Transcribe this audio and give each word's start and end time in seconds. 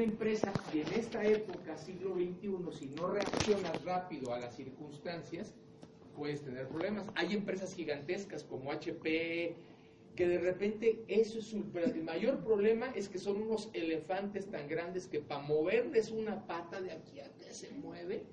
una 0.00 0.10
empresa 0.10 0.50
y 0.72 0.80
en 0.80 0.92
esta 0.94 1.22
época, 1.22 1.76
siglo 1.76 2.14
XXI, 2.14 2.78
si 2.78 2.86
no 2.86 3.08
reaccionas 3.08 3.84
rápido 3.84 4.32
a 4.32 4.40
las 4.40 4.56
circunstancias, 4.56 5.54
puedes 6.16 6.42
tener 6.42 6.68
problemas. 6.68 7.06
Hay 7.16 7.34
empresas 7.34 7.74
gigantescas 7.74 8.42
como 8.44 8.72
HP, 8.72 9.54
que 10.16 10.26
de 10.26 10.38
repente 10.38 11.04
eso 11.06 11.38
es 11.38 11.52
un, 11.52 11.70
el 11.74 12.02
mayor 12.02 12.42
problema 12.42 12.90
es 12.94 13.10
que 13.10 13.18
son 13.18 13.42
unos 13.42 13.68
elefantes 13.74 14.50
tan 14.50 14.66
grandes 14.68 15.06
que 15.06 15.20
para 15.20 15.42
moverles 15.42 16.10
una 16.10 16.46
pata 16.46 16.80
de 16.80 16.92
aquí 16.92 17.20
a 17.20 17.30
que 17.34 17.52
se 17.52 17.70
mueve, 17.72 18.24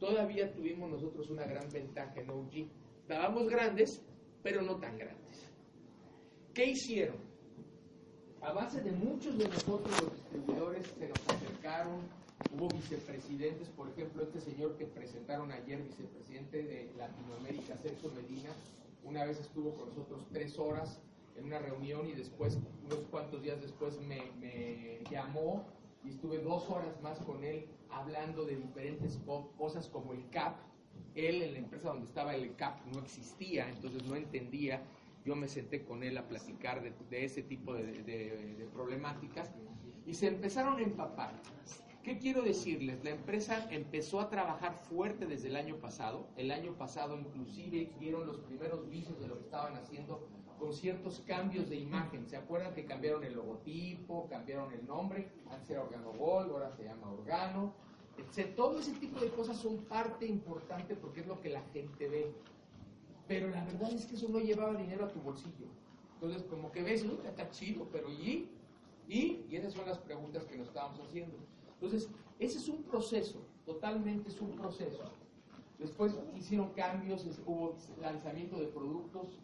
todavía 0.00 0.52
tuvimos 0.52 0.90
nosotros 0.90 1.30
una 1.30 1.46
gran 1.46 1.70
ventaja 1.70 2.20
en 2.20 2.30
OG. 2.30 2.68
Estábamos 3.02 3.48
grandes, 3.48 4.02
pero 4.42 4.60
no 4.60 4.76
tan 4.80 4.98
grandes. 4.98 5.52
¿Qué 6.52 6.70
hicieron? 6.70 7.26
A 8.42 8.52
base 8.52 8.80
de 8.80 8.92
muchos 8.92 9.36
de 9.38 9.48
nosotros 9.48 10.02
los 10.02 10.20
distribuidores 10.36 10.86
se 10.98 11.08
nos 11.08 11.28
acercaron, 11.28 12.00
hubo 12.54 12.68
vicepresidentes, 12.68 13.68
por 13.70 13.88
ejemplo, 13.88 14.22
este 14.22 14.40
señor 14.40 14.76
que 14.76 14.84
presentaron 14.84 15.50
ayer, 15.50 15.82
vicepresidente 15.82 16.62
de 16.62 16.92
Latinoamérica, 16.98 17.76
Sergio 17.78 18.10
Medina, 18.12 18.50
una 19.04 19.24
vez 19.24 19.40
estuvo 19.40 19.74
con 19.74 19.88
nosotros 19.88 20.26
tres 20.32 20.58
horas 20.58 21.00
en 21.36 21.46
una 21.46 21.58
reunión 21.58 22.06
y 22.08 22.12
después, 22.12 22.58
unos 22.84 23.00
cuantos 23.10 23.42
días 23.42 23.60
después, 23.62 23.98
me, 24.00 24.30
me 24.38 25.00
llamó 25.10 25.64
y 26.04 26.10
estuve 26.10 26.38
dos 26.38 26.68
horas 26.68 27.00
más 27.02 27.18
con 27.20 27.42
él 27.42 27.66
hablando 27.90 28.44
de 28.44 28.56
diferentes 28.56 29.18
cosas 29.56 29.88
como 29.88 30.12
el 30.12 30.28
CAP. 30.30 30.56
Él 31.14 31.42
en 31.42 31.52
la 31.54 31.58
empresa 31.60 31.88
donde 31.88 32.06
estaba 32.06 32.34
el 32.34 32.54
CAP 32.56 32.84
no 32.92 33.00
existía, 33.00 33.68
entonces 33.70 34.04
no 34.04 34.16
entendía. 34.16 34.82
Yo 35.24 35.34
me 35.34 35.48
senté 35.48 35.84
con 35.84 36.02
él 36.02 36.16
a 36.18 36.28
platicar 36.28 36.82
de, 36.82 36.92
de 37.10 37.24
ese 37.24 37.42
tipo 37.42 37.74
de, 37.74 37.84
de, 38.02 38.54
de 38.58 38.66
problemáticas 38.72 39.50
y 40.06 40.14
se 40.14 40.28
empezaron 40.28 40.78
a 40.78 40.82
empapar. 40.82 41.32
¿Qué 42.02 42.18
quiero 42.18 42.42
decirles? 42.42 43.02
La 43.02 43.10
empresa 43.10 43.66
empezó 43.70 44.20
a 44.20 44.30
trabajar 44.30 44.74
fuerte 44.74 45.26
desde 45.26 45.48
el 45.48 45.56
año 45.56 45.76
pasado. 45.76 46.28
El 46.36 46.52
año 46.52 46.72
pasado 46.74 47.18
inclusive 47.18 47.92
vieron 47.98 48.26
los 48.26 48.38
primeros 48.38 48.88
vicios 48.88 49.18
de 49.20 49.26
lo 49.26 49.38
que 49.38 49.44
estaban 49.44 49.76
haciendo 49.76 50.28
con 50.60 50.72
ciertos 50.72 51.20
cambios 51.26 51.68
de 51.68 51.76
imagen. 51.76 52.28
¿Se 52.28 52.36
acuerdan 52.36 52.74
que 52.74 52.84
cambiaron 52.84 53.24
el 53.24 53.34
logotipo, 53.34 54.28
cambiaron 54.28 54.72
el 54.72 54.86
nombre? 54.86 55.32
Antes 55.50 55.70
era 55.70 55.82
Organo 55.82 56.12
Gold, 56.12 56.52
ahora 56.52 56.70
se 56.70 56.84
llama 56.84 57.10
Organo. 57.10 57.74
Todo 58.54 58.78
ese 58.78 58.92
tipo 58.92 59.18
de 59.18 59.28
cosas 59.30 59.56
son 59.56 59.78
parte 59.84 60.26
importante 60.26 60.94
porque 60.94 61.20
es 61.20 61.26
lo 61.26 61.40
que 61.40 61.50
la 61.50 61.62
gente 61.72 62.08
ve. 62.08 62.32
Pero 63.26 63.48
la 63.50 63.64
verdad 63.64 63.92
es 63.92 64.06
que 64.06 64.14
eso 64.14 64.28
no 64.28 64.38
llevaba 64.38 64.74
dinero 64.74 65.06
a 65.06 65.08
tu 65.08 65.20
bolsillo. 65.20 65.66
Entonces, 66.14 66.44
como 66.44 66.70
que 66.70 66.82
ves, 66.82 67.04
está 67.24 67.50
chido, 67.50 67.88
pero 67.90 68.08
¿y? 68.08 68.48
¿Y? 69.08 69.46
Esas 69.50 69.72
son 69.72 69.86
las 69.86 69.98
preguntas 69.98 70.44
que 70.44 70.56
nos 70.56 70.68
estábamos 70.68 71.00
haciendo. 71.00 71.36
Entonces, 71.74 72.08
ese 72.38 72.58
es 72.58 72.68
un 72.68 72.82
proceso, 72.82 73.46
totalmente 73.64 74.28
es 74.28 74.40
un 74.40 74.56
proceso. 74.56 75.04
Después 75.78 76.14
hicieron 76.34 76.70
cambios, 76.70 77.26
hubo 77.44 77.76
lanzamiento 78.00 78.58
de 78.58 78.66
productos. 78.66 79.40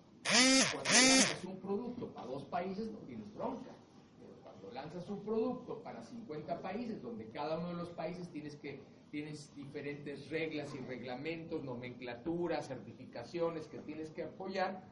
Cuando 0.73 0.91
lanzas 0.91 1.45
un 1.45 1.61
producto 1.61 2.09
para 2.13 2.27
dos 2.27 2.45
países 2.45 2.91
no 2.91 2.99
tienes 3.01 3.33
bronca. 3.35 3.71
Pero 4.19 4.35
cuando 4.43 4.71
lanzas 4.71 5.09
un 5.11 5.21
producto 5.21 5.83
para 5.83 6.03
50 6.03 6.63
países, 6.63 7.03
donde 7.03 7.29
cada 7.31 7.59
uno 7.59 7.69
de 7.69 7.75
los 7.75 7.91
países 7.91 8.31
tienes 8.31 8.57
que 8.57 8.81
tienes 9.11 9.55
diferentes 9.55 10.31
reglas 10.31 10.75
y 10.75 10.79
reglamentos, 10.79 11.63
nomenclaturas, 11.63 12.69
certificaciones 12.69 13.67
que 13.67 13.79
tienes 13.79 14.11
que 14.11 14.25
apoyar, 14.25 14.83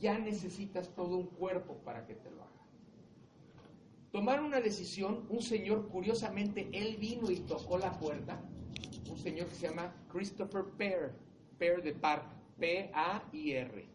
ya 0.00 0.18
necesitas 0.18 0.92
todo 0.96 1.16
un 1.16 1.28
cuerpo 1.28 1.76
para 1.84 2.04
que 2.06 2.16
te 2.16 2.28
lo. 2.32 2.45
Tomaron 4.16 4.46
una 4.46 4.62
decisión, 4.62 5.26
un 5.28 5.42
señor, 5.42 5.88
curiosamente, 5.88 6.70
él 6.72 6.96
vino 6.96 7.30
y 7.30 7.40
tocó 7.40 7.76
la 7.76 7.92
puerta, 7.98 8.40
un 9.10 9.18
señor 9.18 9.46
que 9.48 9.56
se 9.56 9.68
llama 9.68 9.94
Christopher 10.10 10.64
Pear, 10.78 11.14
Pear 11.58 11.82
de 11.82 11.92
par, 11.92 12.22
P-A-I-R. 12.58 13.86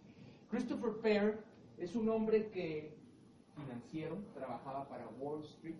Christopher 0.47 0.91
Pear 1.01 1.43
es 1.79 1.95
un 1.95 2.07
hombre 2.07 2.51
que 2.51 2.95
financiero, 3.55 4.19
trabajaba 4.35 4.87
para 4.87 5.07
Wall 5.07 5.43
Street, 5.43 5.77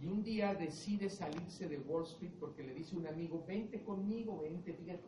y 0.00 0.06
un 0.06 0.22
día 0.22 0.54
decide 0.54 1.10
salirse 1.10 1.68
de 1.68 1.78
Wall 1.80 2.04
Street 2.04 2.32
porque 2.40 2.62
le 2.62 2.72
dice 2.72 2.96
un 2.96 3.06
amigo, 3.06 3.44
vente 3.46 3.82
conmigo, 3.82 4.40
vente, 4.40 4.72
fíjate. 4.72 5.04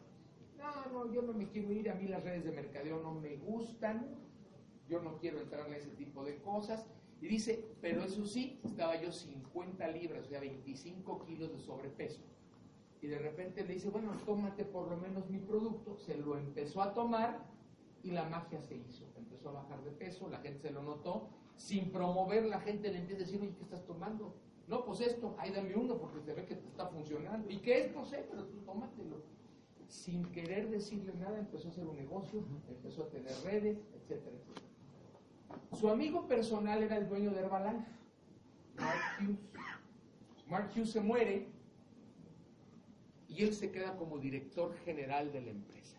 No, 0.59 1.07
no, 1.07 1.15
yo 1.15 1.23
no 1.23 1.33
me 1.33 1.49
quiero 1.49 1.73
ir, 1.73 1.89
a 1.89 1.95
mí 1.95 2.09
las 2.09 2.23
redes 2.23 2.45
de 2.45 2.53
mercadeo 2.53 3.01
no 3.01 3.15
me 3.15 3.37
gustan, 3.37 4.07
yo 4.87 5.01
no 5.01 5.17
quiero 5.17 5.41
entrar 5.41 5.67
a 5.67 5.77
ese 5.79 5.93
tipo 5.93 6.23
de 6.25 6.37
cosas. 6.43 6.85
Y 7.21 7.29
dice, 7.29 7.65
pero 7.81 8.03
eso 8.03 8.25
sí, 8.25 8.59
estaba 8.65 9.01
yo 9.01 9.13
50 9.13 9.87
libras, 9.89 10.27
o 10.27 10.29
sea, 10.29 10.41
25 10.41 11.25
kilos 11.27 11.53
de 11.53 11.59
sobrepeso. 11.59 12.23
Y 13.03 13.07
de 13.07 13.19
repente 13.19 13.65
le 13.65 13.75
dice, 13.75 13.91
bueno, 13.91 14.13
tómate 14.25 14.65
por 14.65 14.89
lo 14.89 14.97
menos 14.97 15.29
mi 15.29 15.39
producto. 15.39 15.97
Se 15.97 16.17
lo 16.17 16.37
empezó 16.37 16.83
a 16.83 16.93
tomar 16.93 17.47
y 18.03 18.11
la 18.11 18.25
magia 18.25 18.61
se 18.61 18.77
hizo. 18.77 19.05
Empezó 19.17 19.51
a 19.51 19.53
bajar 19.53 19.83
de 19.85 19.91
peso, 19.91 20.29
la 20.29 20.39
gente 20.39 20.69
se 20.69 20.71
lo 20.71 20.83
notó. 20.83 21.29
Sin 21.57 21.91
promover, 21.91 22.45
la 22.47 22.61
gente 22.61 22.91
le 22.91 22.99
empieza 22.99 23.23
a 23.23 23.27
decir, 23.27 23.41
oye, 23.41 23.55
¿qué 23.55 23.63
estás 23.63 23.85
tomando? 23.85 24.35
No, 24.67 24.85
pues 24.85 25.01
esto, 25.01 25.35
ahí 25.39 25.51
dame 25.51 25.75
uno 25.75 25.99
porque 25.99 26.21
se 26.21 26.33
ve 26.33 26.47
que 26.47 26.55
te 26.55 26.69
está 26.69 26.87
funcionando. 26.87 27.51
¿Y 27.51 27.59
qué 27.59 27.81
es? 27.81 27.95
No 27.95 28.05
sé, 28.05 28.25
pero 28.31 28.45
tú 28.45 28.59
tómatelo. 28.61 29.23
Sin 29.89 30.25
querer 30.27 30.71
decirle 30.71 31.13
nada, 31.15 31.39
empezó 31.39 31.69
a 31.69 31.71
hacer 31.73 31.87
un 31.87 31.97
negocio, 31.97 32.45
empezó 32.69 33.03
a 33.03 33.09
tener 33.09 33.33
redes, 33.45 33.79
etcétera, 33.95 34.37
etcétera. 34.37 34.70
Su 35.73 35.89
amigo 35.89 36.27
personal 36.27 36.83
era 36.83 36.97
el 36.97 37.09
dueño 37.09 37.31
de 37.31 37.41
Herbalife, 37.41 37.87
Mark 38.77 39.01
Hughes. 39.21 39.39
Mark 40.49 40.71
Hughes 40.75 40.91
se 40.91 41.01
muere 41.01 41.47
y 43.29 43.45
él 43.45 43.55
se 43.55 43.71
queda 43.71 43.97
como 43.97 44.19
director 44.19 44.75
general 44.85 45.33
de 45.33 45.41
la 45.43 45.51
empresa. 45.51 45.97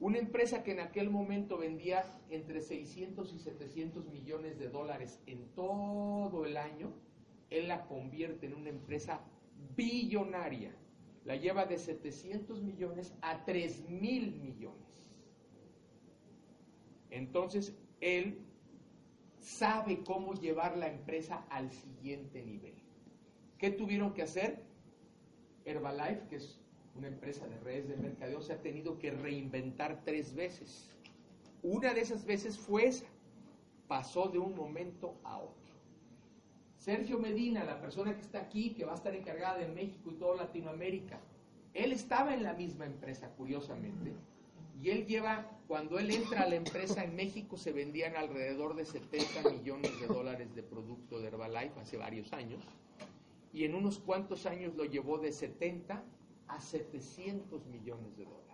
Una 0.00 0.18
empresa 0.18 0.62
que 0.62 0.72
en 0.72 0.80
aquel 0.80 1.10
momento 1.10 1.56
vendía 1.58 2.04
entre 2.30 2.60
600 2.60 3.32
y 3.32 3.38
700 3.38 4.06
millones 4.08 4.58
de 4.58 4.68
dólares 4.68 5.20
en 5.26 5.46
todo 5.54 6.44
el 6.44 6.56
año, 6.56 6.92
él 7.50 7.68
la 7.68 7.86
convierte 7.86 8.46
en 8.46 8.54
una 8.54 8.70
empresa 8.70 9.20
billonaria. 9.74 10.74
La 11.24 11.36
lleva 11.36 11.64
de 11.64 11.78
700 11.78 12.62
millones 12.62 13.14
a 13.22 13.44
3 13.44 13.88
mil 13.88 14.36
millones. 14.40 15.08
Entonces, 17.10 17.74
él 18.00 18.38
sabe 19.40 20.02
cómo 20.04 20.34
llevar 20.34 20.76
la 20.76 20.88
empresa 20.88 21.44
al 21.50 21.70
siguiente 21.70 22.42
nivel. 22.42 22.74
¿Qué 23.58 23.70
tuvieron 23.70 24.12
que 24.12 24.22
hacer? 24.22 24.62
Herbalife, 25.64 26.26
que 26.28 26.36
es 26.36 26.60
una 26.94 27.08
empresa 27.08 27.46
de 27.46 27.58
redes 27.60 27.88
de 27.88 27.96
mercadeo, 27.96 28.40
se 28.40 28.52
ha 28.52 28.60
tenido 28.60 28.98
que 28.98 29.10
reinventar 29.10 30.02
tres 30.04 30.34
veces. 30.34 30.90
Una 31.62 31.94
de 31.94 32.00
esas 32.00 32.24
veces 32.24 32.58
fue 32.58 32.86
esa. 32.86 33.06
Pasó 33.88 34.28
de 34.28 34.38
un 34.38 34.54
momento 34.54 35.16
a 35.24 35.38
otro. 35.38 35.56
Sergio 36.78 37.18
Medina, 37.18 37.64
la 37.64 37.80
persona 37.80 38.14
que 38.14 38.20
está 38.20 38.38
aquí, 38.40 38.70
que 38.74 38.84
va 38.84 38.92
a 38.92 38.96
estar 38.96 39.14
encargada 39.14 39.58
de 39.58 39.68
México 39.68 40.10
y 40.10 40.14
toda 40.14 40.36
Latinoamérica, 40.36 41.18
él 41.74 41.92
estaba 41.92 42.34
en 42.34 42.42
la 42.42 42.54
misma 42.54 42.86
empresa, 42.86 43.28
curiosamente, 43.36 44.12
y 44.80 44.90
él 44.90 45.06
lleva, 45.06 45.50
cuando 45.66 45.98
él 45.98 46.10
entra 46.10 46.42
a 46.42 46.48
la 46.48 46.54
empresa 46.54 47.02
en 47.02 47.16
México, 47.16 47.56
se 47.56 47.72
vendían 47.72 48.16
alrededor 48.16 48.76
de 48.76 48.84
70 48.84 49.50
millones 49.50 50.00
de 50.00 50.06
dólares 50.06 50.54
de 50.54 50.62
producto 50.62 51.18
de 51.18 51.26
Herbalife 51.26 51.80
hace 51.80 51.96
varios 51.96 52.32
años, 52.32 52.62
y 53.52 53.64
en 53.64 53.74
unos 53.74 53.98
cuantos 53.98 54.46
años 54.46 54.74
lo 54.76 54.84
llevó 54.84 55.18
de 55.18 55.32
70 55.32 56.04
a 56.46 56.60
700 56.60 57.66
millones 57.66 58.16
de 58.16 58.24
dólares. 58.24 58.46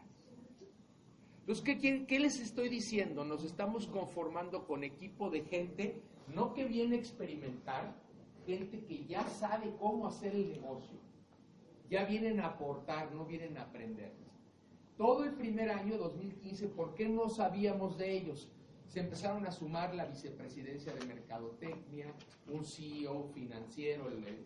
Entonces, 1.40 1.64
¿qué, 1.64 2.06
¿qué, 2.06 2.20
les 2.20 2.38
estoy 2.38 2.68
diciendo? 2.68 3.24
Nos 3.24 3.44
estamos 3.44 3.88
conformando 3.88 4.66
con 4.66 4.84
equipo 4.84 5.28
de 5.28 5.42
gente, 5.42 6.00
no 6.28 6.54
que 6.54 6.64
viene 6.64 6.96
a 6.96 6.98
experimentar, 7.00 7.94
gente 8.46 8.84
que 8.84 9.04
ya 9.04 9.26
sabe 9.28 9.74
cómo 9.78 10.06
hacer 10.06 10.34
el 10.34 10.48
negocio. 10.48 10.98
Ya 11.90 12.04
vienen 12.04 12.40
a 12.40 12.46
aportar, 12.46 13.12
no 13.12 13.26
vienen 13.26 13.58
a 13.58 13.62
aprender. 13.62 14.12
Todo 15.02 15.24
el 15.24 15.32
primer 15.32 15.68
año, 15.68 15.98
2015, 15.98 16.68
¿por 16.68 16.94
qué 16.94 17.08
no 17.08 17.28
sabíamos 17.28 17.98
de 17.98 18.18
ellos? 18.18 18.48
Se 18.86 19.00
empezaron 19.00 19.44
a 19.44 19.50
sumar 19.50 19.92
la 19.96 20.04
vicepresidencia 20.04 20.94
de 20.94 21.04
Mercadotecnia, 21.06 22.14
un 22.48 22.64
CEO 22.64 23.24
financiero, 23.34 24.06
el, 24.06 24.24
el, 24.24 24.44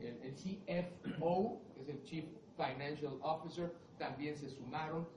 el, 0.00 0.20
el 0.22 0.34
CFO, 0.36 1.60
que 1.74 1.80
es 1.82 1.88
el 1.88 2.02
Chief 2.04 2.24
Financial 2.56 3.18
Officer, 3.20 3.74
también 3.98 4.36
se 4.36 4.48
sumaron. 4.48 5.08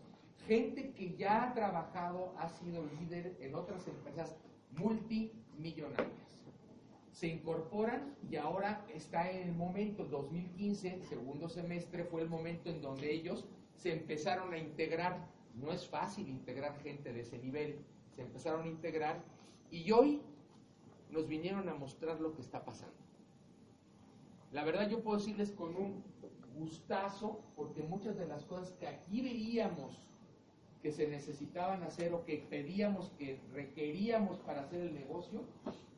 Gente 0.48 0.92
que 0.94 1.16
ya 1.16 1.44
ha 1.44 1.54
trabajado, 1.54 2.34
ha 2.40 2.50
sido 2.50 2.84
líder 3.00 3.38
en 3.40 3.54
otras 3.54 3.88
empresas 3.88 4.38
multimillonarias. 4.72 6.42
Se 7.12 7.28
incorporan 7.28 8.16
y 8.28 8.38
ahora 8.38 8.84
está 8.92 9.30
en 9.30 9.50
el 9.50 9.56
momento, 9.56 10.04
2015, 10.06 11.04
segundo 11.04 11.48
semestre, 11.48 12.06
fue 12.06 12.24
el 12.24 12.30
momento 12.30 12.72
en 12.72 12.82
donde 12.82 13.14
ellos 13.14 13.46
se 13.78 13.94
empezaron 13.94 14.54
a 14.54 14.58
integrar. 14.58 15.26
No 15.56 15.72
es 15.72 15.88
fácil 15.88 16.28
integrar 16.28 16.78
gente 16.82 17.14
de 17.14 17.22
ese 17.22 17.38
nivel. 17.38 17.80
Se 18.16 18.22
empezaron 18.22 18.64
a 18.64 18.68
integrar 18.68 19.24
y 19.72 19.92
hoy 19.92 20.22
nos 21.10 21.28
vinieron 21.28 21.70
a 21.70 21.76
mostrar 21.76 22.20
lo 22.20 22.34
que 22.34 22.42
está 22.42 22.64
pasando. 22.66 22.96
La 24.52 24.64
verdad 24.64 24.90
yo 24.90 25.02
puedo 25.02 25.18
decirles 25.18 25.52
con 25.52 25.76
un 25.76 26.04
gustazo, 26.58 27.40
porque 27.56 27.84
muchas 27.84 28.18
de 28.18 28.28
las 28.28 28.46
cosas 28.46 28.72
que 28.74 28.88
aquí 28.88 29.22
veíamos 29.22 30.08
que 30.82 30.92
se 30.92 31.08
necesitaban 31.08 31.84
hacer 31.84 32.14
o 32.14 32.24
que 32.24 32.38
pedíamos, 32.50 33.10
que 33.18 33.40
requeríamos 33.54 34.40
para 34.40 34.62
hacer 34.62 34.82
el 34.82 34.94
negocio, 34.94 35.44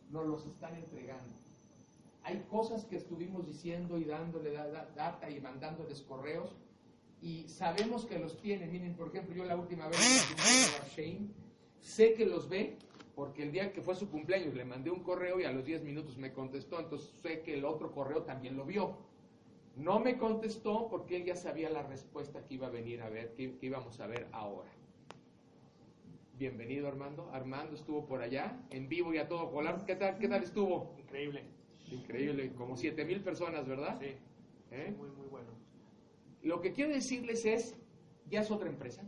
nos 0.10 0.26
los 0.26 0.46
están 0.46 0.76
entregando. 0.76 1.36
Hay 2.24 2.46
cosas 2.50 2.86
que 2.86 2.98
estuvimos 2.98 3.46
diciendo 3.46 3.98
y 3.98 4.06
dándole 4.06 4.52
data 4.52 5.30
y 5.30 5.40
mandándoles 5.40 6.02
correos 6.02 6.56
y 7.22 7.48
sabemos 7.48 8.06
que 8.06 8.20
los 8.20 8.40
tienen. 8.40 8.72
Miren, 8.72 8.96
por 8.96 9.10
ejemplo, 9.10 9.36
yo 9.36 9.46
la 9.46 9.56
última 9.56 9.88
vez 9.88 10.00
a 10.82 10.88
Shane, 10.88 11.28
sé 11.80 12.14
que 12.14 12.26
los 12.26 12.50
ve 12.50 12.78
porque 13.16 13.44
el 13.44 13.52
día 13.52 13.74
que 13.74 13.82
fue 13.82 13.96
su 13.96 14.10
cumpleaños 14.10 14.54
le 14.54 14.64
mandé 14.64 14.92
un 14.92 15.04
correo 15.04 15.42
y 15.42 15.44
a 15.44 15.52
los 15.52 15.66
10 15.66 15.84
minutos 15.84 16.18
me 16.18 16.32
contestó, 16.32 16.80
entonces 16.80 17.14
sé 17.22 17.42
que 17.42 17.56
el 17.56 17.66
otro 17.66 17.92
correo 17.92 18.24
también 18.24 18.56
lo 18.56 18.64
vio. 18.64 18.98
No 19.76 20.00
me 20.00 20.18
contestó 20.18 20.88
porque 20.90 21.18
él 21.18 21.26
ya 21.26 21.36
sabía 21.36 21.70
la 21.70 21.84
respuesta 21.84 22.46
que 22.46 22.54
iba 22.54 22.68
a 22.68 22.70
venir 22.70 23.02
a 23.02 23.10
ver, 23.10 23.34
que, 23.34 23.58
íbamos 23.62 24.00
a 24.00 24.08
ver 24.08 24.28
ahora. 24.32 24.70
Bienvenido 26.38 26.88
Armando. 26.88 27.30
Armando 27.34 27.76
estuvo 27.76 28.06
por 28.06 28.22
allá, 28.22 28.58
en 28.70 28.88
vivo 28.88 29.14
y 29.14 29.18
a 29.18 29.28
todo 29.28 29.48
volar. 29.48 29.84
¿Qué 29.86 29.98
tal, 29.98 30.18
qué 30.18 30.30
tal 30.30 30.44
estuvo? 30.44 30.96
Increíble. 30.98 31.44
Increíble, 31.92 32.54
como 32.54 32.78
7 32.78 33.04
mil 33.04 33.22
personas, 33.22 33.68
¿verdad? 33.68 34.00
Sí. 34.00 34.16
¿Eh? 34.72 34.94
Muy, 34.98 35.10
muy 35.10 35.28
bueno. 35.28 35.59
Lo 36.42 36.62
que 36.62 36.74
quiero 36.74 36.94
decirles 36.94 37.46
es, 37.46 37.76
ya 38.30 38.42
es 38.42 38.52
otra 38.52 38.70
empresa. 38.70 39.04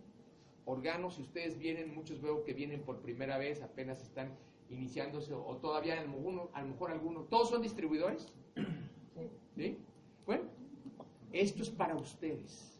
Organo, 0.65 1.09
si 1.11 1.21
ustedes 1.21 1.57
vienen, 1.57 1.93
muchos 1.93 2.21
veo 2.21 2.43
que 2.43 2.53
vienen 2.53 2.81
por 2.81 3.01
primera 3.01 3.37
vez, 3.37 3.61
apenas 3.61 4.01
están 4.01 4.35
iniciándose, 4.69 5.33
o 5.33 5.57
todavía 5.57 5.99
a 5.99 6.03
lo 6.03 6.67
mejor 6.67 6.91
algunos, 6.91 7.29
¿todos 7.29 7.49
son 7.49 7.61
distribuidores? 7.61 8.31
¿Sí? 9.55 9.77
Bueno, 10.25 10.43
esto 11.33 11.61
es 11.61 11.69
para 11.69 11.95
ustedes. 11.95 12.79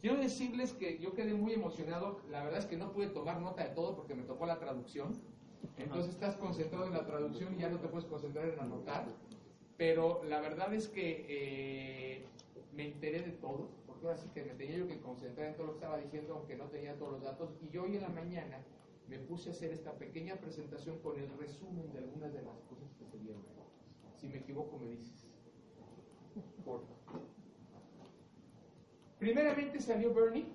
Quiero 0.00 0.16
decirles 0.16 0.72
que 0.72 0.98
yo 0.98 1.12
quedé 1.12 1.34
muy 1.34 1.52
emocionado, 1.52 2.20
la 2.30 2.44
verdad 2.44 2.60
es 2.60 2.66
que 2.66 2.76
no 2.76 2.92
pude 2.92 3.08
tomar 3.08 3.40
nota 3.40 3.64
de 3.64 3.74
todo 3.74 3.96
porque 3.96 4.14
me 4.14 4.22
tocó 4.22 4.46
la 4.46 4.58
traducción, 4.58 5.12
entonces 5.76 6.14
estás 6.14 6.36
concentrado 6.36 6.86
en 6.86 6.92
la 6.92 7.04
traducción 7.04 7.54
y 7.54 7.58
ya 7.58 7.68
no 7.68 7.80
te 7.80 7.88
puedes 7.88 8.06
concentrar 8.06 8.48
en 8.48 8.60
anotar, 8.60 9.06
pero 9.76 10.22
la 10.24 10.40
verdad 10.40 10.72
es 10.72 10.88
que 10.88 11.26
eh, 11.28 12.26
me 12.72 12.86
enteré 12.86 13.22
de 13.22 13.32
todo, 13.32 13.70
porque 13.86 14.06
ahora 14.06 14.18
sí 14.18 14.28
que 14.34 14.42
me 14.44 14.54
tenía 14.54 14.76
yo 14.76 14.88
que 14.88 15.00
concentrar 15.00 15.48
en 15.48 15.56
todo 15.56 15.66
lo 15.66 15.72
que 15.72 15.78
estaba 15.78 15.98
diciendo, 15.98 16.34
aunque 16.34 16.56
no 16.56 16.66
tenía 16.66 16.96
todos 16.96 17.12
los 17.12 17.22
datos, 17.22 17.50
y 17.60 17.68
yo 17.70 17.84
hoy 17.84 17.96
en 17.96 18.02
la 18.02 18.08
mañana 18.08 18.62
me 19.08 19.18
puse 19.18 19.50
a 19.50 19.52
hacer 19.52 19.72
esta 19.72 19.92
pequeña 19.92 20.36
presentación 20.36 20.98
con 20.98 21.18
el 21.18 21.28
resumen 21.38 21.90
de 21.92 21.98
algunas 21.98 22.32
de 22.32 22.42
las 22.42 22.60
cosas 22.62 22.92
que 22.98 23.06
se 23.06 23.18
dieron. 23.18 23.42
Si 24.16 24.28
me 24.28 24.38
equivoco, 24.38 24.78
me 24.78 24.88
dices. 24.88 25.26
Primeramente 29.18 29.80
salió 29.80 30.12
Bernie, 30.14 30.46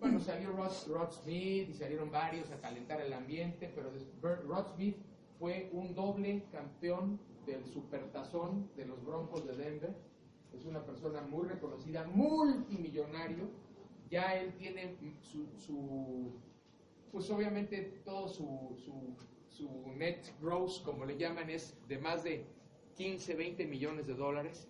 bueno, 0.00 0.20
salió 0.20 0.52
Rod, 0.52 1.10
Smith 1.10 1.68
y 1.68 1.74
salieron 1.74 2.10
varios 2.10 2.50
a 2.50 2.60
calentar 2.60 3.00
el 3.00 3.12
ambiente, 3.12 3.70
pero 3.74 3.90
Rod 4.20 4.74
Smith 4.74 4.96
fue 5.38 5.70
un 5.72 5.94
doble 5.94 6.44
campeón 6.52 7.20
del 7.46 7.64
supertazón 7.66 8.70
de 8.76 8.86
los 8.86 9.04
Broncos 9.04 9.46
de 9.46 9.56
Denver. 9.56 9.94
Es 10.54 10.64
una 10.64 10.84
persona 10.84 11.20
muy 11.22 11.46
reconocida, 11.46 12.06
multimillonario. 12.06 13.50
Ya 14.10 14.34
él 14.36 14.54
tiene 14.54 14.96
su, 15.20 16.32
pues 17.12 17.30
obviamente 17.30 18.00
todo 18.04 18.28
su, 18.28 18.76
su, 18.84 19.16
su 19.48 19.92
net 19.96 20.24
gross, 20.40 20.80
como 20.80 21.04
le 21.04 21.16
llaman, 21.16 21.50
es 21.50 21.76
de 21.88 21.98
más 21.98 22.24
de 22.24 22.46
15, 22.96 23.34
20 23.34 23.66
millones 23.66 24.06
de 24.06 24.14
dólares. 24.14 24.68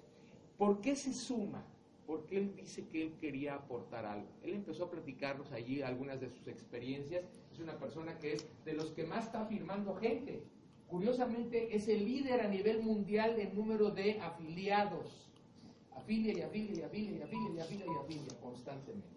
¿Por 0.59 0.81
qué 0.81 0.97
se 0.97 1.15
suma? 1.15 1.65
Porque 2.07 2.37
él 2.37 2.55
dice 2.57 2.89
que 2.89 3.03
él 3.03 3.17
quería 3.21 3.55
aportar 3.55 4.05
algo. 4.05 4.29
Él 4.43 4.55
empezó 4.55 4.85
a 4.85 4.91
platicarnos 4.91 5.53
allí 5.53 5.83
algunas 5.83 6.21
de 6.21 6.31
sus 6.31 6.49
experiencias. 6.49 7.25
Es 7.53 7.59
una 7.61 7.79
persona 7.79 8.19
que 8.19 8.33
es 8.33 8.47
de 8.65 8.73
los 8.73 8.91
que 8.91 9.05
más 9.05 9.27
está 9.27 9.47
firmando 9.47 9.95
gente. 9.95 10.43
Curiosamente 10.89 11.77
es 11.77 11.87
el 11.89 12.07
líder 12.07 12.41
a 12.41 12.49
nivel 12.49 12.83
mundial 12.83 13.39
en 13.39 13.55
número 13.55 13.91
de 13.91 14.21
afiliados. 14.21 15.28
Afilia 15.99 16.33
y 16.33 16.41
afilia 16.43 16.81
y 16.81 16.83
afilia 16.83 17.19
y 17.19 17.23
afilia 17.23 17.50
y 17.55 17.61
afilia 17.61 17.87
y 17.87 17.97
afilia 18.05 18.41
constantemente. 18.41 19.09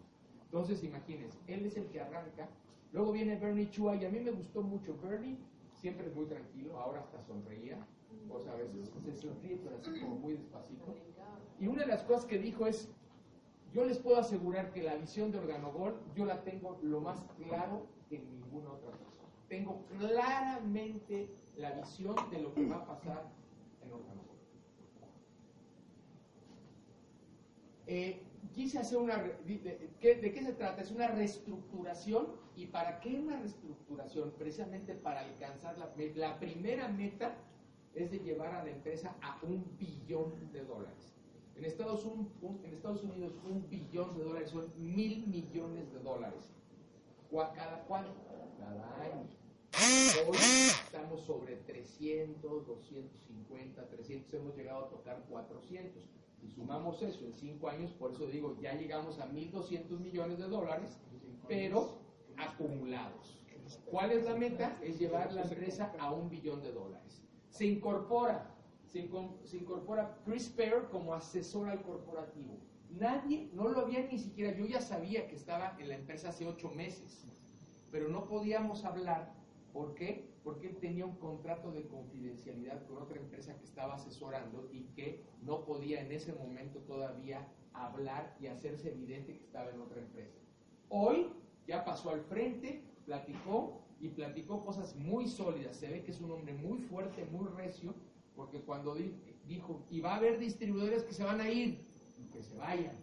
Entonces 0.45 0.83
imagínense, 0.83 1.38
él 1.48 1.66
es 1.66 1.78
el 1.78 1.88
que 1.88 2.01
arranca. 2.01 2.50
Luego 2.92 3.12
viene 3.13 3.38
Bernie 3.38 3.69
Chua 3.69 3.95
y 3.95 4.06
a 4.06 4.10
mí 4.10 4.19
me 4.19 4.31
gustó 4.31 4.62
mucho. 4.62 4.98
Bernie 5.01 5.38
siempre 5.75 6.07
es 6.07 6.16
muy 6.16 6.25
tranquilo, 6.25 6.78
ahora 6.80 7.00
hasta 7.01 7.22
sonreía. 7.22 7.78
O 8.30 8.39
sea, 8.39 8.54
a 8.54 8.57
veces 8.57 8.92
se 9.06 9.13
sonríe, 9.16 9.57
pero 9.63 9.78
así 9.78 10.00
como 10.01 10.16
muy 10.16 10.33
despacito. 10.33 10.95
Y 11.60 11.68
una 11.68 11.83
de 11.83 11.88
las 11.88 12.04
cosas 12.04 12.25
que 12.25 12.38
dijo 12.38 12.66
es, 12.68 12.89
yo 13.74 13.86
les 13.86 14.00
puedo 14.00 14.18
asegurar 14.18 14.74
que 14.74 14.83
la 14.83 14.95
visión 14.95 15.31
de 15.31 15.38
Organogol 15.39 16.01
yo 16.16 16.25
la 16.25 16.44
tengo 16.44 16.78
lo 16.81 17.00
más 17.00 17.24
claro 17.38 17.86
que 18.10 18.19
ninguna 18.19 18.72
otra 18.72 18.92
persona. 18.92 19.30
Tengo 19.48 19.86
claramente 19.98 21.30
la 21.56 21.72
visión 21.72 22.16
de 22.31 22.42
lo 22.42 22.54
que 22.54 22.66
va 22.66 22.78
a 22.78 22.86
pasar 22.86 23.30
en 23.81 23.92
Organogol. 23.94 24.31
Eh, 27.94 28.22
quise 28.54 28.80
hacer 28.80 28.98
una... 29.00 29.18
De, 29.18 29.90
qué 30.00 30.42
se 30.42 30.54
trata? 30.54 30.82
Es 30.82 30.92
una 30.92 31.08
reestructuración. 31.08 32.28
¿Y 32.56 32.68
para 32.68 33.02
qué 33.02 33.20
una 33.20 33.38
reestructuración? 33.38 34.32
Precisamente 34.40 34.94
para 34.94 35.20
alcanzar 35.20 35.78
la, 35.78 35.94
primera 36.40 36.88
meta 36.88 37.36
es 37.94 38.10
de 38.12 38.20
llevar 38.20 38.56
a 38.56 38.64
la 38.64 38.72
empresa 38.72 39.14
a 39.22 39.38
un 39.44 39.66
billón 39.78 40.54
de 40.54 40.64
dólares. 40.64 41.14
En 41.58 41.66
Estados, 41.66 42.06
Unidos 42.06 43.34
un 43.44 43.70
billón 43.70 44.18
de 44.18 44.24
dólares 44.24 44.52
son 44.52 44.72
mil 44.78 45.28
millones 45.28 45.92
de 45.92 46.00
dólares. 46.00 46.50
¿Cada 47.30 47.84
cuánto? 47.84 48.14
Cada 48.58 49.02
año. 49.02 49.28
Hoy 50.30 50.38
estamos 50.86 51.22
sobre 51.26 51.58
300, 51.58 52.66
250, 52.66 53.86
300, 53.90 54.34
hemos 54.34 54.56
llegado 54.56 54.86
a 54.86 54.90
tocar 54.90 55.22
400. 55.30 56.20
Sumamos 56.50 57.02
eso 57.02 57.26
en 57.26 57.34
5 57.34 57.70
años, 57.70 57.92
por 57.94 58.12
eso 58.12 58.26
digo, 58.28 58.58
ya 58.62 58.74
llegamos 58.74 59.20
a 59.20 59.30
1.200 59.30 60.00
millones 60.00 60.38
de 60.38 60.48
dólares, 60.48 61.00
pero 61.48 62.00
acumulados. 62.38 63.38
¿Cuál 63.86 64.12
es 64.12 64.26
la 64.26 64.36
meta? 64.36 64.78
Es 64.82 65.00
llevar 65.00 65.32
la 65.34 65.44
empresa 65.44 65.94
a 66.00 66.12
un 66.12 66.30
billón 66.30 66.62
de 66.62 66.72
dólares. 66.72 67.24
Se 67.50 67.66
incorpora 67.66 68.52
se, 68.92 69.58
incorpora 69.58 70.18
Chris 70.26 70.50
Pear 70.50 70.90
como 70.90 71.14
asesor 71.14 71.69
al 71.69 71.81
corporativo. 71.81 72.57
Nadie, 72.90 73.50
no 73.54 73.69
lo 73.69 73.80
había 73.80 74.06
ni 74.06 74.18
siquiera, 74.18 74.56
yo 74.56 74.66
ya 74.66 74.81
sabía 74.81 75.28
que 75.28 75.36
estaba 75.36 75.78
en 75.80 75.88
la 75.88 75.95
empresa 75.95 76.30
hace 76.30 76.45
ocho 76.45 76.69
meses, 76.69 77.26
pero 77.90 78.10
no 78.10 78.28
podíamos 78.28 78.83
hablar. 78.83 79.33
¿Por 79.73 79.94
qué? 79.95 80.30
Porque 80.44 80.68
él 80.68 80.78
tenía 80.78 81.06
un 81.06 81.16
contrato 81.16 81.71
de 81.71 81.87
confidencialidad 81.87 82.85
con 82.87 82.97
otra 82.97 83.19
empresa 83.19 83.57
que 83.57 83.66
estaba 83.66 83.95
asesorando 83.95 84.69
y 84.71 84.83
que 84.95 85.23
no 85.42 85.63
podía 85.66 86.01
en 86.01 86.11
ese 86.11 86.33
momento 86.33 86.80
todavía 86.80 87.47
hablar 87.73 88.35
y 88.40 88.47
hacerse 88.47 88.92
evidente 88.92 89.37
que 89.37 89.44
estaba 89.44 89.69
en 89.69 89.81
otra 89.81 90.01
empresa. 90.01 90.37
Hoy 90.90 91.28
ya 91.68 91.85
pasó 91.85 92.09
al 92.09 92.21
frente, 92.21 92.83
platicó 93.06 93.81
y 93.99 94.09
platicó 94.09 94.66
cosas 94.66 94.95
muy 94.95 95.28
sólidas. 95.28 95.78
Se 95.78 95.87
ve 95.87 96.04
que 96.04 96.11
es 96.11 96.19
un 96.19 96.31
hombre 96.31 96.54
muy 96.54 96.80
fuerte, 96.80 97.25
muy 97.25 97.47
recio 97.49 97.94
porque 98.35 98.61
cuando 98.61 98.95
dijo, 99.47 99.85
y 99.90 100.01
va 100.01 100.13
a 100.13 100.18
haber 100.18 100.40
distribuidores 100.40 101.04
que 101.04 101.13
se 101.13 101.23
van 101.23 101.42
a 101.42 101.49
ir, 101.49 101.85
que 102.31 102.42
se 102.42 102.57
vayan. 102.57 102.95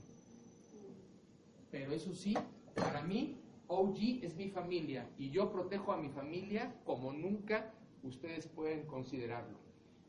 Pero 1.71 1.93
eso 1.93 2.13
sí, 2.15 2.35
para 2.75 3.03
mí, 3.03 3.37
OG 3.69 4.25
es 4.25 4.35
mi 4.35 4.49
familia 4.49 5.09
y 5.19 5.31
yo 5.31 5.53
protejo 5.53 5.93
a 5.93 5.99
mi 5.99 6.09
familia 6.09 6.75
como 6.85 7.13
nunca 7.13 7.73
ustedes 8.03 8.47
pueden 8.49 8.87
considerarlo. 8.87 9.59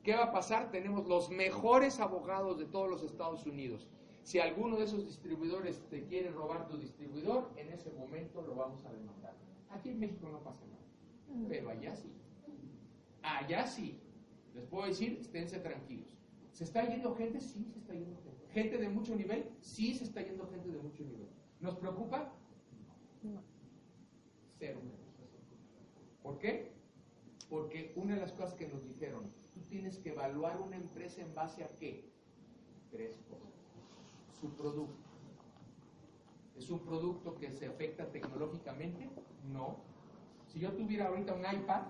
¿Qué 0.04 0.16
va 0.16 0.26
a 0.26 0.32
pasar? 0.32 0.72
Tenemos 0.72 1.08
los 1.08 1.30
mejores 1.30 2.00
abogados 2.00 2.58
de 2.58 2.66
todos 2.66 2.90
los 2.90 3.04
Estados 3.04 3.46
Unidos. 3.46 3.90
Si 4.24 4.40
alguno 4.40 4.78
de 4.78 4.86
esos 4.86 5.06
distribuidores 5.06 5.82
te 5.90 6.06
quiere 6.06 6.32
robar 6.32 6.68
tu 6.68 6.78
distribuidor, 6.78 7.52
en 7.58 7.72
ese 7.74 7.92
momento 7.92 8.42
lo 8.42 8.56
vamos 8.56 8.86
a 8.86 8.94
demandar. 8.94 9.36
Aquí 9.70 9.90
en 9.90 10.00
México 10.00 10.30
no 10.30 10.40
pasa 10.40 10.66
nada, 10.66 11.48
pero 11.50 11.70
allá 11.70 11.96
sí. 11.96 12.12
Allá 13.22 13.68
sí. 13.68 14.00
Les 14.54 14.66
puedo 14.66 14.88
decir, 14.88 15.18
esténse 15.20 15.60
tranquilos. 15.60 16.18
¿Se 16.52 16.64
está 16.64 16.88
yendo 16.88 17.14
gente? 17.16 17.40
Sí, 17.40 17.70
se 17.74 17.80
está 17.80 17.94
yendo 17.94 18.16
gente. 18.24 18.48
¿Gente 18.54 18.78
de 18.78 18.90
mucho 18.90 19.16
nivel? 19.16 19.50
Sí, 19.60 19.94
se 19.94 20.06
está 20.06 20.22
yendo 20.22 20.48
gente 20.48 20.70
de 20.70 20.80
mucho 20.80 21.04
nivel. 21.04 21.30
¿Nos 21.60 21.76
preocupa? 21.76 22.34
No. 23.22 23.49
¿Por 26.22 26.38
qué? 26.40 26.72
Porque 27.50 27.94
una 27.96 28.16
de 28.16 28.22
las 28.22 28.34
cosas 28.34 28.54
que 28.54 28.68
nos 28.68 28.84
dijeron, 28.84 29.32
tú 29.54 29.62
tienes 29.70 29.98
que 29.98 30.10
evaluar 30.10 30.62
una 30.62 30.76
empresa 30.76 31.22
en 31.22 31.34
base 31.34 31.64
a 31.64 31.70
qué? 31.78 32.12
Tres 32.92 33.18
cosas. 33.30 33.50
Su 34.40 34.56
producto. 34.56 35.10
¿Es 36.56 36.70
un 36.70 36.80
producto 36.80 37.36
que 37.36 37.52
se 37.52 37.68
afecta 37.68 38.12
tecnológicamente? 38.12 39.10
No. 39.52 39.78
Si 40.48 40.60
yo 40.60 40.74
tuviera 40.74 41.08
ahorita 41.08 41.34
un 41.34 41.42
iPad, 41.42 41.84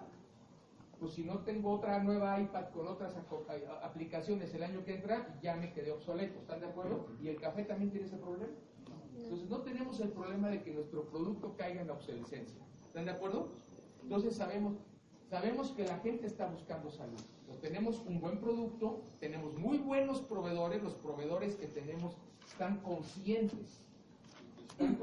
pues 0.99 1.13
si 1.13 1.23
no 1.23 1.39
tengo 1.39 1.71
otra 1.71 2.03
nueva 2.03 2.39
iPad 2.39 2.69
con 2.69 2.87
otras 2.87 3.15
aplicaciones 3.81 4.53
el 4.53 4.63
año 4.63 4.83
que 4.83 4.95
entra, 4.95 5.39
ya 5.41 5.55
me 5.55 5.73
quedé 5.73 5.91
obsoleto, 5.91 6.39
¿están 6.39 6.59
de 6.59 6.67
acuerdo? 6.67 7.07
Y 7.21 7.29
el 7.29 7.39
café 7.39 7.63
también 7.63 7.89
tiene 7.89 8.05
ese 8.05 8.17
problema. 8.17 8.53
Entonces 9.23 9.49
no 9.49 9.61
tenemos 9.61 9.99
el 9.99 10.09
problema 10.09 10.49
de 10.49 10.61
que 10.61 10.71
nuestro 10.71 11.03
producto 11.09 11.55
caiga 11.57 11.81
en 11.81 11.87
la 11.87 11.93
obsolescencia. 11.93 12.59
¿Están 12.87 13.05
de 13.05 13.11
acuerdo? 13.11 13.49
Entonces 14.01 14.35
sabemos, 14.35 14.75
sabemos 15.29 15.71
que 15.71 15.85
la 15.85 15.99
gente 15.99 16.25
está 16.25 16.47
buscando 16.47 16.89
salud. 16.89 17.21
tenemos 17.61 17.99
un 18.07 18.19
buen 18.19 18.39
producto, 18.39 19.01
tenemos 19.19 19.55
muy 19.57 19.77
buenos 19.77 20.21
proveedores, 20.21 20.81
los 20.81 20.95
proveedores 20.95 21.55
que 21.55 21.67
tenemos 21.67 22.15
están 22.47 22.79
conscientes 22.81 23.83
están 24.79 24.97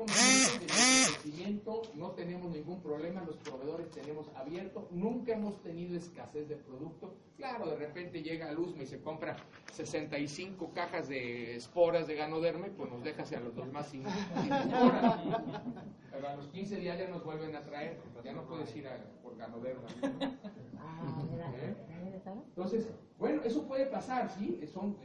crecimiento, 1.27 1.83
no 1.95 2.11
tenemos 2.13 2.51
ningún 2.51 2.81
problema, 2.81 3.23
los 3.23 3.37
proveedores 3.37 3.91
tenemos 3.91 4.29
abierto, 4.35 4.89
nunca 4.91 5.35
hemos 5.35 5.61
tenido 5.63 5.97
escasez 5.97 6.49
de 6.49 6.57
producto. 6.57 7.15
Claro, 7.37 7.69
de 7.69 7.77
repente 7.77 8.23
llega 8.23 8.51
Luzma 8.53 8.83
y 8.83 8.87
se 8.87 9.01
compra 9.01 9.37
65 9.73 10.73
cajas 10.75 11.09
de 11.09 11.57
esporas 11.57 12.07
de 12.07 12.15
ganoderme, 12.15 12.71
pues 12.71 12.91
nos 12.91 13.03
deja 13.05 13.23
hacia 13.23 13.41
los 13.41 13.55
demás 13.55 13.89
sin, 13.89 14.07
esporas. 14.07 15.21
Pero 16.11 16.29
a 16.29 16.37
los 16.37 16.49
15 16.49 16.77
días 16.77 16.99
ya 16.99 17.09
nos 17.09 17.25
vuelven 17.25 17.55
a 17.55 17.63
traer, 17.63 17.99
ya 18.25 18.33
no 18.33 18.47
puedes 18.47 18.75
ir 18.75 18.89
a, 18.89 18.97
por 19.23 19.37
ganoderma. 19.37 19.89
Ah, 20.79 21.23
¿Eh? 21.59 21.75
Entonces, 22.49 22.89
bueno, 23.19 23.43
eso 23.43 23.67
puede 23.67 23.87
pasar, 23.87 24.31
¿sí? 24.31 24.61
Son, 24.73 24.97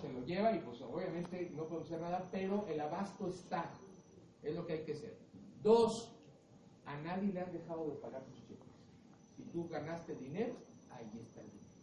se 0.00 0.08
lo 0.08 0.24
lleva 0.24 0.52
y 0.52 0.60
pues 0.60 0.80
obviamente 0.80 1.50
no 1.54 1.64
podemos 1.64 1.86
hacer 1.86 2.00
nada, 2.00 2.26
pero 2.30 2.66
el 2.66 2.80
abasto 2.80 3.28
está. 3.28 3.70
Es 4.42 4.54
lo 4.54 4.66
que 4.66 4.72
hay 4.74 4.84
que 4.84 4.92
hacer. 4.92 5.18
Dos, 5.62 6.16
a 6.86 6.96
nadie 6.98 7.32
le 7.32 7.40
has 7.40 7.52
dejado 7.52 7.88
de 7.90 7.96
pagar 7.96 8.24
tus 8.24 8.42
cheques. 8.46 8.66
Si 9.36 9.42
tú 9.44 9.68
ganaste 9.68 10.14
dinero, 10.14 10.54
ahí 10.90 11.10
está 11.20 11.42
el 11.42 11.50
dinero. 11.50 11.74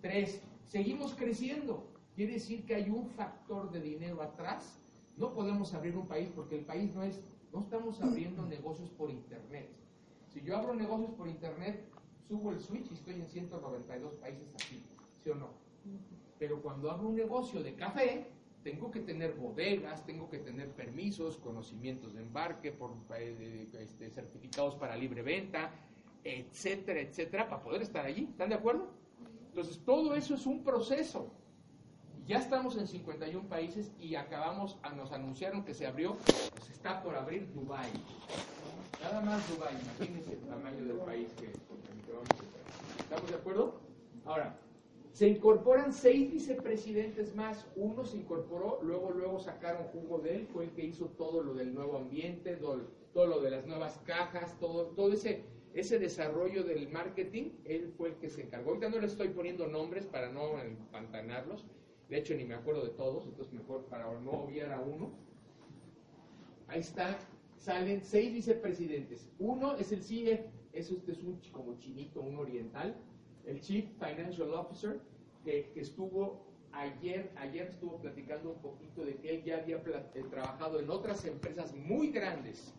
Tres, 0.00 0.42
seguimos 0.66 1.14
creciendo. 1.14 1.88
Quiere 2.14 2.34
decir 2.34 2.64
que 2.64 2.76
hay 2.76 2.90
un 2.90 3.08
factor 3.08 3.70
de 3.72 3.80
dinero 3.80 4.22
atrás. 4.22 4.80
No 5.16 5.34
podemos 5.34 5.74
abrir 5.74 5.96
un 5.96 6.06
país 6.06 6.30
porque 6.34 6.58
el 6.58 6.64
país 6.64 6.94
no 6.94 7.02
es, 7.02 7.20
no 7.52 7.60
estamos 7.60 8.00
abriendo 8.00 8.46
negocios 8.46 8.90
por 8.90 9.10
internet. 9.10 9.68
Si 10.28 10.40
yo 10.42 10.56
abro 10.56 10.74
negocios 10.74 11.10
por 11.14 11.26
internet, 11.26 11.88
subo 12.28 12.52
el 12.52 12.60
switch 12.60 12.90
y 12.92 12.94
estoy 12.94 13.14
en 13.14 13.26
192 13.26 14.14
países 14.14 14.54
aquí, 14.54 14.84
¿sí 15.22 15.30
o 15.30 15.34
no? 15.34 15.48
Pero 16.38 16.62
cuando 16.62 16.90
hago 16.90 17.08
un 17.08 17.16
negocio 17.16 17.62
de 17.62 17.74
café, 17.74 18.26
tengo 18.62 18.90
que 18.90 19.00
tener 19.00 19.34
bodegas, 19.34 20.04
tengo 20.04 20.28
que 20.28 20.38
tener 20.38 20.70
permisos, 20.72 21.36
conocimientos 21.38 22.14
de 22.14 22.22
embarque, 22.22 22.72
por, 22.72 22.92
eh, 23.16 23.66
este, 23.78 24.10
certificados 24.10 24.74
para 24.74 24.96
libre 24.96 25.22
venta, 25.22 25.70
etcétera, 26.24 27.00
etcétera, 27.00 27.48
para 27.48 27.62
poder 27.62 27.82
estar 27.82 28.04
allí. 28.04 28.24
¿Están 28.30 28.50
de 28.50 28.56
acuerdo? 28.56 28.88
Entonces, 29.48 29.80
todo 29.84 30.14
eso 30.14 30.34
es 30.34 30.46
un 30.46 30.62
proceso. 30.62 31.32
Ya 32.26 32.38
estamos 32.38 32.76
en 32.76 32.86
51 32.86 33.48
países 33.48 33.90
y 33.98 34.14
acabamos, 34.14 34.78
nos 34.94 35.12
anunciaron 35.12 35.64
que 35.64 35.72
se 35.72 35.86
abrió, 35.86 36.14
pues 36.14 36.68
está 36.70 37.02
por 37.02 37.16
abrir 37.16 37.50
Dubai. 37.54 37.90
Nada 39.02 39.22
más 39.22 39.48
Dubai, 39.48 39.74
imagínense 39.80 40.34
el 40.34 40.40
tamaño 40.40 40.84
del 40.84 40.98
país 40.98 41.32
que, 41.40 41.46
que. 41.46 43.02
¿Estamos 43.02 43.30
de 43.30 43.36
acuerdo? 43.36 43.80
Ahora, 44.26 44.58
se 45.18 45.26
incorporan 45.26 45.92
seis 45.92 46.30
vicepresidentes 46.30 47.34
más, 47.34 47.66
uno 47.74 48.04
se 48.04 48.18
incorporó, 48.18 48.78
luego 48.84 49.10
luego 49.10 49.40
sacaron 49.40 49.88
jugo 49.88 50.20
de 50.20 50.36
él, 50.36 50.46
fue 50.46 50.66
el 50.66 50.70
que 50.70 50.84
hizo 50.84 51.06
todo 51.06 51.42
lo 51.42 51.54
del 51.54 51.74
nuevo 51.74 51.96
ambiente, 51.96 52.54
todo, 52.54 52.86
lo 53.26 53.40
de 53.40 53.50
las 53.50 53.66
nuevas 53.66 53.98
cajas, 54.06 54.56
todo, 54.60 54.90
todo 54.94 55.12
ese, 55.12 55.42
ese 55.74 55.98
desarrollo 55.98 56.62
del 56.62 56.88
marketing, 56.90 57.50
él 57.64 57.92
fue 57.96 58.10
el 58.10 58.14
que 58.18 58.30
se 58.30 58.42
encargó. 58.42 58.68
Ahorita 58.68 58.90
no 58.90 59.00
le 59.00 59.08
estoy 59.08 59.30
poniendo 59.30 59.66
nombres 59.66 60.06
para 60.06 60.30
no 60.30 60.60
empantanarlos, 60.60 61.66
de 62.08 62.16
hecho 62.16 62.36
ni 62.36 62.44
me 62.44 62.54
acuerdo 62.54 62.84
de 62.84 62.90
todos, 62.90 63.26
entonces 63.26 63.52
mejor 63.52 63.86
para 63.86 64.04
no 64.20 64.30
obviar 64.30 64.70
a 64.70 64.80
uno. 64.80 65.10
Ahí 66.68 66.78
está, 66.78 67.18
salen 67.56 68.04
seis 68.04 68.32
vicepresidentes. 68.32 69.28
Uno 69.40 69.74
es 69.78 69.90
el 69.90 70.00
CIE, 70.00 70.48
eso 70.72 70.94
este 70.94 71.10
es 71.10 71.24
un 71.24 71.40
como 71.50 71.76
chinito, 71.76 72.20
un 72.20 72.36
oriental, 72.36 72.96
el 73.48 73.60
Chief 73.60 73.86
Financial 73.98 74.52
Officer, 74.54 75.00
que, 75.44 75.72
estuvo 75.76 76.46
ayer, 76.72 77.30
ayer 77.36 77.68
estuvo 77.68 77.98
platicando 77.98 78.50
un 78.50 78.60
poquito 78.60 79.04
de 79.04 79.16
que 79.16 79.36
él 79.36 79.44
ya 79.44 79.58
había 79.58 79.76
eh, 79.76 80.24
trabajado 80.30 80.78
en 80.78 80.90
otras 80.90 81.24
empresas 81.24 81.74
muy 81.74 82.08
grandes, 82.08 82.74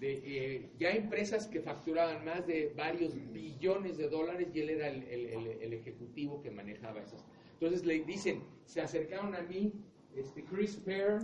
de, 0.00 0.22
eh, 0.24 0.70
ya 0.78 0.90
empresas 0.90 1.46
que 1.46 1.60
facturaban 1.60 2.24
más 2.24 2.46
de 2.46 2.72
varios 2.76 3.14
billones 3.32 3.96
de 3.96 4.08
dólares 4.08 4.48
y 4.54 4.60
él 4.60 4.70
era 4.70 4.88
el, 4.88 5.72
ejecutivo 5.72 6.40
que 6.40 6.50
manejaba 6.50 7.00
esas. 7.00 7.24
Entonces 7.54 7.84
le 7.84 8.04
dicen, 8.04 8.42
se 8.64 8.80
acercaron 8.80 9.34
a 9.34 9.42
mí, 9.42 9.72
este 10.14 10.44
Chris 10.44 10.76
Pear, 10.76 11.20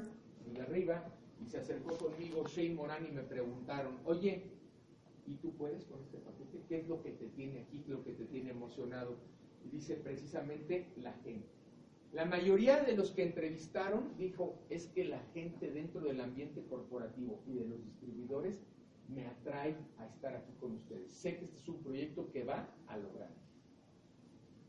de 0.52 0.60
arriba, 0.62 1.04
y 1.40 1.48
se 1.48 1.58
acercó 1.58 1.96
conmigo 1.96 2.44
Shane 2.46 2.74
Moran 2.74 3.06
y 3.06 3.12
me 3.12 3.22
preguntaron, 3.22 3.98
oye, 4.04 4.44
¿y 5.30 5.34
tú 5.36 5.52
puedes 5.52 5.84
con 5.84 6.00
este 6.00 6.18
paquete? 6.18 6.60
¿Qué 6.68 6.80
es 6.80 6.88
lo 6.88 7.02
que 7.02 7.12
te 7.12 7.26
tiene 7.28 7.60
aquí, 7.60 7.84
lo 7.86 8.02
que 8.02 8.12
te 8.12 8.24
tiene 8.24 8.50
emocionado? 8.50 9.16
Y 9.64 9.68
dice 9.68 9.94
precisamente 9.94 10.88
la 10.96 11.12
gente. 11.24 11.48
La 12.12 12.24
mayoría 12.24 12.82
de 12.82 12.96
los 12.96 13.12
que 13.12 13.22
entrevistaron 13.22 14.16
dijo, 14.18 14.58
es 14.68 14.88
que 14.88 15.04
la 15.04 15.20
gente 15.32 15.70
dentro 15.70 16.00
del 16.00 16.20
ambiente 16.20 16.64
corporativo 16.68 17.40
y 17.46 17.54
de 17.54 17.66
los 17.66 17.84
distribuidores 17.84 18.60
me 19.08 19.26
atrae 19.26 19.76
a 19.98 20.06
estar 20.06 20.34
aquí 20.34 20.52
con 20.60 20.72
ustedes. 20.72 21.12
Sé 21.12 21.38
que 21.38 21.44
este 21.44 21.58
es 21.58 21.68
un 21.68 21.82
proyecto 21.82 22.30
que 22.32 22.42
va 22.42 22.68
a 22.88 22.96
lograr. 22.96 23.30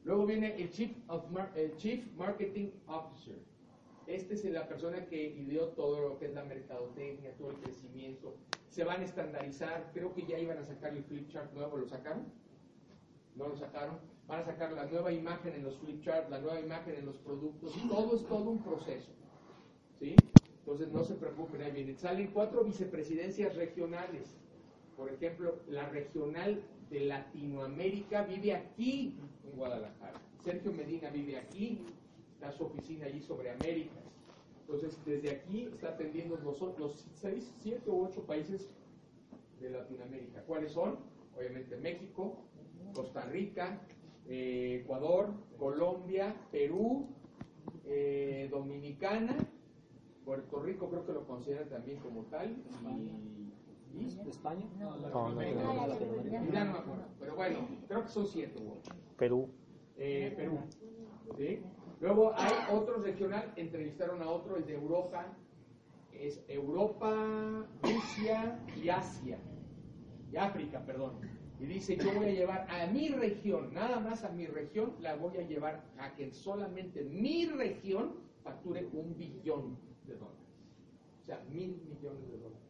Luego 0.03 0.25
viene 0.25 0.55
el 0.61 0.69
Chief, 0.69 0.91
el 1.55 1.75
Chief 1.77 2.05
Marketing 2.15 2.69
Officer. 2.87 3.39
Este 4.07 4.33
es 4.33 4.43
la 4.45 4.67
persona 4.67 5.05
que 5.05 5.29
ideó 5.29 5.69
todo 5.69 6.09
lo 6.09 6.19
que 6.19 6.25
es 6.25 6.33
la 6.33 6.43
mercadotecnia, 6.43 7.33
todo 7.37 7.51
el 7.51 7.57
crecimiento, 7.57 8.35
se 8.71 8.85
van 8.85 9.01
a 9.01 9.05
estandarizar. 9.05 9.91
Creo 9.93 10.13
que 10.13 10.25
ya 10.25 10.39
iban 10.39 10.57
a 10.57 10.63
sacar 10.63 10.95
el 10.95 11.03
flip 11.03 11.29
chart 11.29 11.53
nuevo, 11.53 11.77
¿lo 11.77 11.87
sacaron? 11.87 12.23
No 13.35 13.49
lo 13.49 13.55
sacaron. 13.55 13.99
Van 14.27 14.39
a 14.39 14.45
sacar 14.45 14.71
la 14.71 14.85
nueva 14.85 15.11
imagen 15.11 15.53
en 15.53 15.63
los 15.63 15.77
flip 15.77 16.01
charts, 16.01 16.29
la 16.29 16.39
nueva 16.39 16.59
imagen 16.59 16.95
en 16.95 17.05
los 17.05 17.17
productos. 17.17 17.73
Todo 17.89 18.15
es 18.15 18.25
todo 18.25 18.49
un 18.49 18.63
proceso. 18.63 19.11
¿Sí? 19.99 20.15
Entonces 20.59 20.89
no 20.89 21.03
se 21.03 21.15
preocupen, 21.15 21.61
ahí 21.61 21.71
vienen. 21.71 21.97
Salen 21.97 22.27
cuatro 22.27 22.63
vicepresidencias 22.63 23.55
regionales. 23.55 24.37
Por 24.95 25.11
ejemplo, 25.11 25.59
la 25.67 25.89
regional 25.89 26.63
de 26.89 27.01
Latinoamérica 27.01 28.23
vive 28.23 28.55
aquí 28.55 29.17
en 29.43 29.57
Guadalajara. 29.57 30.21
Sergio 30.43 30.71
Medina 30.71 31.09
vive 31.09 31.37
aquí, 31.37 31.85
está 32.33 32.51
su 32.51 32.65
oficina 32.65 33.05
allí 33.05 33.19
sobre 33.21 33.51
Américas. 33.51 34.10
Entonces, 34.73 34.97
desde 35.05 35.31
aquí 35.31 35.63
está 35.63 35.89
atendiendo 35.89 36.37
los, 36.37 36.61
los 36.79 37.05
seis, 37.13 37.53
siete 37.59 37.89
u 37.89 38.05
ocho 38.05 38.23
países 38.25 38.69
de 39.59 39.69
Latinoamérica. 39.69 40.43
¿Cuáles 40.43 40.71
son? 40.71 40.99
Obviamente 41.37 41.75
México, 41.75 42.37
Costa 42.93 43.25
Rica, 43.25 43.81
eh, 44.27 44.81
Ecuador, 44.83 45.33
Colombia, 45.59 46.33
Perú, 46.51 47.07
eh, 47.85 48.47
Dominicana, 48.49 49.35
Puerto 50.23 50.61
Rico 50.61 50.89
creo 50.89 51.05
que 51.05 51.11
lo 51.11 51.27
consideran 51.27 51.67
también 51.67 51.99
como 51.99 52.23
tal, 52.23 52.55
y, 53.93 54.07
España. 54.29 54.65
No, 54.79 54.97
no, 54.97 55.35
me 55.35 55.49
acuerdo, 55.51 57.07
pero 57.19 57.35
bueno, 57.35 57.67
creo 57.89 58.03
que 58.03 58.09
son 58.09 58.25
siete 58.25 58.63
u 58.63 58.71
ocho. 58.71 58.93
Perú. 59.17 59.49
Eh, 59.97 60.33
Perú. 60.37 60.59
¿sí? 61.35 61.59
Luego 62.01 62.33
hay 62.35 62.51
otro 62.73 62.97
regional, 62.97 63.53
entrevistaron 63.55 64.23
a 64.23 64.29
otro, 64.29 64.57
el 64.57 64.65
de 64.65 64.73
Europa, 64.73 65.37
es 66.11 66.43
Europa, 66.47 67.67
Rusia 67.83 68.59
y 68.75 68.89
Asia, 68.89 69.37
y 70.31 70.35
África, 70.35 70.83
perdón. 70.83 71.13
Y 71.59 71.65
dice, 71.65 71.95
yo 71.97 72.11
voy 72.15 72.25
a 72.25 72.31
llevar 72.31 72.67
a 72.71 72.87
mi 72.87 73.09
región, 73.09 73.71
nada 73.71 73.99
más 73.99 74.23
a 74.23 74.29
mi 74.29 74.47
región, 74.47 74.95
la 74.99 75.15
voy 75.15 75.37
a 75.37 75.47
llevar 75.47 75.83
a 75.99 76.15
que 76.15 76.31
solamente 76.31 77.03
mi 77.03 77.45
región 77.45 78.15
facture 78.43 78.89
un 78.93 79.15
billón 79.15 79.77
de 80.07 80.15
dólares. 80.15 80.39
O 81.21 81.25
sea, 81.27 81.45
mil 81.51 81.79
millones 81.87 82.27
de 82.31 82.37
dólares. 82.39 82.61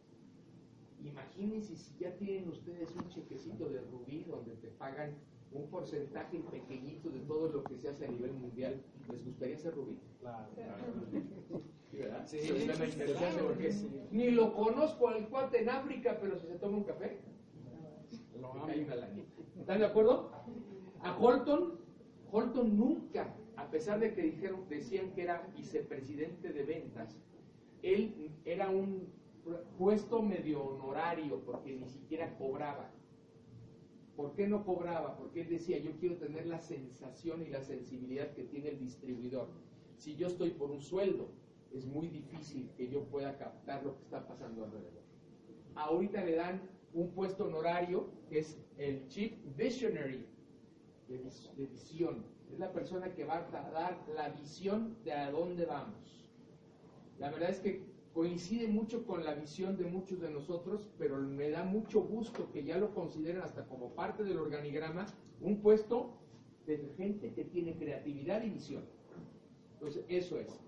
Imagínense 1.06 1.78
si 1.78 1.98
ya 1.98 2.14
tienen 2.18 2.50
ustedes 2.50 2.94
un 2.98 3.08
chequecito 3.08 3.70
de 3.70 3.80
rubí 3.80 4.26
donde 4.26 4.56
te 4.58 4.68
pagan 4.68 5.16
un 5.54 5.68
porcentaje 5.70 6.40
pequeñito 6.40 7.10
de 7.10 7.20
todo 7.22 7.50
lo 7.50 7.64
que 7.64 7.78
se 7.78 7.90
hace 7.90 8.06
a 8.06 8.10
nivel 8.10 8.34
mundial, 8.34 8.82
¿les 9.10 9.24
gustaría 9.26 9.58
ser 9.58 9.76
Rubí? 9.76 9.98
Claro. 10.20 10.48
¿Sí, 11.92 11.98
verdad? 11.98 12.26
Sí, 12.26 12.38
interesante 12.38 13.44
porque 13.44 13.74
ni 14.12 14.32
lo 14.32 14.54
conozco 14.54 15.10
al 15.10 15.28
cuate 15.28 15.62
en 15.62 15.70
África, 15.70 16.18
pero 16.22 16.38
si 16.38 16.48
se 16.48 16.56
toma 16.56 16.78
un 16.78 16.84
café, 16.86 17.20
hay 18.70 18.84
una 18.84 19.08
¿Están 19.60 19.80
de 19.80 19.86
acuerdo? 19.86 20.32
A 21.02 21.18
Holton, 21.18 21.80
Holton 22.32 22.78
nunca, 22.78 23.36
a 23.58 23.70
pesar 23.70 24.00
de 24.00 24.14
que 24.14 24.22
dijeron, 24.22 24.68
decían 24.70 25.12
que 25.12 25.24
era 25.24 25.48
vicepresidente 25.56 26.54
de 26.54 26.64
ventas, 26.64 27.18
él 27.82 28.32
era 28.46 28.70
un 28.70 29.08
puesto 29.78 30.22
medio 30.22 30.64
honorario 30.64 31.42
porque 31.46 31.74
ni 31.74 31.90
siquiera 31.90 32.38
cobraba 32.38 32.90
¿Por 34.16 34.34
qué 34.34 34.48
no 34.48 34.66
cobraba? 34.66 35.18
Porque 35.18 35.42
él 35.42 35.50
decía, 35.50 35.78
yo 35.80 35.92
quiero 36.00 36.18
tener 36.18 36.46
la 36.46 36.60
sensación 36.60 37.44
y 37.44 37.50
la 37.50 37.62
sensibilidad 37.62 38.32
que 38.34 38.44
tiene 38.44 38.70
el 38.70 38.80
distribuidor. 38.80 39.48
Si 39.96 40.16
yo 40.16 40.28
estoy 40.28 40.52
por 40.52 40.72
un 40.72 40.82
sueldo, 40.82 41.30
es 41.74 41.86
muy 41.86 42.08
difícil 42.08 42.70
que 42.76 42.90
yo 42.90 43.04
pueda 43.06 43.38
captar 43.38 43.84
lo 43.84 43.96
que 43.96 44.04
está 44.04 44.28
pasando 44.28 44.66
alrededor. 44.66 45.02
Ahorita 45.76 46.24
le 46.26 46.36
dan 46.36 46.62
un 46.94 47.12
puesto 47.12 47.46
honorario 47.46 48.10
que 48.30 48.40
es 48.40 48.58
el 48.78 49.08
Chief 49.08 49.34
Visionary 49.56 50.26
de, 51.08 51.66
visión. 51.66 52.26
Es 52.52 52.60
la 52.60 52.72
persona 52.72 53.14
que 53.14 53.24
va 53.24 53.48
a 53.48 53.72
dar 53.72 54.04
la 54.16 54.30
visión 54.30 54.98
de 55.04 55.14
a 55.14 55.32
dónde 55.32 55.66
vamos. 55.66 56.26
La 57.20 57.30
verdad 57.30 57.50
es 57.50 57.60
que 57.60 57.84
coincide 58.14 58.68
mucho 58.68 59.06
con 59.06 59.24
la 59.24 59.34
visión 59.34 59.78
de 59.78 59.86
muchos 59.86 60.20
de 60.20 60.30
nosotros, 60.30 60.90
pero 60.98 61.18
me 61.18 61.50
da 61.50 61.64
mucho 61.64 62.02
gusto 62.02 62.52
que 62.52 62.64
ya 62.64 62.78
lo 62.78 62.94
consideren 62.94 63.42
hasta 63.42 63.66
como 63.66 63.94
parte 63.94 64.24
del 64.24 64.38
organigrama 64.38 65.06
un 65.40 65.62
puesto 65.62 66.18
de 66.66 66.78
gente 66.98 67.34
que 67.34 67.46
tiene 67.46 67.78
creatividad 67.78 68.44
y 68.44 68.50
visión. 68.50 68.84
Entonces, 69.74 70.06
eso 70.10 70.38
es. 70.38 70.60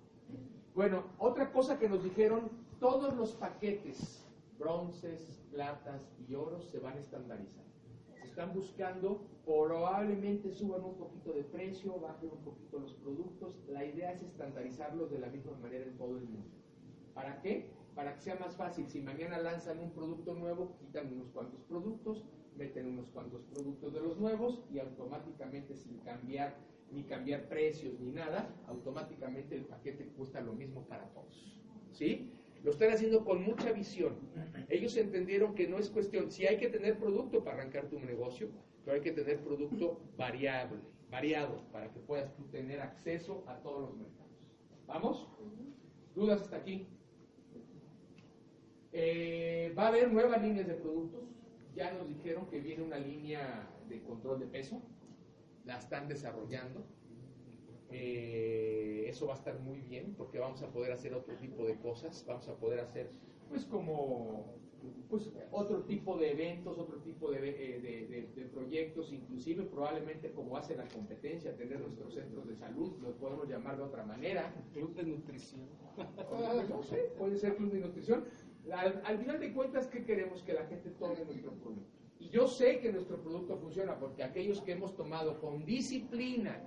Bueno, 0.74 1.04
otra 1.20 1.52
cosa 1.52 1.78
que 1.78 1.88
nos 1.88 2.04
dijeron, 2.04 2.50
todos 2.80 3.16
los 3.16 3.34
paquetes, 3.34 4.28
bronces, 4.58 5.44
platas 5.52 6.02
y 6.28 6.34
oros, 6.34 6.66
se 6.70 6.80
van 6.80 6.98
a 6.98 7.00
estandarizar. 7.00 7.64
Se 8.20 8.26
están 8.26 8.54
buscando, 8.54 9.22
probablemente 9.46 10.52
suban 10.52 10.84
un 10.84 10.96
poquito 10.96 11.34
de 11.34 11.44
precio, 11.44 12.00
bajen 12.00 12.32
un 12.32 12.44
poquito 12.44 12.80
los 12.80 12.94
productos. 12.96 13.62
La 13.68 13.86
idea 13.86 14.14
es 14.14 14.24
estandarizarlos 14.24 15.12
de 15.12 15.20
la 15.20 15.28
misma 15.28 15.56
manera 15.62 15.86
en 15.86 15.96
todo 15.98 16.18
el 16.18 16.24
mundo. 16.24 16.63
¿Para 17.14 17.42
qué? 17.42 17.70
Para 17.96 18.16
que 18.16 18.22
sea 18.22 18.36
más 18.36 18.56
fácil. 18.56 18.88
Si 18.88 19.02
mañana 19.02 19.38
lanzan 19.38 19.80
un 19.80 19.92
producto 19.92 20.34
nuevo, 20.34 20.76
quitan 20.80 21.14
unos 21.14 21.30
cuantos 21.30 21.62
productos, 21.64 22.26
meten 22.58 22.88
unos 22.88 23.10
cuantos 23.10 23.42
productos 23.54 23.94
de 23.94 24.02
los 24.02 24.18
nuevos 24.18 24.64
y 24.72 24.80
automáticamente 24.80 25.76
sin 25.76 26.00
cambiar 26.00 26.56
ni 26.92 27.04
cambiar 27.04 27.48
precios 27.48 28.00
ni 28.00 28.12
nada, 28.12 28.54
automáticamente 28.68 29.56
el 29.56 29.66
paquete 29.66 30.06
cuesta 30.16 30.42
lo 30.42 30.54
mismo 30.54 30.86
para 30.86 31.06
todos. 31.10 31.60
¿Sí? 31.92 32.32
Lo 32.64 32.72
están 32.72 32.92
haciendo 32.92 33.26
con 33.26 33.44
mucha 33.44 33.72
visión. 33.72 34.16
Ellos 34.70 34.96
entendieron 34.96 35.54
que 35.56 35.68
no 35.68 35.78
es 35.78 35.90
cuestión, 35.90 36.32
si 36.32 36.46
hay 36.46 36.58
que 36.58 36.70
tener 36.70 36.98
producto 36.98 37.44
para 37.44 37.58
arrancar 37.58 37.90
tu 37.90 38.00
negocio, 38.00 38.50
pero 38.86 38.96
hay 38.96 39.02
que 39.02 39.12
tener 39.12 39.44
producto 39.44 40.00
variable, 40.18 40.80
variado, 41.10 41.64
para 41.72 41.92
que 41.92 42.00
puedas 42.00 42.34
tú 42.36 42.44
tener 42.46 42.80
acceso 42.80 43.44
a 43.48 43.58
todos 43.58 43.90
los 43.90 43.98
mercados. 43.98 44.32
¿Vamos? 44.88 45.28
¿Dudas 46.16 46.42
hasta 46.42 46.58
aquí? 46.58 46.88
Eh, 48.94 49.74
va 49.78 49.86
a 49.86 49.88
haber 49.88 50.12
nuevas 50.12 50.42
líneas 50.42 50.68
de 50.68 50.76
productos. 50.76 51.24
Ya 51.76 51.92
nos 51.94 52.08
dijeron 52.08 52.46
que 52.48 52.60
viene 52.60 52.84
una 52.84 53.00
línea 53.00 53.68
de 53.90 54.02
control 54.04 54.40
de 54.40 54.46
peso 54.46 54.82
la 55.66 55.78
están 55.80 56.08
desarrollando. 56.08 56.86
Eh, 57.90 59.06
eso 59.08 59.28
va 59.28 59.34
a 59.34 59.38
estar 59.38 59.60
muy 59.60 59.80
bien 59.80 60.16
porque 60.18 60.40
vamos 60.40 60.62
a 60.64 60.72
poder 60.72 60.92
hacer 60.92 61.14
otro 61.14 61.36
tipo 61.36 61.66
de 61.66 61.78
cosas, 61.78 62.26
vamos 62.28 62.48
a 62.48 62.56
poder 62.56 62.80
hacer 62.80 63.12
pues 63.50 63.66
como 63.66 64.56
pues 65.10 65.32
otro 65.52 65.84
tipo 65.84 66.18
de 66.18 66.32
eventos, 66.32 66.78
otro 66.78 66.98
tipo 66.98 67.32
de, 67.32 67.38
eh, 67.50 68.28
de, 68.36 68.46
proyectos, 68.48 69.14
inclusive 69.14 69.64
probablemente 69.64 70.32
como 70.32 70.58
hace 70.58 70.76
la 70.76 70.86
competencia, 70.88 71.56
tener 71.56 71.80
nuestros 71.80 72.14
centros 72.14 72.46
de 72.48 72.56
salud, 72.56 72.92
lo 73.02 73.16
podemos 73.16 73.48
llamar 73.48 73.78
de 73.78 73.84
otra 73.84 74.04
manera. 74.04 74.54
Club 74.74 74.94
de 74.96 75.04
nutrición. 75.04 75.70
No 76.70 76.84
sé, 76.84 77.14
puede 77.18 77.38
ser 77.38 77.56
club 77.56 77.72
de 77.72 77.80
nutrición. 77.80 78.26
Al, 78.72 79.02
al 79.06 79.18
final 79.18 79.40
de 79.40 79.54
cuentas, 79.54 79.88
¿qué 79.88 80.04
queremos? 80.04 80.42
Que 80.44 80.54
la 80.54 80.66
gente 80.66 80.90
tome 80.92 81.24
nuestro 81.26 81.52
producto. 81.54 81.90
Y 82.20 82.30
yo 82.30 82.48
sé 82.48 82.80
que 82.80 82.92
nuestro 82.92 83.22
producto 83.22 83.58
funciona 83.58 84.00
porque 84.00 84.24
aquellos 84.24 84.62
que 84.62 84.72
hemos 84.72 84.96
tomado 84.96 85.40
con 85.42 85.66
disciplina 85.66 86.62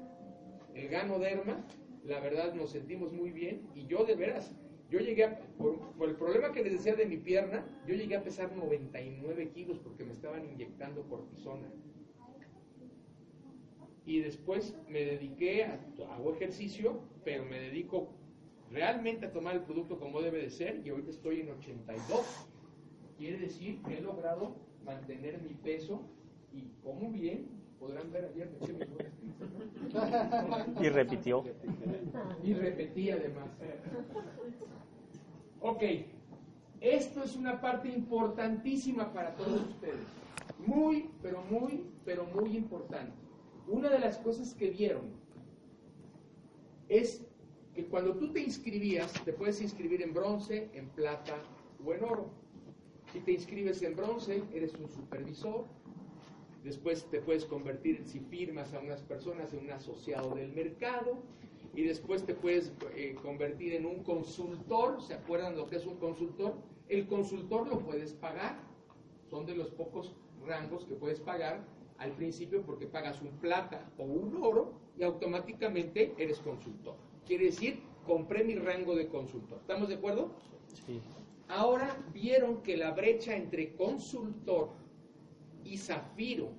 el 0.75 0.89
ganoderma, 0.89 1.65
la 2.05 2.21
verdad 2.21 2.55
nos 2.55 2.71
sentimos 2.71 3.13
muy 3.13 3.31
bien 3.31 3.67
y 3.75 3.87
yo 3.87 4.05
de 4.05 4.15
veras, 4.15 4.55
yo 4.91 5.01
llegué 5.01 5.25
a, 5.25 5.39
por, 5.59 5.79
el 6.09 6.17
problema 6.17 6.53
que 6.53 6.63
les 6.63 6.73
decía 6.75 6.95
de 6.95 7.07
mi 7.07 7.17
pierna, 7.17 7.65
yo 7.87 7.95
llegué 7.95 8.17
a 8.17 8.23
pesar 8.23 8.55
99 8.55 9.51
kilos 9.51 9.79
porque 9.81 10.05
me 10.05 10.13
estaban 10.13 10.45
inyectando 10.45 11.03
cortisona. 11.09 11.69
Y 14.05 14.21
después 14.21 14.77
me 14.89 15.05
dediqué 15.05 15.65
a, 15.65 15.81
hago 16.13 16.35
ejercicio, 16.35 17.01
pero 17.25 17.45
me 17.45 17.59
dedico 17.59 18.13
realmente 18.71 19.27
a 19.27 19.33
tomar 19.33 19.55
el 19.57 19.63
producto 19.63 19.99
como 19.99 20.21
debe 20.21 20.43
de 20.43 20.51
ser 20.51 20.83
y 20.85 20.91
ahorita 20.91 21.11
estoy 21.11 21.41
en 21.41 21.51
82. 21.51 22.47
Quiere 23.19 23.39
decir 23.39 23.81
que 23.83 23.99
he 23.99 24.01
logrado 24.01 24.57
mantener 24.85 25.41
mi 25.43 25.55
peso 25.55 26.03
y 26.53 26.69
como 26.83 27.11
bien, 27.11 27.49
podrán 27.79 28.11
ver 28.11 28.27
ayer 28.27 28.51
Y 30.81 30.89
repitió. 30.89 31.45
Y 32.43 32.55
repetí 32.55 33.11
además. 33.11 33.49
Ok, 35.61 35.83
esto 36.81 37.25
es 37.25 37.37
una 37.37 37.61
parte 37.61 37.89
importantísima 37.89 39.13
para 39.13 39.35
todos 39.35 39.63
ustedes. 39.69 40.07
Muy, 40.65 41.11
pero 41.23 41.43
muy, 41.51 41.85
pero 42.05 42.25
muy 42.27 42.57
importante. 42.57 43.13
Una 43.67 43.89
de 43.89 43.99
las 43.99 44.19
cosas 44.19 44.55
que 44.55 44.71
vieron 44.71 45.11
es 46.89 47.26
que 47.77 47.85
cuando 47.85 48.15
tú 48.15 48.33
te 48.33 48.41
inscribías, 48.41 49.13
te 49.25 49.35
puedes 49.35 49.61
inscribir 49.61 50.01
en 50.01 50.15
bronce, 50.15 50.71
en 50.73 50.89
plata 50.89 51.37
o 51.85 51.93
en 51.93 52.03
oro. 52.03 52.31
Si 53.13 53.21
te 53.21 53.33
inscribes 53.33 53.83
en 53.83 53.95
bronce, 53.95 54.43
eres 54.55 54.73
un 54.75 54.89
supervisor. 54.89 55.67
Después 56.65 57.05
te 57.11 57.21
puedes 57.21 57.45
convertir, 57.45 58.03
si 58.07 58.21
firmas 58.21 58.73
a 58.73 58.81
unas 58.81 59.03
personas, 59.03 59.53
en 59.53 59.61
un 59.61 59.71
asociado 59.73 60.35
del 60.35 60.53
mercado. 60.55 61.19
Y 61.75 61.83
después 61.83 62.25
te 62.25 62.35
puedes 62.35 62.73
eh, 62.95 63.15
convertir 63.23 63.75
en 63.75 63.85
un 63.85 64.03
consultor. 64.03 65.03
¿Se 65.03 65.13
acuerdan 65.13 65.55
lo 65.55 65.67
que 65.67 65.77
es 65.77 65.85
un 65.85 65.99
consultor? 65.99 66.55
El 66.89 67.07
consultor 67.07 67.69
lo 67.69 67.81
puedes 67.81 68.15
pagar. 68.15 68.59
Son 69.29 69.45
de 69.45 69.55
los 69.55 69.69
pocos 69.69 70.17
rangos 70.47 70.87
que 70.87 70.95
puedes 70.95 71.21
pagar 71.21 71.63
al 71.99 72.13
principio 72.13 72.63
porque 72.63 72.87
pagas 72.87 73.21
un 73.21 73.33
plata 73.39 73.91
o 73.99 74.05
un 74.05 74.43
oro 74.43 74.73
y 74.99 75.03
automáticamente 75.03 76.15
eres 76.17 76.39
consultor. 76.41 76.97
Quiere 77.27 77.47
decir, 77.47 77.81
compré 78.07 78.45
mi 78.45 78.55
rango 78.55 78.95
de 78.95 79.09
consultor. 79.09 79.59
¿Estamos 79.61 79.89
de 79.89 79.97
acuerdo? 79.97 80.31
Sí. 80.87 81.01
Ahora 81.49 81.97
vieron 82.13 82.63
que 82.63 82.77
la 82.77 82.93
brecha 82.93 83.37
entre 83.37 83.75
consultor 83.75 84.71
y 85.65 85.77
zafiro 85.77 86.51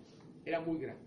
era 0.45 0.59
muy 0.61 0.77
grande. 0.77 1.03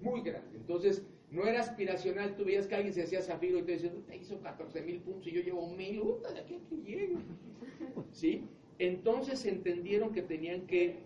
Muy 0.00 0.22
grande. 0.22 0.56
Entonces, 0.56 1.02
no 1.30 1.44
era 1.44 1.60
aspiracional. 1.60 2.36
Tú 2.36 2.44
veías 2.44 2.66
que 2.66 2.74
alguien 2.74 2.92
se 2.92 3.02
hacía 3.02 3.22
zafiro 3.22 3.58
y 3.58 3.62
te 3.62 3.72
decían, 3.72 4.02
te 4.06 4.16
hizo 4.16 4.40
14 4.40 4.82
mil 4.82 5.00
puntos 5.00 5.26
y 5.28 5.32
yo 5.32 5.42
llevo 5.42 5.68
mil, 5.68 6.02
de 6.32 6.40
aquí 6.40 6.54
a 6.54 6.68
que 6.68 6.76
llegue. 6.76 7.16
¿Sí? 8.12 8.44
Entonces 8.78 9.44
entendieron 9.44 10.12
que 10.12 10.22
tenían 10.22 10.66
que 10.66 11.00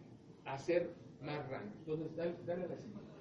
hacer 0.44 0.90
más 1.20 1.48
rangos. 1.48 1.76
Entonces, 1.80 2.16
dale, 2.16 2.34
dale 2.46 2.68
la 2.68 2.76
siguiente. 2.76 3.13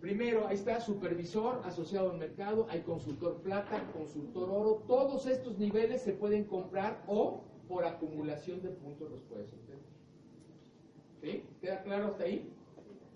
Primero, 0.00 0.46
ahí 0.46 0.54
está 0.54 0.80
supervisor 0.80 1.60
asociado 1.64 2.12
al 2.12 2.18
mercado, 2.18 2.66
hay 2.70 2.82
consultor 2.82 3.40
plata, 3.42 3.82
consultor 3.92 4.48
oro. 4.48 4.84
Todos 4.86 5.26
estos 5.26 5.58
niveles 5.58 6.02
se 6.02 6.12
pueden 6.12 6.44
comprar 6.44 7.02
o 7.08 7.42
por 7.66 7.84
acumulación 7.84 8.62
de 8.62 8.70
puntos 8.70 9.10
los 9.10 9.22
puedes 9.22 9.52
obtener. 9.52 9.82
¿Sí? 11.20 11.44
¿Queda 11.60 11.82
claro 11.82 12.06
hasta 12.06 12.24
ahí? 12.24 12.48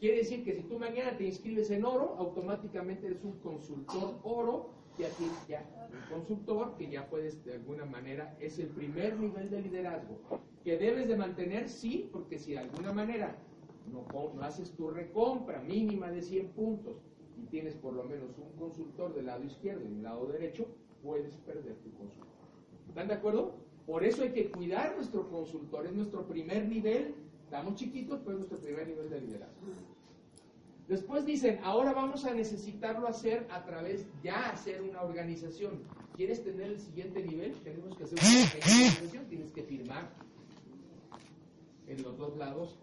Quiere 0.01 0.19
decir 0.19 0.43
que 0.43 0.55
si 0.55 0.63
tú 0.63 0.81
mañana 0.81 1.17
te 1.17 1.25
inscribes 1.25 1.71
en 1.71 1.85
oro, 1.85 2.17
automáticamente 2.19 3.07
eres 3.07 3.23
un 3.23 3.39
consultor 3.39 4.19
oro, 4.25 4.71
ya 4.99 5.09
tienes 5.11 5.47
ya 5.47 5.65
un 5.93 6.17
consultor 6.17 6.75
que 6.77 6.91
ya 6.91 7.09
puedes 7.09 7.45
de 7.45 7.55
alguna 7.55 7.85
manera, 7.85 8.37
es 8.41 8.59
el 8.59 8.67
primer 8.67 9.17
nivel 9.17 9.49
de 9.51 9.63
liderazgo, 9.63 10.19
que 10.65 10.77
debes 10.77 11.07
de 11.07 11.17
mantener, 11.17 11.69
sí, 11.69 12.11
porque 12.13 12.41
si 12.41 12.53
de 12.53 12.59
alguna 12.59 12.93
manera 12.93 13.37
no, 13.91 14.07
haces 14.43 14.73
tu 14.73 14.91
recompra 14.91 15.61
mínima 15.61 16.11
de 16.11 16.23
100 16.23 16.49
puntos 16.51 16.97
y 17.37 17.47
tienes 17.47 17.75
por 17.75 17.95
lo 17.95 18.05
menos 18.05 18.37
un 18.39 18.53
consultor 18.59 19.15
del 19.15 19.27
lado 19.27 19.45
izquierdo 19.45 19.85
y 19.85 19.89
del 19.89 20.03
lado 20.03 20.27
derecho, 20.27 20.67
puedes 21.03 21.35
perder 21.39 21.77
tu 21.77 21.91
consultor. 21.93 22.29
¿Están 22.89 23.09
de 23.09 23.15
acuerdo? 23.15 23.55
Por 23.87 24.05
eso 24.05 24.23
hay 24.23 24.33
que 24.33 24.51
cuidar 24.51 24.95
nuestro 24.95 25.29
consultor, 25.29 25.87
es 25.87 25.93
nuestro 25.93 26.27
primer 26.27 26.69
nivel, 26.69 27.15
estamos 27.45 27.75
chiquitos, 27.75 28.21
pero 28.21 28.33
es 28.33 28.39
nuestro 28.39 28.59
primer 28.59 28.87
nivel 28.87 29.11
de 29.11 29.21
liderazgo. 29.21 29.61
Después 30.89 31.25
dicen, 31.25 31.59
ahora 31.63 31.93
vamos 31.93 32.25
a 32.25 32.35
necesitarlo 32.35 33.09
hacer 33.09 33.47
a 33.51 33.65
través, 33.65 34.07
ya 34.23 34.51
hacer 34.51 34.83
una 34.83 35.03
organización. 35.03 35.81
¿Quieres 36.15 36.45
tener 36.45 36.73
el 36.73 36.79
siguiente 36.79 37.23
nivel? 37.23 37.55
Tenemos 37.63 37.97
que 37.97 38.05
hacer 38.05 38.19
una 38.21 38.75
organización, 38.75 39.27
tienes 39.27 39.53
que 39.53 39.63
firmar 39.63 40.11
en 41.87 42.03
los 42.03 42.17
dos 42.19 42.37
lados 42.37 42.79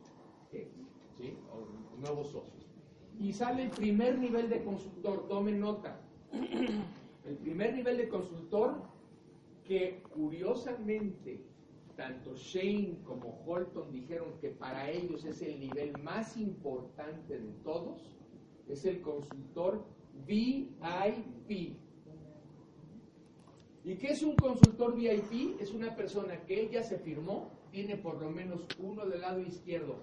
o 1.51 1.97
nuevos 1.99 2.31
socios. 2.31 2.65
Y 3.19 3.33
sale 3.33 3.63
el 3.63 3.69
primer 3.71 4.17
nivel 4.17 4.49
de 4.49 4.63
consultor, 4.63 5.27
tomen 5.27 5.59
nota. 5.59 5.99
El 7.25 7.37
primer 7.37 7.73
nivel 7.73 7.97
de 7.97 8.07
consultor 8.07 8.81
que 9.65 10.01
curiosamente 10.13 11.43
tanto 11.99 12.33
Shane 12.33 12.99
como 13.03 13.43
Holton 13.45 13.91
dijeron 13.91 14.29
que 14.39 14.51
para 14.51 14.89
ellos 14.89 15.25
es 15.25 15.41
el 15.41 15.59
nivel 15.59 15.91
más 16.01 16.37
importante 16.37 17.37
de 17.37 17.51
todos, 17.61 18.15
es 18.69 18.85
el 18.85 19.01
consultor 19.01 19.83
VIP. 20.25 21.75
¿Y 23.83 23.95
qué 23.95 24.07
es 24.07 24.23
un 24.23 24.35
consultor 24.37 24.95
VIP? 24.95 25.59
Es 25.59 25.73
una 25.73 25.93
persona 25.93 26.39
que 26.45 26.61
ella 26.61 26.83
se 26.83 26.99
firmó, 26.99 27.49
tiene 27.69 27.97
por 27.97 28.21
lo 28.21 28.29
menos 28.29 28.65
uno 28.79 29.05
del 29.05 29.19
lado 29.19 29.41
izquierdo, 29.41 29.97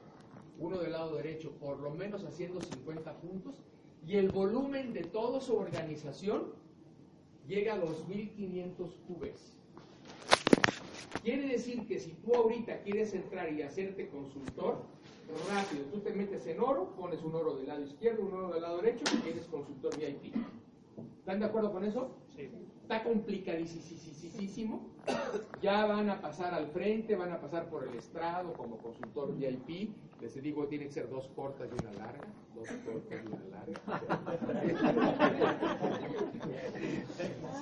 uno 0.58 0.78
del 0.78 0.92
lado 0.92 1.16
derecho, 1.16 1.58
por 1.58 1.80
lo 1.80 1.90
menos 1.90 2.24
haciendo 2.24 2.60
50 2.60 3.20
puntos, 3.20 3.62
y 4.02 4.16
el 4.16 4.30
volumen 4.30 4.92
de 4.92 5.04
toda 5.04 5.40
su 5.40 5.56
organización 5.56 6.54
llega 7.46 7.74
a 7.74 7.78
2.500 7.80 9.00
cubes. 9.06 9.62
Quiere 11.22 11.48
decir 11.48 11.86
que 11.86 11.98
si 11.98 12.14
tú 12.14 12.34
ahorita 12.36 12.82
quieres 12.82 13.14
entrar 13.14 13.52
y 13.52 13.62
hacerte 13.62 14.08
consultor, 14.08 14.96
rápido, 15.26 15.86
tú 15.86 16.00
te 16.00 16.12
metes 16.12 16.46
en 16.46 16.60
oro, 16.60 16.94
pones 16.94 17.22
un 17.22 17.34
oro 17.34 17.56
del 17.56 17.66
lado 17.66 17.82
izquierdo, 17.82 18.24
un 18.24 18.34
oro 18.34 18.52
del 18.52 18.62
lado 18.62 18.80
derecho 18.80 19.12
y 19.22 19.28
eres 19.28 19.48
consultor 19.48 19.96
VIP. 19.96 20.36
¿Están 21.18 21.40
de 21.40 21.46
acuerdo 21.46 21.72
con 21.72 21.84
eso? 21.84 22.26
Sí. 22.28 22.65
Está 22.86 23.02
complicadísimo. 23.02 24.86
Ya 25.60 25.86
van 25.86 26.08
a 26.08 26.20
pasar 26.20 26.54
al 26.54 26.68
frente, 26.68 27.16
van 27.16 27.32
a 27.32 27.40
pasar 27.40 27.68
por 27.68 27.82
el 27.82 27.92
estrado 27.96 28.52
como 28.52 28.78
consultor 28.78 29.34
VIP. 29.34 29.90
Les 30.20 30.40
digo, 30.40 30.68
tiene 30.68 30.84
que 30.84 30.92
ser 30.92 31.10
dos 31.10 31.26
cortas 31.34 31.68
y 31.68 31.82
una 31.82 31.92
larga. 31.94 32.28
Dos 32.54 32.68
cortas 32.84 33.24
y 33.24 33.26
una 33.26 33.44
larga. 33.48 33.80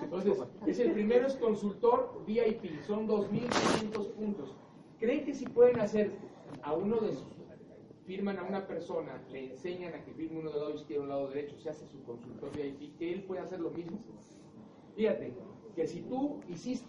Entonces, 0.02 0.38
es 0.66 0.78
el 0.80 0.92
primero 0.92 1.26
es 1.26 1.36
consultor 1.36 2.22
VIP. 2.26 2.82
Son 2.82 3.08
2.500 3.08 4.12
puntos. 4.12 4.54
¿Creen 5.00 5.24
que 5.24 5.32
si 5.32 5.46
pueden 5.46 5.80
hacer 5.80 6.10
a 6.62 6.74
uno 6.74 7.00
de 7.00 7.14
sus 7.14 7.24
firman 8.04 8.38
a 8.38 8.42
una 8.42 8.66
persona, 8.66 9.22
le 9.32 9.52
enseñan 9.52 9.94
a 9.94 10.04
que 10.04 10.12
firme 10.12 10.40
uno 10.40 10.50
del 10.50 10.60
lado 10.60 10.74
izquierdo, 10.74 11.04
un 11.04 11.08
lado 11.08 11.28
derecho, 11.28 11.56
se 11.56 11.70
hace 11.70 11.86
su 11.86 12.02
consultor 12.02 12.50
VIP, 12.54 12.98
que 12.98 13.10
él 13.10 13.22
puede 13.22 13.40
hacer 13.40 13.58
lo 13.58 13.70
mismo. 13.70 13.98
Fíjate, 14.96 15.32
que 15.74 15.86
si 15.86 16.00
tú 16.02 16.40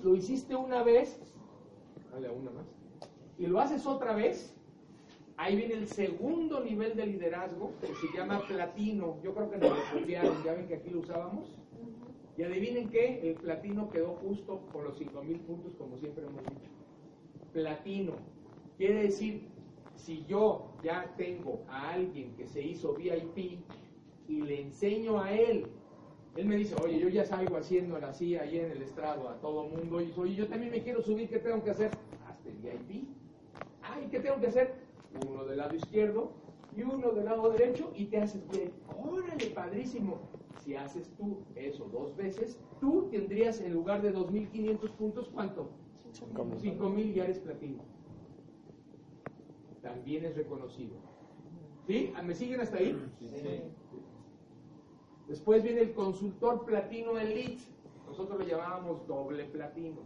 lo 0.03 0.15
hiciste 0.15 0.55
una 0.55 0.83
vez, 0.83 1.19
dale 2.11 2.27
a 2.27 2.31
una 2.31 2.51
más, 2.51 2.65
y 3.37 3.47
lo 3.47 3.59
haces 3.59 3.85
otra 3.85 4.15
vez, 4.15 4.55
ahí 5.37 5.55
viene 5.55 5.73
el 5.73 5.87
segundo 5.87 6.61
nivel 6.61 6.95
de 6.95 7.05
liderazgo, 7.07 7.73
que 7.81 7.87
se 7.87 8.15
llama 8.15 8.41
platino. 8.47 9.17
Yo 9.23 9.33
creo 9.33 9.49
que 9.49 9.57
nos 9.57 9.69
lo 9.71 9.99
copiaron, 9.99 10.43
ya 10.43 10.53
ven 10.53 10.67
que 10.67 10.75
aquí 10.75 10.89
lo 10.89 10.99
usábamos. 10.99 11.51
Y 12.37 12.43
adivinen 12.43 12.89
qué, 12.89 13.29
el 13.29 13.35
platino 13.35 13.89
quedó 13.89 14.15
justo 14.15 14.61
con 14.71 14.83
los 14.83 14.97
5000 14.97 15.39
puntos, 15.41 15.73
como 15.75 15.97
siempre 15.97 16.25
hemos 16.25 16.43
dicho. 16.43 16.69
Platino. 17.53 18.13
Quiere 18.77 19.03
decir 19.03 19.47
si 19.95 20.25
yo 20.25 20.73
ya 20.83 21.13
tengo 21.17 21.63
a 21.69 21.93
alguien 21.93 22.35
que 22.35 22.45
se 22.45 22.61
hizo 22.61 22.93
VIP 22.93 23.59
y 24.27 24.41
le 24.41 24.61
enseño 24.61 25.21
a 25.21 25.31
él, 25.31 25.67
él 26.35 26.45
me 26.45 26.57
dice, 26.57 26.75
oye, 26.83 26.99
yo 26.99 27.09
ya 27.09 27.25
salgo 27.25 27.57
haciendo 27.57 27.95
así 27.97 28.35
ahí 28.35 28.59
en 28.59 28.71
el 28.71 28.81
estrado 28.81 29.29
a 29.29 29.39
todo 29.39 29.63
mundo, 29.65 30.01
y 30.01 30.13
oye, 30.17 30.35
yo 30.35 30.47
también 30.47 30.71
me 30.71 30.83
quiero 30.83 31.01
subir, 31.01 31.29
¿qué 31.29 31.39
tengo 31.39 31.63
que 31.63 31.71
hacer? 31.71 31.91
Hazte 32.27 32.51
VIP. 32.51 33.07
Ay, 33.81 34.07
¿qué 34.11 34.19
tengo 34.19 34.39
que 34.39 34.47
hacer? 34.47 34.73
Uno 35.27 35.45
del 35.45 35.57
lado 35.57 35.75
izquierdo 35.75 36.31
y 36.75 36.83
uno 36.83 37.11
del 37.11 37.25
lado 37.25 37.49
derecho 37.49 37.91
y 37.95 38.05
te 38.05 38.17
haces 38.17 38.45
bien. 38.49 38.71
Órale, 38.97 39.45
padrísimo. 39.47 40.19
Si 40.63 40.75
haces 40.75 41.09
tú 41.17 41.37
eso 41.55 41.85
dos 41.85 42.15
veces, 42.17 42.59
tú 42.81 43.07
tendrías 43.11 43.61
en 43.61 43.73
lugar 43.73 44.01
de 44.01 44.13
2.500 44.13 44.91
puntos, 44.91 45.29
¿cuánto? 45.29 45.69
5.000 46.11 47.15
y 47.15 47.19
eres 47.19 47.39
platino 47.39 47.83
también 49.85 50.25
es 50.25 50.35
reconocido. 50.35 50.95
¿Sí? 51.85 52.11
¿Me 52.23 52.33
siguen 52.33 52.59
hasta 52.59 52.77
ahí? 52.77 52.99
Sí. 53.35 53.61
Después 55.35 55.61
viene 55.63 55.81
el 55.81 55.93
consultor 55.93 56.63
platino 56.63 57.17
elite. 57.17 57.61
Nosotros 58.07 58.39
lo 58.39 58.45
llamábamos 58.45 59.05
doble 59.05 59.43
platino. 59.43 59.97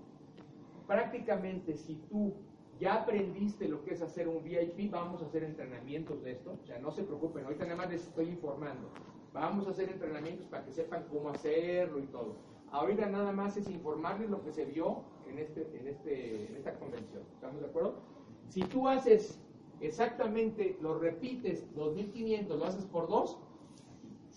Prácticamente 0.88 1.78
si 1.78 1.98
tú 2.10 2.34
ya 2.80 3.04
aprendiste 3.04 3.68
lo 3.68 3.84
que 3.84 3.94
es 3.94 4.02
hacer 4.02 4.28
un 4.28 4.44
VIP, 4.44 4.90
vamos 4.90 5.22
a 5.22 5.28
hacer 5.28 5.44
entrenamientos 5.44 6.24
de 6.24 6.32
esto. 6.32 6.58
O 6.60 6.66
sea, 6.66 6.80
no 6.80 6.90
se 6.90 7.04
preocupen, 7.04 7.46
ahorita 7.46 7.66
nada 7.66 7.76
más 7.76 7.92
les 7.92 8.08
estoy 8.08 8.28
informando. 8.28 8.90
Vamos 9.32 9.68
a 9.68 9.70
hacer 9.70 9.90
entrenamientos 9.90 10.48
para 10.48 10.66
que 10.66 10.72
sepan 10.72 11.06
cómo 11.12 11.30
hacerlo 11.30 12.00
y 12.00 12.08
todo. 12.08 12.34
Ahorita 12.72 13.06
nada 13.06 13.32
más 13.32 13.56
es 13.56 13.70
informarles 13.70 14.32
lo 14.32 14.44
que 14.44 14.52
se 14.52 14.66
vio 14.66 15.04
en, 15.30 15.38
este, 15.38 15.62
en, 15.80 15.90
este, 15.90 16.48
en 16.48 16.56
esta 16.56 16.74
convención. 16.80 17.22
¿Estamos 17.36 17.62
de 17.62 17.68
acuerdo? 17.68 18.02
Si 18.48 18.62
tú 18.62 18.88
haces 18.88 19.40
exactamente 19.80 20.76
lo 20.82 20.98
repites 20.98 21.72
2500, 21.76 22.58
lo 22.58 22.66
haces 22.66 22.86
por 22.86 23.08
dos, 23.08 23.38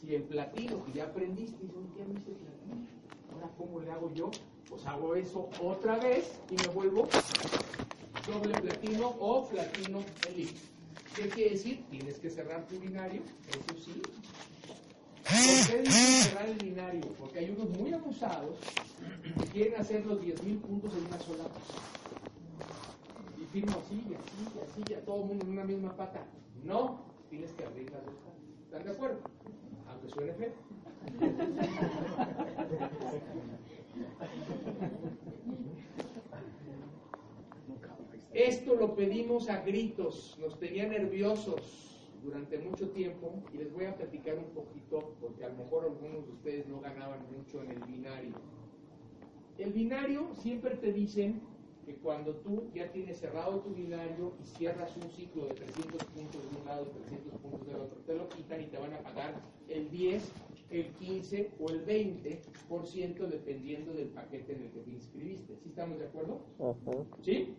si 0.03 0.15
el 0.15 0.23
platino 0.25 0.85
que 0.85 0.93
ya 0.93 1.05
aprendiste, 1.05 1.57
dices, 1.63 1.79
¿qué 1.97 2.05
me 2.05 2.19
hice 2.19 2.33
platino? 2.33 2.87
Ahora, 3.33 3.51
¿cómo 3.57 3.81
le 3.81 3.91
hago 3.91 4.13
yo? 4.13 4.31
Pues 4.69 4.85
hago 4.87 5.15
eso 5.15 5.49
otra 5.63 5.99
vez 5.99 6.39
y 6.51 6.57
me 6.57 6.75
vuelvo 6.75 7.09
doble 8.27 8.61
platino 8.61 9.15
o 9.21 9.49
platino 9.49 10.03
elite. 10.29 10.61
¿Qué 11.15 11.29
quiere 11.29 11.51
decir? 11.51 11.85
Tienes 11.91 12.19
que 12.19 12.31
cerrar 12.31 12.67
tu 12.67 12.79
binario, 12.79 13.23
eso 13.49 13.81
sí. 13.85 14.03
¿Por 15.23 15.71
qué 15.71 15.83
dicen 15.83 16.23
cerrar 16.23 16.49
el 16.49 16.59
binario? 16.59 17.03
Porque 17.19 17.39
hay 17.39 17.51
unos 17.51 17.69
muy 17.79 17.93
abusados 17.93 18.57
que 19.39 19.47
quieren 19.49 19.81
hacer 19.81 20.05
los 20.07 20.21
10.000 20.21 20.61
puntos 20.61 20.93
en 20.95 21.07
una 21.07 21.19
sola 21.21 21.45
firmo 23.53 23.77
así, 23.85 24.03
y 24.09 24.15
así, 24.15 24.49
y 24.57 24.61
así, 24.63 24.93
y 24.93 25.05
todo 25.05 25.21
el 25.23 25.27
mundo 25.27 25.45
en 25.45 25.53
una 25.53 25.65
misma 25.65 25.95
pata. 25.95 26.25
No, 26.65 27.05
tienes 27.29 27.53
que 27.53 27.65
abrir 27.65 27.91
las 27.91 28.05
dos 28.05 28.15
patas. 28.15 28.41
¿Están 28.65 28.85
de 28.85 28.91
acuerdo? 28.91 29.21
Suene 30.09 30.33
feo. 30.35 30.53
Esto 38.33 38.75
lo 38.75 38.95
pedimos 38.97 39.49
a 39.51 39.61
gritos, 39.61 40.39
nos 40.41 40.59
tenía 40.59 40.89
nerviosos 40.89 42.09
durante 42.23 42.59
mucho 42.59 42.89
tiempo 42.91 43.43
y 43.53 43.59
les 43.59 43.73
voy 43.73 43.85
a 43.85 43.95
platicar 43.95 44.39
un 44.39 44.51
poquito 44.55 45.15
porque 45.21 45.45
a 45.45 45.49
lo 45.51 45.57
mejor 45.57 45.85
algunos 45.85 46.27
de 46.27 46.33
ustedes 46.33 46.67
no 46.67 46.81
ganaban 46.81 47.21
mucho 47.37 47.63
en 47.63 47.73
el 47.73 47.81
binario. 47.81 48.33
El 49.59 49.73
binario 49.73 50.35
siempre 50.37 50.77
te 50.77 50.93
dicen 50.93 51.43
que 51.85 51.97
cuando 51.97 52.37
tú 52.37 52.71
ya 52.75 52.91
tienes 52.93 53.19
cerrado 53.19 53.61
tu 53.61 53.71
binario 53.71 54.35
y 54.41 54.45
cierras 54.45 54.97
un 54.97 55.11
ciclo 55.11 55.47
de 55.47 55.55
300 55.55 56.05
puntos 56.05 56.43
de 56.43 56.61
un 56.61 56.65
lado 56.65 56.87
y 56.87 56.99
300 57.01 57.41
puntos 57.41 57.67
del 57.67 57.77
otro, 57.77 57.99
te 58.07 58.15
lo 58.15 58.29
quitan 58.29 58.61
y 58.63 58.67
te 58.67 58.79
van 58.79 58.93
a 58.95 58.99
pagar 58.99 59.41
el 59.69 59.91
10, 59.91 60.33
el 60.71 60.87
15 60.95 61.51
o 61.59 61.71
el 61.71 61.85
20% 61.85 63.27
dependiendo 63.27 63.93
del 63.93 64.09
paquete 64.09 64.55
en 64.55 64.63
el 64.63 64.71
que 64.71 64.81
te 64.81 64.91
inscribiste. 64.91 65.57
¿Sí 65.57 65.69
estamos 65.69 65.99
de 65.99 66.07
acuerdo? 66.07 66.41
¿Sí? 67.23 67.57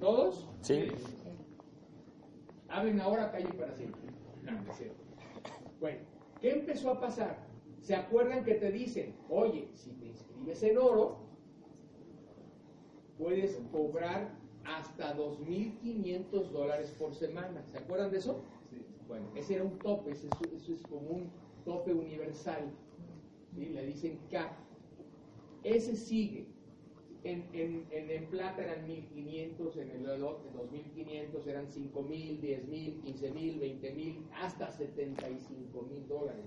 ¿Todos? 0.00 0.48
Sí. 0.62 0.88
Hablen 2.68 3.00
ahora, 3.00 3.30
calle 3.30 3.52
para 3.52 3.74
siempre. 3.74 4.00
Bueno, 5.78 5.98
¿qué 6.40 6.52
empezó 6.52 6.90
a 6.90 7.00
pasar? 7.00 7.46
¿Se 7.80 7.94
acuerdan 7.94 8.44
que 8.44 8.54
te 8.54 8.70
dicen, 8.70 9.14
oye, 9.28 9.68
si 9.74 9.90
te 9.92 10.06
inscribes 10.06 10.62
en 10.62 10.78
oro, 10.78 11.18
puedes 13.18 13.58
cobrar 13.70 14.30
hasta 14.64 15.16
2.500 15.16 16.50
dólares 16.50 16.94
por 16.98 17.14
semana. 17.14 17.64
¿Se 17.66 17.78
acuerdan 17.78 18.10
de 18.10 18.18
eso? 18.18 18.42
Sí. 18.70 18.84
Bueno, 19.08 19.26
ese 19.34 19.56
era 19.56 19.64
un 19.64 19.78
tope, 19.78 20.12
eso, 20.12 20.28
es 20.52 20.86
como 20.86 21.08
un 21.10 21.30
tope 21.64 21.92
universal. 21.92 22.72
Le 23.56 23.86
dicen 23.86 24.18
CAP. 24.30 24.52
Ese 25.64 25.96
sigue. 25.96 26.46
En, 27.24 27.48
en, 27.52 27.86
en, 27.92 28.26
plata 28.26 28.64
eran 28.64 28.88
1.500, 28.88 29.76
en 29.76 29.90
el 29.90 30.06
en 30.06 30.22
2.500 30.22 31.46
eran 31.46 31.68
5.000, 31.68 32.40
10.000, 32.40 33.02
15.000, 33.04 33.80
20.000, 33.80 34.16
hasta 34.32 34.72
75.000 34.72 36.06
dólares. 36.08 36.44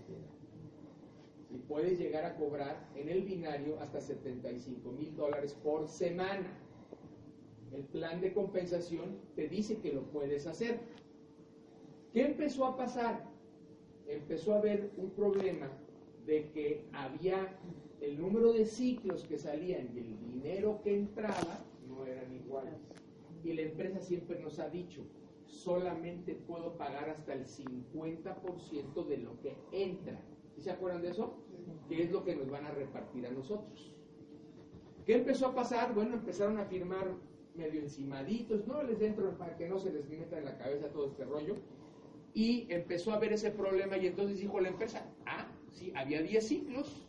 Y 1.51 1.57
puedes 1.57 1.99
llegar 1.99 2.25
a 2.25 2.35
cobrar 2.35 2.89
en 2.95 3.09
el 3.09 3.23
binario 3.23 3.79
hasta 3.79 4.01
75 4.01 4.91
mil 4.91 5.15
dólares 5.15 5.53
por 5.63 5.87
semana 5.87 6.65
el 7.75 7.83
plan 7.83 8.21
de 8.21 8.33
compensación 8.33 9.17
te 9.35 9.49
dice 9.49 9.79
que 9.79 9.91
lo 9.91 10.03
puedes 10.03 10.47
hacer. 10.47 10.79
¿Qué 12.13 12.21
empezó 12.23 12.65
a 12.65 12.77
pasar? 12.77 13.25
Empezó 14.07 14.53
a 14.53 14.59
haber 14.59 14.91
un 14.97 15.09
problema 15.11 15.69
de 16.25 16.49
que 16.51 16.85
había 16.93 17.57
el 17.99 18.19
número 18.19 18.53
de 18.53 18.65
ciclos 18.65 19.25
que 19.25 19.37
salían 19.37 19.89
y 19.93 19.99
el 19.99 20.19
dinero 20.19 20.79
que 20.83 20.95
entraba 20.95 21.65
no 21.87 22.05
eran 22.05 22.33
iguales. 22.33 22.79
Y 23.43 23.53
la 23.53 23.63
empresa 23.63 23.99
siempre 23.99 24.39
nos 24.39 24.59
ha 24.59 24.69
dicho, 24.69 25.01
solamente 25.45 26.33
puedo 26.33 26.77
pagar 26.77 27.09
hasta 27.09 27.33
el 27.33 27.45
50% 27.45 29.05
de 29.05 29.17
lo 29.17 29.39
que 29.41 29.55
entra. 29.71 30.19
¿Sí 30.55 30.61
se 30.61 30.71
acuerdan 30.71 31.01
de 31.01 31.09
eso? 31.09 31.35
¿Qué 31.89 32.03
es 32.03 32.11
lo 32.11 32.23
que 32.23 32.35
nos 32.35 32.49
van 32.49 32.65
a 32.65 32.71
repartir 32.71 33.27
a 33.27 33.31
nosotros? 33.31 33.93
¿Qué 35.05 35.15
empezó 35.15 35.47
a 35.47 35.55
pasar? 35.55 35.93
Bueno, 35.93 36.15
empezaron 36.15 36.57
a 36.57 36.65
firmar 36.65 37.07
medio 37.55 37.81
encimaditos, 37.81 38.67
no 38.67 38.81
les 38.83 38.99
dentro 38.99 39.37
para 39.37 39.55
que 39.55 39.67
no 39.67 39.77
se 39.79 39.91
les 39.91 40.09
meta 40.09 40.37
en 40.37 40.45
la 40.45 40.57
cabeza 40.57 40.89
todo 40.89 41.07
este 41.07 41.25
rollo. 41.25 41.55
Y 42.33 42.67
empezó 42.69 43.13
a 43.13 43.19
ver 43.19 43.33
ese 43.33 43.51
problema 43.51 43.97
y 43.97 44.07
entonces 44.07 44.39
dijo 44.39 44.59
la 44.59 44.69
empresa, 44.69 45.09
ah, 45.25 45.47
sí, 45.71 45.93
había 45.95 46.21
10 46.21 46.45
ciclos, 46.45 47.07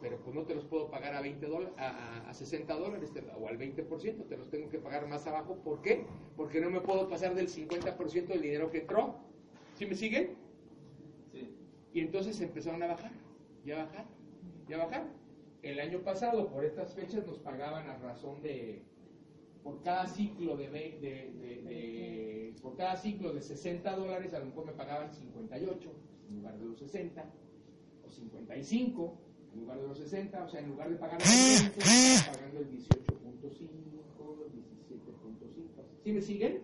pero 0.00 0.18
pues 0.18 0.34
no 0.34 0.42
te 0.42 0.54
los 0.54 0.64
puedo 0.64 0.90
pagar 0.90 1.14
a, 1.14 1.20
20 1.20 1.46
a, 1.76 2.28
a, 2.28 2.34
60 2.34 2.74
dólares 2.74 3.12
o 3.40 3.48
al 3.48 3.58
20%, 3.58 4.26
te 4.28 4.36
los 4.36 4.50
tengo 4.50 4.68
que 4.68 4.78
pagar 4.78 5.06
más 5.06 5.26
abajo. 5.26 5.56
¿Por 5.62 5.82
qué? 5.82 6.06
Porque 6.36 6.60
no 6.60 6.70
me 6.70 6.80
puedo 6.80 7.08
pasar 7.08 7.34
del 7.34 7.48
50% 7.48 8.26
del 8.26 8.42
dinero 8.42 8.70
que 8.70 8.78
entró. 8.78 9.16
¿Sí 9.74 9.86
me 9.86 9.94
siguen? 9.94 10.45
Y 11.96 12.00
entonces 12.00 12.38
empezaron 12.42 12.82
a 12.82 12.88
bajar, 12.88 13.10
y 13.64 13.70
a 13.70 13.78
bajar, 13.78 14.04
y 14.68 14.72
a 14.74 14.76
bajar. 14.76 15.06
El 15.62 15.80
año 15.80 16.00
pasado, 16.00 16.46
por 16.50 16.62
estas 16.62 16.92
fechas, 16.92 17.26
nos 17.26 17.38
pagaban 17.38 17.88
a 17.88 17.96
razón 17.96 18.42
de, 18.42 18.82
por 19.64 19.82
cada 19.82 20.06
ciclo 20.06 20.58
de, 20.58 20.68
de, 20.68 22.54
por 22.60 22.76
cada 22.76 22.98
ciclo 22.98 23.32
de 23.32 23.40
60 23.40 23.96
dólares, 23.96 24.34
a 24.34 24.40
lo 24.40 24.44
mejor 24.44 24.66
me 24.66 24.72
pagaban 24.72 25.10
58 25.10 25.90
en 26.28 26.36
lugar 26.36 26.58
de 26.58 26.66
los 26.66 26.78
60, 26.80 27.24
o 28.06 28.10
55 28.10 29.18
en 29.54 29.60
lugar 29.60 29.80
de 29.80 29.88
los 29.88 29.96
60, 29.96 30.44
o 30.44 30.48
sea, 30.50 30.60
en 30.60 30.68
lugar 30.68 30.90
de 30.90 30.96
pagar 30.96 31.18
el 31.18 31.26
20, 31.72 31.80
pagando 32.30 32.60
el 32.60 32.70
18.5, 32.72 32.86
17.5. 34.52 35.82
¿Sí 36.04 36.12
me 36.12 36.20
siguen? 36.20 36.60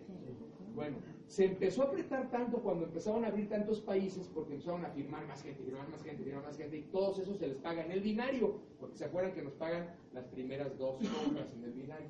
Bueno, 0.75 0.97
se 1.33 1.45
empezó 1.45 1.81
a 1.81 1.85
apretar 1.85 2.29
tanto 2.29 2.59
cuando 2.59 2.85
empezaron 2.85 3.25
a 3.25 3.29
abrir 3.29 3.49
tantos 3.49 3.81
países 3.81 4.29
porque 4.35 4.53
empezaron 4.53 4.85
a 4.85 4.89
firmar 4.89 5.25
más 5.25 5.41
gente, 5.41 5.63
firmar 5.63 5.89
más 5.89 6.03
gente, 6.03 6.23
firmar 6.23 6.43
más 6.43 6.55
gente 6.55 6.77
y 6.77 6.83
todos 6.83 7.17
esos 7.17 7.39
se 7.39 7.47
les 7.47 7.57
paga 7.57 7.83
en 7.83 7.91
el 7.91 8.01
binario, 8.01 8.59
porque 8.79 8.97
se 8.97 9.05
acuerdan 9.05 9.33
que 9.33 9.41
nos 9.41 9.53
pagan 9.53 9.95
las 10.13 10.25
primeras 10.25 10.77
dos 10.77 10.97
horas 10.97 11.51
en 11.55 11.63
el 11.63 11.71
binario. 11.71 12.09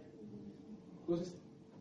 Entonces, 0.99 1.37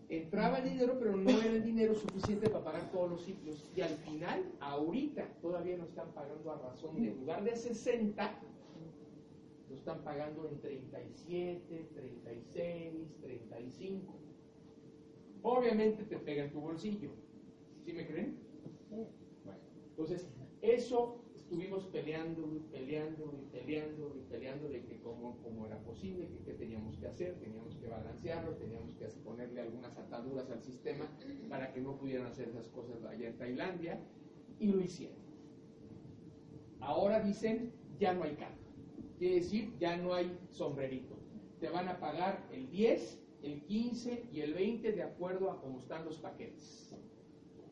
entraba 0.09 0.59
el 0.59 0.70
dinero, 0.70 0.96
pero 1.00 1.16
no 1.16 1.31
era 1.31 1.46
el 1.46 1.64
dinero 1.64 1.96
suficiente 1.96 2.48
para 2.48 2.64
pagar 2.64 2.92
todos 2.92 3.11
los 3.11 3.24
ciclos. 3.24 3.68
Y 3.74 3.81
al 3.81 3.96
final, 3.96 4.44
ahorita, 4.61 5.26
todavía 5.42 5.76
nos 5.78 5.88
están 5.88 6.12
pagando 6.12 6.52
a 6.52 6.59
razón 6.59 7.02
de, 7.02 7.11
lugar 7.11 7.42
de 7.42 7.57
60, 7.57 8.35
lo 9.68 9.74
están 9.74 10.05
pagando 10.05 10.48
en 10.48 10.61
37, 10.61 11.88
36, 11.92 13.20
35. 13.20 14.14
Obviamente 15.42 16.05
te 16.05 16.18
pega 16.18 16.44
en 16.44 16.52
tu 16.52 16.61
bolsillo. 16.61 17.11
¿Sí 17.85 17.92
me 17.92 18.07
creen? 18.07 18.38
Bueno, 18.90 19.09
entonces, 19.90 20.29
eso 20.61 21.25
estuvimos 21.35 21.87
peleando 21.87 22.49
peleando 22.71 23.35
y 23.37 23.45
peleando 23.51 24.16
y 24.16 24.23
peleando 24.31 24.68
de 24.68 24.85
que 24.85 25.01
cómo, 25.01 25.66
era 25.66 25.79
posible, 25.83 26.29
que 26.29 26.45
qué 26.45 26.53
teníamos 26.55 26.97
que 26.97 27.07
hacer, 27.07 27.38
teníamos 27.38 27.77
que 27.77 27.88
balancearlo, 27.88 28.57
teníamos 28.57 28.95
que 28.95 29.07
ponerle 29.23 29.61
algunas 29.61 29.97
ataduras 29.99 30.51
al 30.51 30.62
sistema 30.62 31.11
para 31.49 31.73
que 31.73 31.81
no 31.81 31.99
pudieran 31.99 32.27
hacer 32.27 32.49
esas 32.49 32.68
cosas 32.68 33.05
allá 33.05 33.29
en 33.29 33.37
Tailandia, 33.37 34.01
y 34.59 34.68
lo 34.68 34.81
hicieron. 34.81 35.18
Ahora 36.81 37.21
dicen, 37.21 37.73
ya 37.99 38.14
no 38.14 38.25
hay 38.25 38.35
cambio. 38.35 38.62
Quiere 39.18 39.37
decir, 39.37 39.77
ya 39.79 39.97
no 39.97 40.14
hay 40.14 40.38
sombrerito. 40.51 41.16
Te 41.61 41.68
van 41.68 41.88
a 41.88 42.01
pagar 42.01 42.49
el 42.53 42.71
10, 42.71 43.21
el 43.42 43.62
15 43.64 44.29
y 44.33 44.40
el 44.40 44.55
20 44.55 44.92
de 44.92 45.03
acuerdo 45.03 45.51
a 45.51 45.61
cómo 45.61 45.79
están 45.79 46.05
los 46.05 46.18
paquetes. 46.18 46.97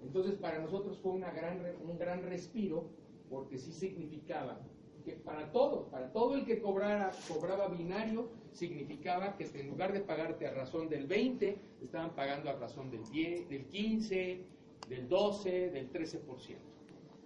Entonces 0.02 0.34
para 0.36 0.58
nosotros 0.58 0.98
fue 0.98 1.12
una 1.12 1.30
gran, 1.30 1.60
un 1.82 1.98
gran 1.98 2.22
respiro 2.22 2.88
porque 3.28 3.58
sí 3.58 3.72
significaba 3.72 4.60
que 5.04 5.12
para 5.12 5.50
todo, 5.50 5.86
para 5.88 6.12
todo 6.12 6.34
el 6.34 6.44
que 6.44 6.60
cobrara, 6.60 7.10
cobraba 7.28 7.68
binario, 7.68 8.28
significaba 8.52 9.36
que 9.36 9.44
en 9.54 9.68
lugar 9.68 9.92
de 9.92 10.00
pagarte 10.00 10.46
a 10.46 10.52
razón 10.52 10.88
del 10.88 11.06
20, 11.06 11.58
estaban 11.82 12.14
pagando 12.14 12.50
a 12.50 12.54
razón 12.54 12.90
del 12.90 13.04
10, 13.10 13.48
del 13.48 13.66
15, 13.66 14.44
del 14.88 15.08
12, 15.08 15.70
del 15.70 15.90
13%. 15.90 16.56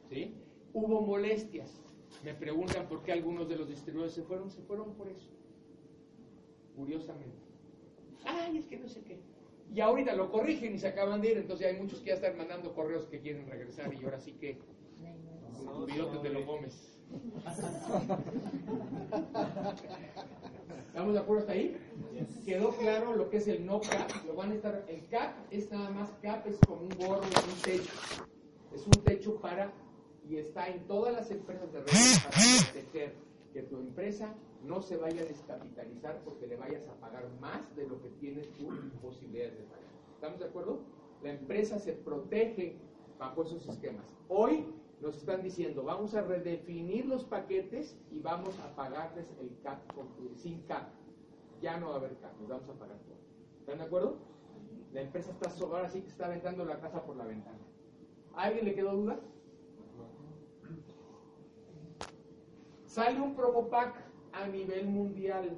¿sí? 0.08 0.34
Hubo 0.72 1.00
molestias. 1.00 1.80
Me 2.22 2.34
preguntan 2.34 2.86
por 2.86 3.02
qué 3.02 3.12
algunos 3.12 3.48
de 3.48 3.56
los 3.56 3.68
distribuidores 3.68 4.14
se 4.14 4.22
fueron. 4.22 4.50
Se 4.50 4.62
fueron 4.62 4.94
por 4.94 5.08
eso. 5.08 5.30
Curiosamente. 6.76 7.42
Ay, 8.24 8.58
es 8.58 8.66
que 8.66 8.78
no 8.78 8.88
sé 8.88 9.02
qué 9.02 9.18
y 9.72 9.80
ahorita 9.80 10.14
lo 10.14 10.30
corrigen 10.30 10.74
y 10.74 10.78
se 10.78 10.88
acaban 10.88 11.20
de 11.20 11.32
ir, 11.32 11.38
entonces 11.38 11.66
hay 11.66 11.76
muchos 11.80 12.00
que 12.00 12.06
ya 12.06 12.14
están 12.14 12.36
mandando 12.36 12.74
correos 12.74 13.06
que 13.06 13.20
quieren 13.20 13.46
regresar 13.48 13.92
y 13.92 14.04
ahora 14.04 14.20
sí 14.20 14.32
que 14.32 14.58
pilotos 15.86 16.22
de 16.22 16.30
los 16.30 16.46
Gómez. 16.46 16.90
¿Estamos 20.86 21.14
de 21.14 21.18
acuerdo 21.18 21.40
hasta 21.40 21.52
ahí? 21.52 21.76
Quedó 22.44 22.70
claro 22.76 23.16
lo 23.16 23.28
que 23.30 23.38
es 23.38 23.48
el 23.48 23.66
no 23.66 23.80
cap, 23.80 24.10
lo 24.26 24.34
van 24.34 24.52
a 24.52 24.54
estar, 24.54 24.84
el 24.88 25.06
cap 25.08 25.34
es 25.50 25.70
nada 25.70 25.90
más 25.90 26.10
cap, 26.22 26.46
es 26.46 26.56
como 26.66 26.82
un 26.82 26.90
gorro, 26.90 27.22
es 27.22 27.46
un 27.46 27.62
techo, 27.62 27.92
es 28.74 28.86
un 28.86 29.04
techo 29.04 29.40
para, 29.40 29.72
y 30.28 30.36
está 30.36 30.68
en 30.68 30.86
todas 30.86 31.12
las 31.14 31.30
empresas 31.30 31.72
de 31.72 31.80
redes 31.80 32.20
para 32.24 32.36
proteger 32.72 33.14
que 33.52 33.62
tu 33.62 33.76
empresa 33.76 34.34
no 34.66 34.80
se 34.80 34.96
vaya 34.96 35.22
a 35.22 35.26
descapitalizar 35.26 36.20
porque 36.24 36.46
le 36.46 36.56
vayas 36.56 36.88
a 36.88 36.94
pagar 36.94 37.28
más 37.40 37.74
de 37.76 37.86
lo 37.86 38.00
que 38.00 38.08
tienes 38.20 38.50
tu 38.52 38.68
posibilidades 39.00 39.58
de 39.58 39.64
pagar. 39.64 39.84
¿Estamos 40.14 40.40
de 40.40 40.46
acuerdo? 40.46 40.80
La 41.22 41.30
empresa 41.30 41.78
se 41.78 41.92
protege 41.92 42.76
bajo 43.18 43.42
esos 43.42 43.68
esquemas. 43.68 44.14
Hoy 44.28 44.66
nos 45.00 45.16
están 45.16 45.42
diciendo, 45.42 45.82
vamos 45.84 46.14
a 46.14 46.22
redefinir 46.22 47.06
los 47.06 47.24
paquetes 47.24 47.96
y 48.10 48.20
vamos 48.20 48.58
a 48.60 48.74
pagarles 48.74 49.30
el 49.40 49.56
CAP 49.62 49.80
sin 50.36 50.62
CAP. 50.62 50.88
Ya 51.60 51.78
no 51.78 51.88
va 51.88 51.94
a 51.94 51.96
haber 51.98 52.16
CAP, 52.16 52.40
nos 52.40 52.48
vamos 52.48 52.68
a 52.68 52.72
pagar 52.72 52.98
todo. 53.00 53.16
¿Están 53.60 53.78
de 53.78 53.84
acuerdo? 53.84 54.16
La 54.92 55.02
empresa 55.02 55.32
está 55.32 55.50
ahora 55.64 55.88
sí 55.88 56.00
que 56.00 56.08
está 56.08 56.26
aventando 56.26 56.64
la 56.64 56.80
casa 56.80 57.02
por 57.02 57.16
la 57.16 57.24
ventana. 57.24 57.58
¿A 58.34 58.44
alguien 58.44 58.64
le 58.64 58.74
quedó 58.74 58.94
duda? 58.96 59.18
Sale 62.86 63.20
un 63.20 63.34
promo 63.34 63.68
pack 63.68 64.03
a 64.34 64.48
nivel 64.48 64.86
mundial. 64.86 65.50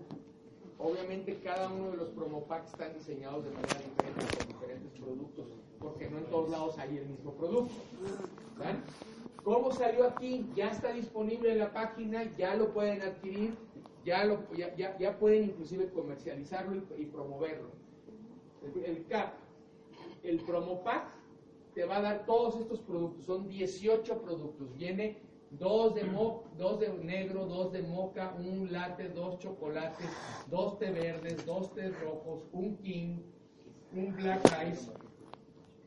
Obviamente 0.78 1.38
cada 1.42 1.68
uno 1.68 1.92
de 1.92 1.96
los 1.96 2.10
promo 2.10 2.44
packs 2.44 2.72
están 2.72 2.92
diseñados 2.92 3.44
de 3.44 3.50
manera 3.50 3.80
diferente 3.80 4.36
con 4.36 4.46
diferentes 4.48 5.00
productos, 5.00 5.46
porque 5.78 6.10
no 6.10 6.18
en 6.18 6.24
todos 6.26 6.50
lados 6.50 6.78
hay 6.78 6.98
el 6.98 7.06
mismo 7.06 7.32
producto. 7.32 7.74
¿Cómo 9.42 9.72
salió 9.72 10.06
aquí? 10.06 10.44
Ya 10.54 10.70
está 10.70 10.92
disponible 10.92 11.52
en 11.52 11.60
la 11.60 11.72
página, 11.72 12.24
ya 12.36 12.54
lo 12.56 12.74
pueden 12.74 13.00
adquirir, 13.00 13.54
ya, 14.04 14.24
lo, 14.24 14.40
ya, 14.54 14.98
ya, 14.98 15.18
pueden 15.18 15.44
inclusive 15.44 15.88
comercializarlo 15.90 16.82
y, 16.98 17.06
promoverlo. 17.06 17.70
El, 18.62 18.84
el, 18.84 19.06
CAP, 19.06 19.34
el 20.24 20.40
promo 20.40 20.82
pack, 20.82 21.08
te 21.74 21.84
va 21.84 21.98
a 21.98 22.02
dar 22.02 22.26
todos 22.26 22.60
estos 22.60 22.80
productos, 22.80 23.24
son 23.24 23.48
18 23.48 24.20
productos, 24.20 24.74
viene 24.76 25.18
dos 25.50 25.94
de, 25.94 26.04
mo 26.04 26.44
dos 26.56 26.80
de 26.80 26.88
negro, 26.88 27.46
dos 27.46 27.72
de 27.72 27.82
moca, 27.82 28.34
un 28.38 28.72
latte, 28.72 29.08
dos 29.08 29.38
chocolates, 29.38 30.08
dos 30.48 30.78
té 30.78 30.90
verdes, 30.90 31.44
dos 31.46 31.72
té 31.74 31.90
rojos, 31.90 32.44
un 32.52 32.76
king, 32.78 33.18
un 33.92 34.14
black 34.14 34.42
ice, 34.70 34.90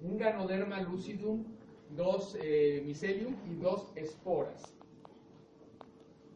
un 0.02 0.18
ganoderma 0.18 0.82
lucidum, 0.82 1.44
dos 1.96 2.38
eh, 2.42 2.82
mycelium 2.86 3.36
y 3.46 3.56
dos 3.56 3.92
esporas. 3.96 4.74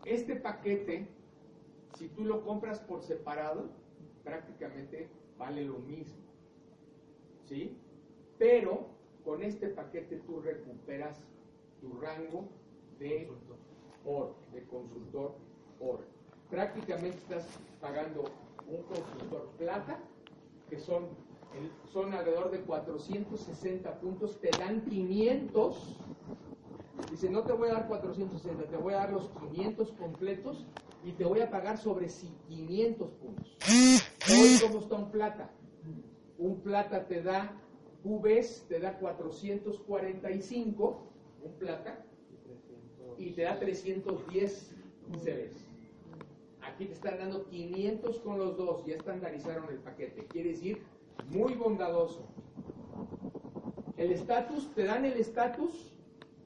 Este 0.06 0.36
paquete, 0.36 1.08
si 1.98 2.10
tú 2.10 2.26
lo 2.26 2.44
compras 2.44 2.80
por 2.82 3.02
separado, 3.04 3.70
prácticamente 4.24 5.08
vale 5.38 5.64
lo 5.64 5.80
mismo. 5.80 6.22
¿Sí? 7.46 7.78
Pero 8.38 8.88
con 9.24 9.44
este 9.44 9.70
paquete 9.70 10.18
tú 10.18 10.42
recuperas 10.42 11.22
tu 11.80 11.94
rango 12.02 12.50
de 13.00 13.30
oro, 14.06 14.36
de 14.52 14.64
consultor 14.66 15.36
oro. 15.80 16.04
Prácticamente 16.50 17.18
estás 17.18 17.48
pagando 17.82 18.26
un 18.68 18.84
consultor 18.84 19.50
plata, 19.58 20.00
que 20.70 20.80
son, 20.80 21.08
son 21.92 22.14
alrededor 22.14 22.52
de 22.52 22.62
460 22.62 24.00
puntos, 24.00 24.40
te 24.40 24.50
dan 24.58 24.86
500. 24.86 26.00
Dice, 27.10 27.30
no 27.30 27.44
te 27.44 27.52
voy 27.54 27.70
a 27.70 27.74
dar 27.74 27.88
460, 27.88 28.66
te 28.66 28.78
voy 28.78 28.94
a 28.94 28.98
dar 28.98 29.14
los 29.14 29.30
500 29.30 29.92
completos 29.94 30.66
y 31.04 31.12
te 31.12 31.26
voy 31.26 31.42
a 31.42 31.52
pagar 31.52 31.78
sobre 31.78 32.08
500 32.48 33.12
puntos. 33.12 33.58
Hoy, 34.32 34.58
¿cómo 34.62 34.80
está 34.80 34.96
un 34.96 35.12
plata? 35.12 35.52
Un 36.38 36.62
plata 36.62 37.06
te 37.08 37.22
da, 37.22 37.60
QVs 38.04 38.68
te 38.68 38.80
da 38.80 38.98
445, 39.00 41.04
un 41.44 41.52
plata, 41.54 42.06
y 43.24 43.32
te 43.32 43.44
da 43.44 43.60
310 43.60 44.76
CBs. 45.24 45.66
Aquí 46.62 46.86
te 46.86 46.94
están 46.94 47.18
dando 47.18 47.46
500 47.46 48.20
con 48.20 48.40
los 48.40 48.58
dos, 48.58 48.86
ya 48.86 48.96
estandarizaron 48.96 49.70
el 49.70 49.80
paquete. 49.80 50.26
Quiere 50.28 50.50
decir, 50.50 50.84
muy 51.30 51.54
bondadoso. 51.56 52.26
El 53.98 54.12
estatus, 54.12 54.74
te 54.74 54.86
dan 54.86 55.06
el 55.06 55.14
estatus 55.14 55.94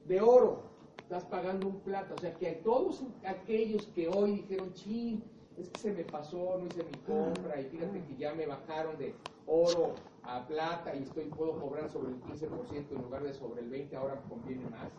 de 0.06 0.20
oro, 0.20 0.62
estás 0.98 1.24
pagando 1.24 1.68
un 1.68 1.80
plato. 1.80 2.14
O 2.14 2.20
sea 2.20 2.34
que 2.34 2.48
a 2.48 2.62
todos 2.62 3.02
aquellos 3.24 3.86
que 3.88 4.08
hoy 4.08 4.32
dijeron, 4.32 4.72
ching, 4.74 5.22
es 5.56 5.68
que 5.70 5.80
se 5.80 5.92
me 5.92 6.04
pasó, 6.04 6.58
no 6.58 6.66
hice 6.66 6.84
mi 6.84 6.98
compra 7.06 7.60
y 7.60 7.64
fíjate 7.64 8.04
que 8.04 8.16
ya 8.16 8.32
me 8.34 8.46
bajaron 8.46 8.96
de 8.98 9.14
oro 9.46 9.94
a 10.22 10.46
plata 10.46 10.94
y 10.94 11.02
estoy 11.02 11.24
puedo 11.24 11.58
cobrar 11.58 11.90
sobre 11.90 12.10
el 12.10 12.20
15% 12.22 12.92
en 12.92 13.02
lugar 13.02 13.22
de 13.24 13.32
sobre 13.32 13.62
el 13.62 13.70
20%, 13.70 13.94
ahora 13.94 14.22
conviene 14.28 14.68
más. 14.70 14.92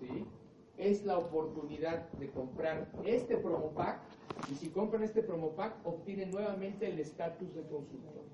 ¿sí? 0.00 0.24
Es 0.78 1.04
la 1.04 1.18
oportunidad 1.18 2.10
de 2.12 2.30
comprar 2.30 2.90
este 3.04 3.36
promo 3.36 3.70
pack 3.70 4.00
y 4.50 4.54
si 4.54 4.70
compran 4.70 5.02
este 5.02 5.22
promo 5.22 5.50
pack 5.50 5.76
obtienen 5.84 6.30
nuevamente 6.30 6.88
el 6.88 6.98
estatus 6.98 7.54
de 7.54 7.62
consultor. 7.62 8.24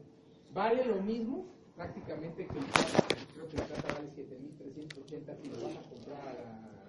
Vale 0.54 0.84
lo 0.86 1.02
mismo 1.02 1.46
prácticamente 1.76 2.46
que 2.46 2.58
el 2.58 2.64
creo 3.34 3.48
que 3.48 3.56
el 3.56 3.62
plata 3.62 3.94
vale 3.94 4.08
7.380 4.16 5.36
si 5.36 5.48
lo 5.48 5.62
vas 5.62 5.76
a 5.76 5.90
comprar 5.90 6.28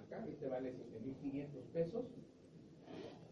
acá, 0.06 0.26
este 0.28 0.48
vale 0.48 0.74
7.500 0.74 1.48
pesos 1.74 2.06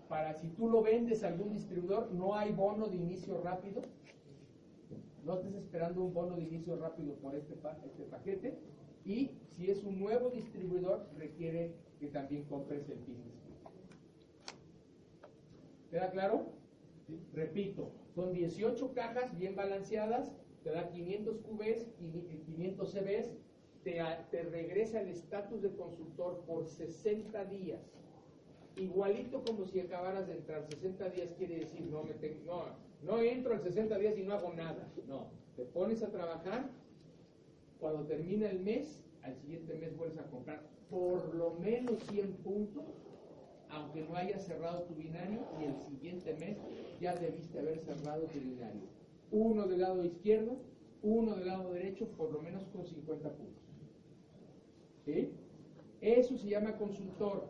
para 0.08 0.34
si 0.36 0.48
tú 0.50 0.70
lo 0.70 0.82
vendes 0.82 1.24
a 1.24 1.28
algún 1.28 1.52
distribuidor, 1.52 2.12
no 2.12 2.36
hay 2.36 2.54
bono 2.54 2.88
de 2.88 2.96
inicio 2.96 3.42
rápido. 3.42 3.82
No 5.26 5.36
estés 5.36 5.56
esperando 5.56 6.02
un 6.02 6.14
bono 6.14 6.36
de 6.38 6.44
inicio 6.44 6.78
rápido 6.78 7.16
por 7.16 7.36
este, 7.36 7.56
este 7.86 8.04
paquete. 8.04 8.58
Y 9.08 9.32
si 9.56 9.72
es 9.72 9.84
un 9.84 10.00
nuevo 10.00 10.30
distribuidor, 10.30 11.08
requiere 11.18 11.72
que 12.00 12.08
también 12.08 12.44
compres 12.44 12.90
el 12.90 13.00
business 13.00 13.38
¿Queda 15.90 16.12
claro? 16.12 16.52
Repito, 17.34 17.90
son 18.14 18.34
18 18.34 18.94
cajas 18.94 19.38
bien 19.40 19.56
balanceadas, 19.56 20.34
te 20.64 20.72
da 20.72 20.92
500 20.92 21.38
QBs 21.38 21.88
y 22.02 22.38
500 22.46 22.92
CBs, 22.92 23.32
te, 23.86 24.02
te 24.30 24.44
regresa 24.44 25.00
el 25.00 25.08
estatus 25.08 25.62
de 25.62 25.74
consultor 25.78 26.44
por 26.46 26.66
60 26.68 27.46
días 27.46 27.80
igualito 28.78 29.44
como 29.44 29.66
si 29.66 29.80
acabaras 29.80 30.28
de 30.28 30.34
entrar. 30.34 30.66
60 30.68 31.10
días 31.10 31.30
quiere 31.38 31.60
decir, 31.60 31.82
no, 31.82 32.04
me 32.04 32.14
no, 32.46 32.64
no 33.04 33.22
entro 33.22 33.54
en 33.54 33.62
60 33.62 33.98
días 33.98 34.18
y 34.18 34.24
no 34.24 34.34
hago 34.34 34.54
nada. 34.54 34.88
No, 35.08 35.32
te 35.56 35.66
pones 35.66 36.04
a 36.04 36.12
trabajar, 36.12 36.70
cuando 37.80 38.06
termina 38.06 38.50
el 38.50 38.60
mes, 38.60 39.04
al 39.22 39.36
siguiente 39.36 39.76
mes 39.76 39.96
vuelves 39.96 40.20
a 40.20 40.30
comprar 40.30 40.62
por 40.90 41.36
lo 41.36 41.54
menos 41.56 42.02
100 42.10 42.32
puntos, 42.38 42.86
aunque 43.70 44.04
no 44.04 44.16
hayas 44.16 44.46
cerrado 44.46 44.84
tu 44.84 44.96
binario, 44.96 45.42
y 45.60 45.66
el 45.66 45.76
siguiente 45.76 46.34
mes 46.36 46.58
ya 47.02 47.16
debiste 47.16 47.60
haber 47.60 47.80
cerrado 47.80 48.24
tu 48.28 48.40
binario. 48.40 48.82
Uno 49.32 49.68
del 49.68 49.82
lado 49.82 50.06
izquierdo, 50.06 50.58
uno 51.04 51.36
del 51.36 51.48
lado 51.48 51.74
derecho, 51.74 52.08
por 52.10 52.32
lo 52.32 52.42
menos 52.42 52.64
con 52.68 52.86
50 52.86 53.30
puntos. 53.34 53.64
¿Sí? 55.06 55.32
Eso 56.02 56.38
se 56.38 56.48
llama 56.48 56.78
consultor. 56.78 57.48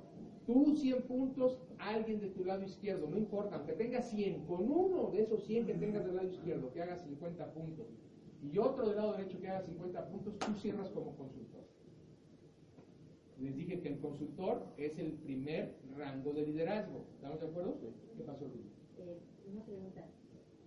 Tú 0.48 0.76
100 0.76 1.04
puntos, 1.04 1.60
alguien 1.78 2.20
de 2.20 2.30
tu 2.30 2.46
lado 2.46 2.64
izquierdo, 2.64 3.08
no 3.08 3.18
importa, 3.18 3.58
aunque 3.58 3.74
tengas 3.74 4.10
100, 4.10 4.46
con 4.46 4.72
uno 4.72 5.12
de 5.12 5.22
esos 5.22 5.44
100 5.44 5.66
que 5.66 5.74
tengas 5.74 6.06
del 6.06 6.16
lado 6.16 6.30
izquierdo, 6.30 6.72
que 6.72 6.82
haga 6.82 6.98
50 6.98 7.54
puntos, 7.54 7.86
y 8.42 8.58
otro 8.58 8.88
del 8.88 8.98
lado 8.98 9.14
derecho 9.14 9.40
que 9.40 9.50
haga 9.50 9.62
50 9.62 10.08
puntos, 10.10 10.38
tú 10.40 10.54
cierras 10.60 10.90
como 10.90 11.16
consultor. 11.16 11.66
Les 13.40 13.56
dije 13.56 13.80
que 13.82 13.90
el 13.90 14.00
consultor 14.00 14.66
es 14.78 14.98
el 14.98 15.14
primer 15.14 15.76
rango 15.96 16.34
de 16.34 16.46
liderazgo. 16.46 17.06
¿Estamos 17.16 17.40
de 17.40 17.48
acuerdo? 17.48 17.78
¿Qué 18.16 18.24
pasó, 18.24 18.48
Luis? 18.48 18.66
Eh, 18.98 19.20
una 19.52 19.64
pregunta. 19.64 20.08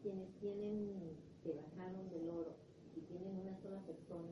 Quienes 0.02 0.28
tienen, 0.40 1.16
que 1.42 1.52
bajaron 1.52 2.08
del 2.10 2.28
oro 2.28 2.56
y 2.96 3.00
tienen 3.00 3.38
una 3.38 3.56
sola 3.56 3.80
persona, 3.80 4.30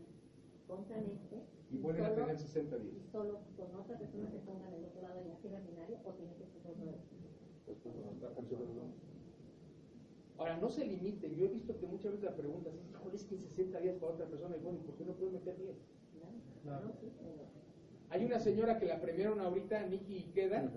compran 0.67 1.05
este 1.11 1.43
y 1.71 1.79
vuelven 1.79 2.05
a 2.05 2.15
tener 2.15 2.39
60 2.39 2.79
días. 2.79 2.95
¿Y 2.97 3.11
solo 3.11 3.41
con 3.57 3.75
otra 3.75 3.99
persona 3.99 4.31
que 4.31 4.39
ponga 4.39 4.71
del 4.71 4.85
otro 4.85 5.03
lado 5.03 5.21
en 5.21 5.29
la 5.29 5.37
fila 5.37 5.61
binaria 5.61 6.01
o 6.05 6.13
tiene 6.13 6.35
que 6.35 6.47
ser 6.47 6.63
otro 6.65 6.85
Ahora, 10.39 10.57
no 10.57 10.69
se 10.69 10.87
limite. 10.87 11.35
Yo 11.35 11.47
he 11.47 11.49
visto 11.49 11.77
que 11.79 11.87
muchas 11.87 12.13
veces 12.13 12.25
la 12.25 12.37
pregunta 12.37 12.71
es, 12.71 12.77
híjole, 12.91 13.17
es 13.17 13.25
que 13.25 13.37
60 13.37 13.81
días 13.81 13.97
para 13.97 14.13
otra 14.13 14.27
persona. 14.27 14.57
Y 14.57 14.61
bueno, 14.61 14.79
¿por 14.81 14.95
qué 14.95 15.05
no 15.05 15.13
puedo 15.15 15.33
meter 15.33 15.59
10? 15.59 15.77
Claro. 16.63 16.93
Hay 18.11 18.25
una 18.25 18.39
señora 18.39 18.79
que 18.79 18.87
la 18.87 19.01
premiaron 19.01 19.41
ahorita, 19.41 19.87
Nikki 19.87 20.31
Queda, 20.33 20.71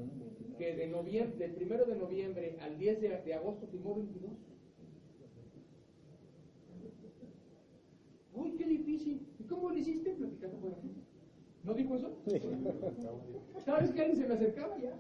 que 0.57 0.75
de 0.75 0.87
noviembre, 0.87 1.37
del 1.37 1.55
primero 1.55 1.85
de 1.85 1.95
noviembre 1.95 2.57
al 2.61 2.77
10 2.77 3.01
de, 3.01 3.21
de 3.21 3.33
agosto 3.33 3.67
firmó 3.67 3.95
22. 3.95 4.31
Uy, 8.33 8.51
qué 8.55 8.65
difícil. 8.65 9.27
¿Cómo 9.47 9.69
lo 9.69 9.77
hiciste? 9.77 10.11
Platicando 10.11 10.59
con 10.59 10.71
la 10.71 10.77
gente. 10.77 11.01
¿No 11.63 11.73
dijo 11.75 11.95
eso? 11.95 12.11
Sí. 12.25 12.39
Vez 13.79 13.91
que 13.91 14.01
alguien 14.01 14.17
se 14.17 14.27
me 14.27 14.33
acercaba, 14.33 14.77
ya. 14.79 14.97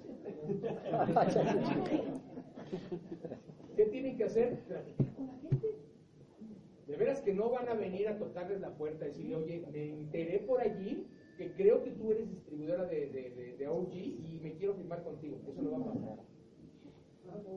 ¿Qué 3.81 3.87
tienen 3.87 4.15
que 4.15 4.25
hacer? 4.25 4.59
Platicar 4.67 5.07
con 5.15 5.25
la 5.25 5.33
gente. 5.39 5.67
De 6.85 6.97
veras 6.97 7.19
que 7.21 7.33
no 7.33 7.49
van 7.49 7.67
a 7.67 7.73
venir 7.73 8.07
a 8.09 8.19
tocarles 8.19 8.61
la 8.61 8.75
puerta 8.75 9.05
y 9.05 9.07
decirle, 9.07 9.35
oye, 9.37 9.65
me 9.71 9.89
enteré 9.89 10.37
por 10.37 10.61
allí 10.61 11.07
que 11.35 11.51
creo 11.53 11.83
que 11.83 11.89
tú 11.89 12.11
eres 12.11 12.29
distribuidora 12.29 12.85
de, 12.85 13.07
de, 13.07 13.55
de, 13.57 13.67
OG 13.67 13.95
y 13.95 14.39
me 14.43 14.53
quiero 14.53 14.75
firmar 14.75 15.03
contigo. 15.03 15.39
Eso 15.47 15.63
no 15.63 15.71
va 15.71 15.79
a 15.79 15.93
pasar. 15.95 16.19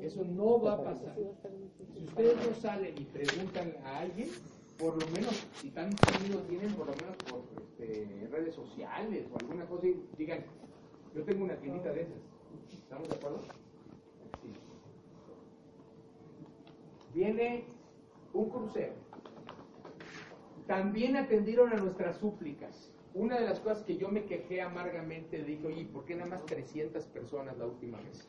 Eso 0.03 0.25
no 0.25 0.63
va 0.63 0.73
a 0.73 0.85
pasar. 0.85 1.15
Si 1.93 2.05
ustedes 2.05 2.37
no 2.37 2.55
salen 2.55 2.95
y 2.97 3.05
preguntan 3.05 3.75
a 3.85 3.99
alguien, 3.99 4.29
por 4.79 4.99
lo 4.99 5.07
menos, 5.11 5.47
si 5.61 5.69
tan 5.73 5.91
amigos 6.17 6.47
tienen, 6.49 6.73
por 6.73 6.87
lo 6.87 6.95
menos 6.95 7.17
por 7.29 7.45
este, 7.63 8.29
redes 8.31 8.55
sociales 8.55 9.27
o 9.31 9.37
alguna 9.41 9.67
cosa, 9.67 9.89
digan, 10.17 10.41
yo 11.15 11.23
tengo 11.23 11.45
una 11.45 11.57
tiendita 11.57 11.93
de 11.93 12.01
esas. 12.01 12.17
¿Estamos 12.73 13.11
de 13.11 13.15
acuerdo? 13.15 13.64
Viene 17.15 17.65
un 18.33 18.51
crucero. 18.51 18.95
También 20.67 21.17
atendieron 21.17 21.73
a 21.73 21.77
nuestras 21.77 22.17
súplicas. 22.19 22.93
Una 23.13 23.39
de 23.39 23.47
las 23.47 23.61
cosas 23.61 23.85
que 23.85 23.97
yo 23.97 24.09
me 24.09 24.25
quejé 24.25 24.61
amargamente, 24.61 25.45
dije, 25.45 25.67
oye, 25.67 25.85
¿por 25.85 26.05
qué 26.05 26.17
nada 26.17 26.31
más 26.31 26.47
300 26.47 27.05
personas 27.07 27.57
la 27.57 27.67
última 27.67 28.01
vez? 28.01 28.29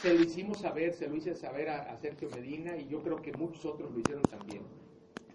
Se 0.00 0.14
lo 0.14 0.22
hicimos 0.22 0.58
saber, 0.58 0.92
se 0.94 1.08
lo 1.08 1.16
hice 1.16 1.34
saber 1.34 1.68
a, 1.68 1.96
Sergio 1.96 2.28
Medina 2.30 2.76
y 2.76 2.86
yo 2.86 3.02
creo 3.02 3.20
que 3.20 3.32
muchos 3.32 3.64
otros 3.64 3.90
lo 3.90 3.98
hicieron 3.98 4.22
también. 4.24 4.62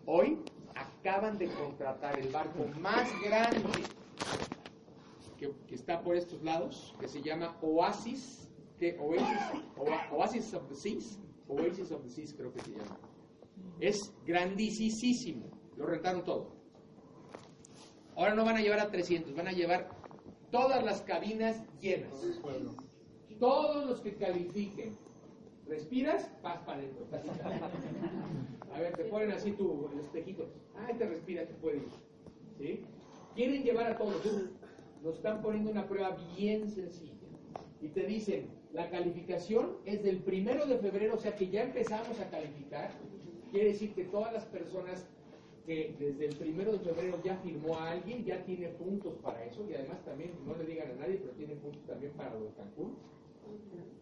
Hoy 0.05 0.39
acaban 0.75 1.37
de 1.37 1.47
contratar 1.47 2.17
el 2.17 2.29
barco 2.29 2.65
más 2.79 3.09
grande 3.21 3.83
que, 5.37 5.53
está 5.69 6.01
por 6.01 6.15
estos 6.15 6.41
lados, 6.43 6.95
que 6.99 7.07
se 7.07 7.21
llama 7.21 7.57
Oasis, 7.61 8.49
que 8.79 8.97
Oasis, 10.11 10.53
of 10.53 10.67
the 10.69 10.75
Seas, 10.75 11.19
Oasis 11.47 11.91
of 11.91 12.03
the 12.03 12.09
Seas 12.09 12.33
creo 12.33 12.51
que 12.53 12.61
se 12.61 12.71
llama. 12.71 12.97
Es 13.79 14.13
grandísimo, 14.25 15.49
lo 15.75 15.85
rentaron 15.85 16.23
todo. 16.23 16.55
Ahora 18.15 18.33
no 18.33 18.43
van 18.45 18.57
a 18.57 18.61
llevar 18.61 18.79
a 18.79 18.89
300, 18.89 19.35
van 19.35 19.47
a 19.47 19.51
llevar 19.51 19.89
todas 20.51 20.83
las 20.83 21.01
cabinas 21.01 21.63
llenas. 21.79 22.11
Todos 23.39 23.85
los 23.85 24.01
que 24.01 24.15
califiquen 24.15 24.97
Respiras, 25.67 26.31
vas 26.41 26.59
para 26.61 26.79
adentro. 26.79 27.05
A 28.73 28.79
ver, 28.79 28.95
te 28.95 29.03
ponen 29.05 29.31
así 29.31 29.51
tu 29.51 29.89
espejito. 29.99 30.47
Ah, 30.75 30.89
te 30.97 31.05
respira, 31.05 31.45
te 31.45 31.53
puede 31.55 31.77
ir. 31.77 31.89
¿Sí? 32.57 32.85
Quieren 33.35 33.63
llevar 33.63 33.91
a 33.91 33.97
todos. 33.97 34.23
Nos 35.03 35.15
están 35.15 35.41
poniendo 35.41 35.71
una 35.71 35.87
prueba 35.87 36.17
bien 36.35 36.69
sencilla. 36.69 37.26
Y 37.81 37.89
te 37.89 38.05
dicen, 38.05 38.47
la 38.73 38.89
calificación 38.89 39.77
es 39.85 40.03
del 40.03 40.17
primero 40.19 40.65
de 40.65 40.77
febrero, 40.77 41.15
o 41.15 41.19
sea 41.19 41.35
que 41.35 41.47
ya 41.49 41.63
empezamos 41.63 42.19
a 42.19 42.29
calificar. 42.29 42.91
Quiere 43.51 43.69
decir 43.69 43.93
que 43.93 44.05
todas 44.05 44.33
las 44.33 44.45
personas 44.45 45.07
que 45.65 45.95
desde 45.99 46.27
el 46.27 46.35
primero 46.35 46.71
de 46.71 46.79
febrero 46.79 47.19
ya 47.23 47.37
firmó 47.37 47.75
a 47.75 47.91
alguien, 47.91 48.23
ya 48.23 48.43
tiene 48.45 48.69
puntos 48.69 49.15
para 49.21 49.43
eso. 49.45 49.65
Y 49.69 49.75
además 49.75 50.03
también, 50.05 50.31
no 50.45 50.55
le 50.55 50.65
digan 50.65 50.91
a 50.91 50.95
nadie, 50.95 51.17
pero 51.17 51.33
tiene 51.33 51.55
puntos 51.55 51.83
también 51.85 52.13
para 52.13 52.33
los 52.39 52.53
Cancún. 52.53 52.95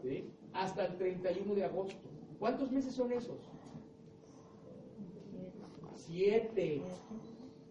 ¿Sí? 0.01 0.25
hasta 0.55 0.85
el 0.85 0.97
31 0.97 1.53
de 1.53 1.63
agosto. 1.65 2.09
¿Cuántos 2.39 2.71
meses 2.71 2.93
son 2.95 3.11
esos? 3.11 3.38
Siete. 5.95 6.81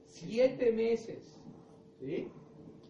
Siete 0.06 0.72
meses. 0.72 1.38
¿Sí? 1.98 2.28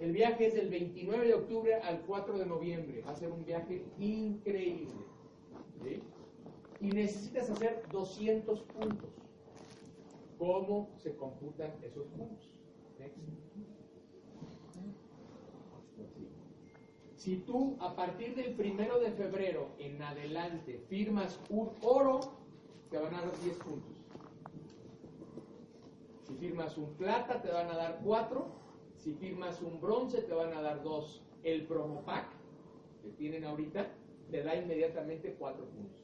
El 0.05 0.13
viaje 0.13 0.49
es 0.49 0.55
del 0.55 0.69
29 0.69 1.27
de 1.29 1.33
octubre 1.33 1.75
al 1.77 2.03
4 2.03 2.37
de 2.37 2.45
noviembre. 2.45 3.03
Va 3.07 3.13
a 3.13 3.17
ser 3.17 3.33
un 3.33 3.43
viaje 3.43 3.87
increíble. 3.99 4.93
Y 6.79 6.89
necesitas 6.91 7.49
hacer 7.49 7.83
200 7.91 8.61
puntos. 8.65 9.09
¿Cómo 10.37 10.91
se 10.99 11.17
computan 11.17 11.73
esos 11.83 12.07
puntos? 12.09 12.51
Si 17.17 17.37
tú 17.39 17.79
a 17.81 17.97
partir 17.97 18.35
del 18.35 18.53
primero 18.57 19.01
de 19.01 19.11
febrero 19.11 19.69
en 19.79 20.03
adelante 20.03 20.85
firmas 20.91 21.41
un 21.49 21.71
oro, 21.81 22.21
te 22.91 22.99
van 22.99 23.15
a 23.15 23.23
dar 23.23 23.41
10 23.43 23.57
puntos. 23.57 23.97
Si 26.29 26.35
firmas 26.35 26.77
un 26.77 26.93
plata, 26.93 27.41
te 27.41 27.51
van 27.51 27.71
a 27.71 27.75
dar 27.75 28.01
4. 28.05 28.64
Si 29.05 29.13
firmas 29.13 29.61
un 29.61 29.83
bronce, 29.83 30.23
te 30.23 30.33
van 30.33 30.55
a 30.55 30.63
dar 30.63 30.83
2. 30.83 31.23
El 31.43 31.67
promo 31.67 32.03
pack 32.07 32.27
que 33.03 33.11
tienen 33.11 33.45
ahorita 33.45 33.87
te 34.31 34.43
da 34.43 34.57
inmediatamente 34.57 35.37
4 35.39 35.63
puntos. 35.63 36.03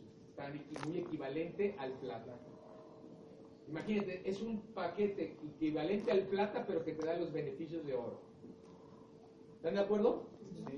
muy 0.87 0.99
equivalente 0.99 1.75
al 1.79 1.93
plata. 1.95 2.39
Imagínate, 3.69 4.21
es 4.29 4.43
un 4.43 4.61
paquete 4.75 5.39
equivalente 5.43 6.11
al 6.11 6.25
plata, 6.25 6.67
pero 6.67 6.85
que 6.85 6.93
te 6.93 7.07
da 7.07 7.17
los 7.17 7.33
beneficios 7.33 7.87
de 7.87 7.95
oro. 7.95 8.21
¿Están 9.57 9.77
de 9.77 9.81
acuerdo? 9.81 10.27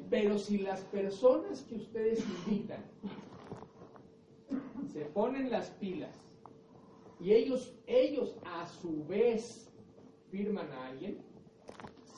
Pero 0.09 0.39
si 0.39 0.59
las 0.59 0.81
personas 0.83 1.63
que 1.63 1.75
ustedes 1.75 2.25
invitan 2.47 2.85
se 4.93 5.07
ponen 5.07 5.51
las 5.51 5.71
pilas 5.71 6.15
y 7.19 7.33
ellos, 7.33 7.75
ellos 7.89 8.39
a 8.45 8.69
su 8.69 9.05
vez 9.07 9.73
firman 10.31 10.71
a 10.71 10.87
alguien, 10.87 11.32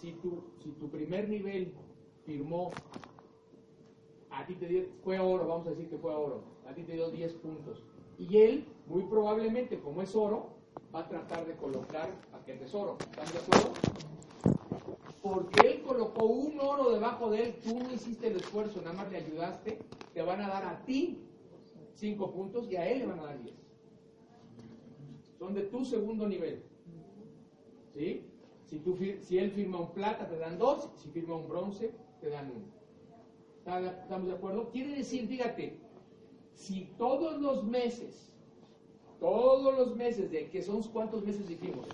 si 0.05 0.13
tu, 0.21 0.45
si 0.63 0.71
tu 0.73 0.91
primer 0.91 1.29
nivel 1.31 1.73
firmó, 2.27 2.71
a 4.31 4.45
ti 4.45 4.55
te 4.55 4.67
dio, 4.67 4.85
fue 5.03 5.19
oro, 5.19 5.47
vamos 5.47 5.67
a 5.67 5.71
decir 5.71 5.89
que 5.89 5.97
fue 5.97 6.15
oro, 6.15 6.43
a 6.69 6.75
ti 6.75 6.83
te 6.83 6.93
dio 6.93 7.11
10 7.11 7.33
puntos. 7.35 7.83
Y 8.19 8.37
él, 8.37 8.67
muy 8.87 9.05
probablemente, 9.05 9.81
como 9.81 10.03
es 10.03 10.15
oro, 10.15 10.51
va 10.95 11.01
a 11.01 11.09
tratar 11.09 11.47
de 11.47 11.55
colocar 11.55 12.11
aquel 12.35 12.59
tesoro. 12.59 12.99
¿Están 13.01 13.33
de 13.33 13.39
acuerdo? 13.39 13.73
Porque 15.23 15.69
él 15.69 15.83
colocó 15.83 16.27
un 16.27 16.61
oro 16.61 16.91
debajo 16.91 17.31
de 17.31 17.43
él, 17.43 17.55
tú 17.65 17.79
no 17.79 17.91
hiciste 17.91 18.27
el 18.27 18.37
esfuerzo, 18.37 18.83
nada 18.83 18.93
más 18.93 19.11
le 19.11 19.19
ayudaste, 19.19 19.79
te 20.13 20.23
van 20.23 20.43
a 20.43 20.49
dar 20.49 20.65
a 20.65 20.85
ti 20.85 21.19
5 21.95 22.31
puntos 22.31 22.71
y 22.71 22.77
a 22.77 22.87
él 22.91 22.99
le 22.99 23.07
van 23.07 23.21
a 23.21 23.25
dar 23.25 23.43
10. 23.43 23.55
Son 25.39 25.55
de 25.55 25.63
tu 25.63 25.83
segundo 25.83 26.29
nivel. 26.29 26.63
¿Sí? 27.95 28.34
Si, 28.65 28.79
tú, 28.79 28.97
si 29.21 29.39
él 29.39 29.51
firma 29.51 29.81
un 29.81 29.93
plata, 29.93 30.29
te 30.29 30.39
dan 30.39 30.59
dos, 30.59 30.91
si 30.97 31.11
firma 31.11 31.37
un 31.37 31.49
bronce, 31.49 31.93
te 32.21 32.31
dan 32.31 32.51
uno. 32.51 32.75
¿Estamos 34.03 34.29
de 34.29 34.35
acuerdo? 34.35 34.71
Quiere 34.71 34.97
decir, 34.97 35.27
fíjate, 35.27 35.79
si 36.55 36.85
todos 36.99 37.41
los 37.41 37.65
meses, 37.65 38.33
todos 39.21 39.79
los 39.79 39.97
meses, 39.97 40.31
de 40.31 40.51
que 40.51 40.63
son 40.63 40.83
cuántos 40.83 41.25
meses 41.25 41.49
dijimos, 41.49 41.87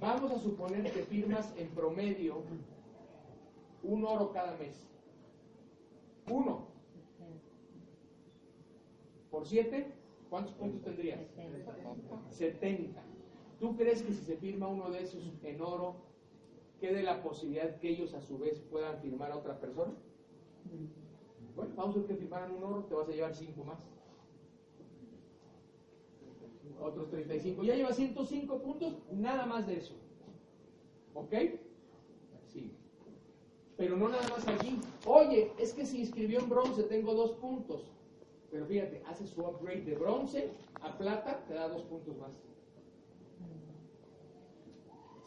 vamos 0.00 0.30
a 0.30 0.38
suponer 0.38 0.90
que 0.92 1.02
firmas 1.02 1.52
en 1.56 1.68
promedio 1.68 2.42
un 3.82 4.04
oro 4.04 4.32
cada 4.32 4.56
mes. 4.56 4.88
Uno. 6.30 6.66
Por 9.30 9.46
siete, 9.46 9.92
¿cuántos 10.30 10.54
puntos 10.54 10.82
tendrías? 10.82 11.20
70. 12.30 13.02
¿Tú 13.62 13.76
crees 13.76 14.02
que 14.02 14.12
si 14.12 14.24
se 14.24 14.36
firma 14.38 14.66
uno 14.66 14.90
de 14.90 15.04
esos 15.04 15.22
en 15.44 15.60
oro, 15.60 15.94
quede 16.80 17.04
la 17.04 17.22
posibilidad 17.22 17.78
que 17.78 17.90
ellos 17.90 18.12
a 18.12 18.20
su 18.20 18.36
vez 18.36 18.58
puedan 18.58 18.98
firmar 18.98 19.30
a 19.30 19.36
otra 19.36 19.60
persona? 19.60 19.92
Bueno, 21.54 21.72
vamos 21.76 21.94
a 21.94 21.98
ver 22.00 22.08
que 22.08 22.16
firmaran 22.16 22.56
un 22.56 22.64
oro, 22.64 22.82
te 22.86 22.94
vas 22.96 23.08
a 23.08 23.12
llevar 23.12 23.32
5 23.32 23.62
más. 23.62 23.78
Otros 26.80 27.08
35. 27.10 27.62
Ya 27.62 27.76
llevas 27.76 27.94
105 27.94 28.58
puntos, 28.62 28.94
nada 29.12 29.46
más 29.46 29.64
de 29.68 29.76
eso. 29.76 29.94
¿Ok? 31.14 31.32
Sí. 32.52 32.72
Pero 33.76 33.96
no 33.96 34.08
nada 34.08 34.28
más 34.28 34.44
allí. 34.48 34.80
Oye, 35.06 35.52
es 35.60 35.72
que 35.72 35.86
si 35.86 36.00
inscribió 36.00 36.40
en 36.40 36.48
bronce 36.48 36.82
tengo 36.82 37.14
dos 37.14 37.30
puntos. 37.34 37.84
Pero 38.50 38.66
fíjate, 38.66 39.04
hace 39.06 39.24
su 39.24 39.40
upgrade 39.40 39.82
de 39.82 39.94
bronce 39.94 40.50
a 40.80 40.98
plata, 40.98 41.44
te 41.46 41.54
da 41.54 41.68
dos 41.68 41.82
puntos 41.84 42.16
más. 42.18 42.32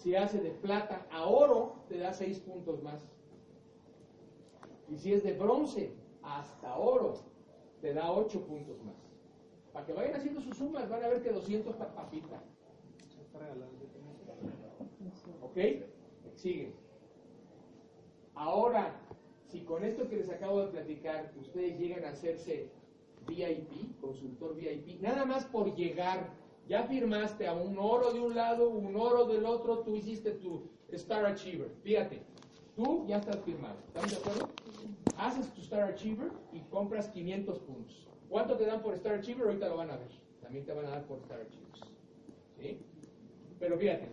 Si 0.05 0.15
hace 0.15 0.39
de 0.39 0.51
plata 0.51 1.07
a 1.09 1.25
oro, 1.25 1.77
te 1.89 1.97
da 1.97 2.13
seis 2.13 2.39
puntos 2.39 2.83
más. 2.83 3.03
Y 4.87 4.97
si 4.97 5.13
es 5.13 5.23
de 5.23 5.33
bronce 5.33 5.95
hasta 6.21 6.77
oro, 6.77 7.15
te 7.81 7.91
da 7.91 8.11
ocho 8.11 8.45
puntos 8.45 8.77
más. 8.83 8.93
Para 9.73 9.83
que 9.83 9.93
vayan 9.93 10.13
haciendo 10.13 10.41
sus 10.41 10.57
sumas, 10.57 10.87
van 10.89 11.03
a 11.03 11.07
ver 11.07 11.23
que 11.23 11.31
200 11.31 11.73
está 11.73 11.95
papita. 11.95 12.43
¿Ok? 15.41 15.57
Sigue. 16.35 16.71
Ahora, 18.35 19.01
si 19.47 19.61
con 19.61 19.83
esto 19.83 20.07
que 20.07 20.17
les 20.17 20.29
acabo 20.29 20.61
de 20.61 20.67
platicar, 20.67 21.33
ustedes 21.35 21.79
llegan 21.79 22.05
a 22.05 22.09
hacerse 22.09 22.69
VIP, 23.25 23.99
consultor 23.99 24.53
VIP, 24.53 25.01
nada 25.01 25.25
más 25.25 25.45
por 25.45 25.73
llegar 25.73 26.29
ya 26.68 26.84
firmaste 26.84 27.47
a 27.47 27.53
un 27.53 27.78
oro 27.78 28.11
de 28.11 28.20
un 28.20 28.36
lado, 28.36 28.70
un 28.70 28.95
oro 28.95 29.26
del 29.26 29.45
otro, 29.45 29.80
tú 29.80 29.95
hiciste 29.95 30.32
tu 30.32 30.70
Star 30.91 31.26
Achiever. 31.26 31.70
Fíjate, 31.84 32.22
tú 32.76 33.05
ya 33.07 33.18
estás 33.18 33.39
firmado. 33.41 33.78
¿Estamos 33.88 34.11
de 34.11 34.18
acuerdo? 34.18 34.49
Haces 35.18 35.53
tu 35.53 35.61
Star 35.61 35.84
Achiever 35.84 36.32
y 36.53 36.59
compras 36.61 37.09
500 37.09 37.59
puntos. 37.59 38.07
¿Cuánto 38.30 38.57
te 38.57 38.66
dan 38.66 38.82
por 38.82 38.93
Star 38.95 39.16
Achiever? 39.16 39.45
Ahorita 39.45 39.70
lo 39.70 39.78
van 39.78 39.91
a 39.91 39.97
ver. 39.97 40.09
También 40.41 40.66
te 40.66 40.74
van 40.74 40.86
a 40.86 40.91
dar 40.91 41.05
por 41.05 41.20
Star 41.20 41.41
Achievers. 41.41 41.82
¿Sí? 42.59 42.80
Pero 43.59 43.78
fíjate, 43.78 44.09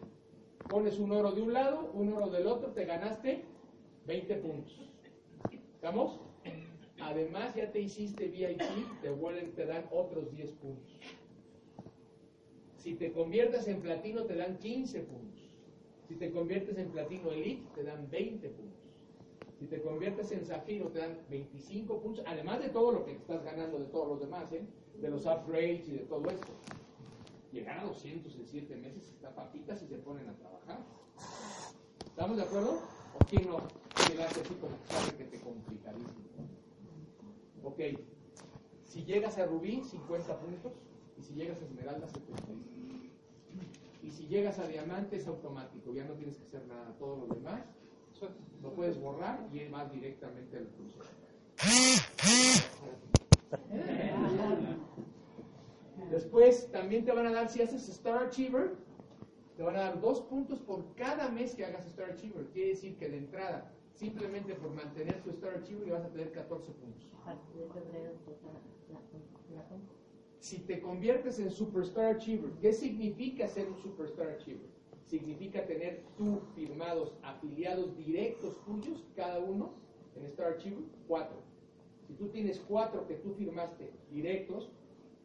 pones 0.69 0.99
un 0.99 1.13
oro 1.13 1.33
de 1.33 1.43
un 1.43 1.53
lado, 1.53 1.91
un 1.95 2.13
oro 2.13 2.29
del 2.29 2.47
otro, 2.47 2.71
te 2.73 2.85
ganaste 2.85 3.45
20 4.07 4.37
puntos. 4.37 4.91
¿Estamos? 5.75 6.21
Además, 7.01 7.55
ya 7.55 7.71
te 7.73 7.81
hiciste 7.81 8.29
VIP, 8.29 8.63
te 9.01 9.11
vuelven, 9.11 9.53
te 9.55 9.67
dan 9.67 9.85
otros 9.91 10.31
10 10.31 10.53
puntos. 10.53 11.01
Si 12.83 12.95
te 12.95 13.12
conviertes 13.12 13.68
en 13.68 13.80
platino 13.80 14.24
te 14.24 14.35
dan 14.35 14.59
15 14.59 15.03
puntos. 15.03 15.41
Si 16.09 16.16
te 16.16 16.33
conviertes 16.33 16.76
en 16.78 16.91
platino 16.91 17.30
elite 17.30 17.64
te 17.76 17.85
dan 17.85 18.11
20 18.11 18.49
puntos. 18.49 18.80
Si 19.61 19.66
te 19.66 19.80
conviertes 19.80 20.33
en 20.33 20.45
zafiro 20.45 20.89
te 20.89 20.99
dan 20.99 21.16
25 21.30 22.01
puntos, 22.01 22.24
además 22.26 22.61
de 22.61 22.70
todo 22.70 22.91
lo 22.91 23.05
que 23.05 23.12
estás 23.12 23.45
ganando 23.45 23.78
de 23.78 23.85
todos 23.85 24.09
los 24.09 24.20
demás, 24.20 24.53
¿eh? 24.53 24.64
de 25.01 25.09
los 25.09 25.24
upgrades 25.26 25.89
y 25.89 25.93
de 25.93 26.01
todo 26.01 26.28
esto. 26.28 26.49
Llegar 27.53 27.78
a 27.78 27.85
200 27.85 28.35
en 28.35 28.47
7 28.49 28.76
meses 28.76 29.09
está 29.11 29.33
papita 29.33 29.76
si 29.76 29.87
se 29.87 29.99
ponen 29.99 30.28
a 30.28 30.35
trabajar. 30.35 30.80
¿Estamos 32.05 32.37
de 32.37 32.43
acuerdo? 32.43 32.80
¿O 33.14 33.24
quién 33.30 33.47
no? 33.47 33.59
Llegaste 34.09 34.41
así 34.41 34.55
como 34.55 34.76
sabe 34.89 35.16
que 35.18 35.24
te 35.24 35.39
complicadísimo. 35.39 36.18
Ok. 37.62 37.80
Si 38.83 39.05
llegas 39.05 39.39
a 39.39 39.47
rubí, 39.47 39.85
50 39.85 40.41
puntos. 40.41 40.72
Y 41.23 41.25
si 41.25 41.35
llegas 41.35 41.62
a 41.62 41.64
esmeralda, 41.66 42.09
75. 42.09 42.53
Y 44.03 44.11
si 44.11 44.27
llegas 44.27 44.59
a 44.59 44.66
diamante 44.66 45.16
es 45.16 45.29
automático, 45.29 45.95
ya 45.95 46.05
no 46.05 46.14
tienes 46.14 46.37
que 46.37 46.43
hacer 46.47 46.66
nada. 46.66 46.97
Todo 46.99 47.16
lo 47.16 47.33
demás 47.33 47.62
lo 48.61 48.75
puedes 48.75 49.01
borrar 49.01 49.49
y 49.53 49.61
más 49.68 49.93
directamente 49.93 50.57
al 50.57 50.66
curso. 50.66 50.99
Después 56.11 56.70
también 56.73 57.05
te 57.05 57.12
van 57.12 57.27
a 57.27 57.33
dar, 57.33 57.49
si 57.49 57.62
haces 57.62 57.89
Star 57.89 58.25
Achiever, 58.25 58.75
te 59.57 59.62
van 59.62 59.77
a 59.77 59.81
dar 59.81 60.01
dos 60.01 60.23
puntos 60.23 60.59
por 60.59 60.93
cada 60.97 61.29
mes 61.29 61.55
que 61.55 61.64
hagas 61.64 61.87
Star 61.87 62.11
Achiever. 62.11 62.47
Quiere 62.49 62.70
decir 62.70 62.97
que 62.97 63.09
de 63.09 63.18
entrada, 63.18 63.73
simplemente 63.95 64.57
por 64.57 64.73
mantener 64.73 65.23
tu 65.23 65.31
Star 65.31 65.55
Achiever, 65.55 65.87
le 65.87 65.93
vas 65.93 66.05
a 66.05 66.09
tener 66.09 66.33
14 66.33 66.73
puntos 66.73 67.07
si 70.43 70.59
te 70.59 70.80
conviertes 70.80 71.38
en 71.38 71.53
Superstar 71.53 72.16
Achiever, 72.16 72.51
¿qué 72.61 72.72
significa 72.72 73.47
ser 73.47 73.68
un 73.68 73.78
Superstar 73.78 74.28
Achiever? 74.28 74.66
Significa 75.07 75.64
tener 75.64 76.03
tú 76.18 76.40
firmados 76.57 77.14
afiliados 77.22 77.97
directos 77.97 78.61
tuyos, 78.64 79.05
cada 79.14 79.38
uno, 79.38 79.72
en 80.16 80.24
Star 80.24 80.55
Achiever, 80.55 80.82
cuatro. 81.07 81.36
Si 82.09 82.14
tú 82.14 82.28
tienes 82.30 82.59
cuatro 82.59 83.07
que 83.07 83.14
tú 83.14 83.34
firmaste 83.34 83.93
directos 84.11 84.72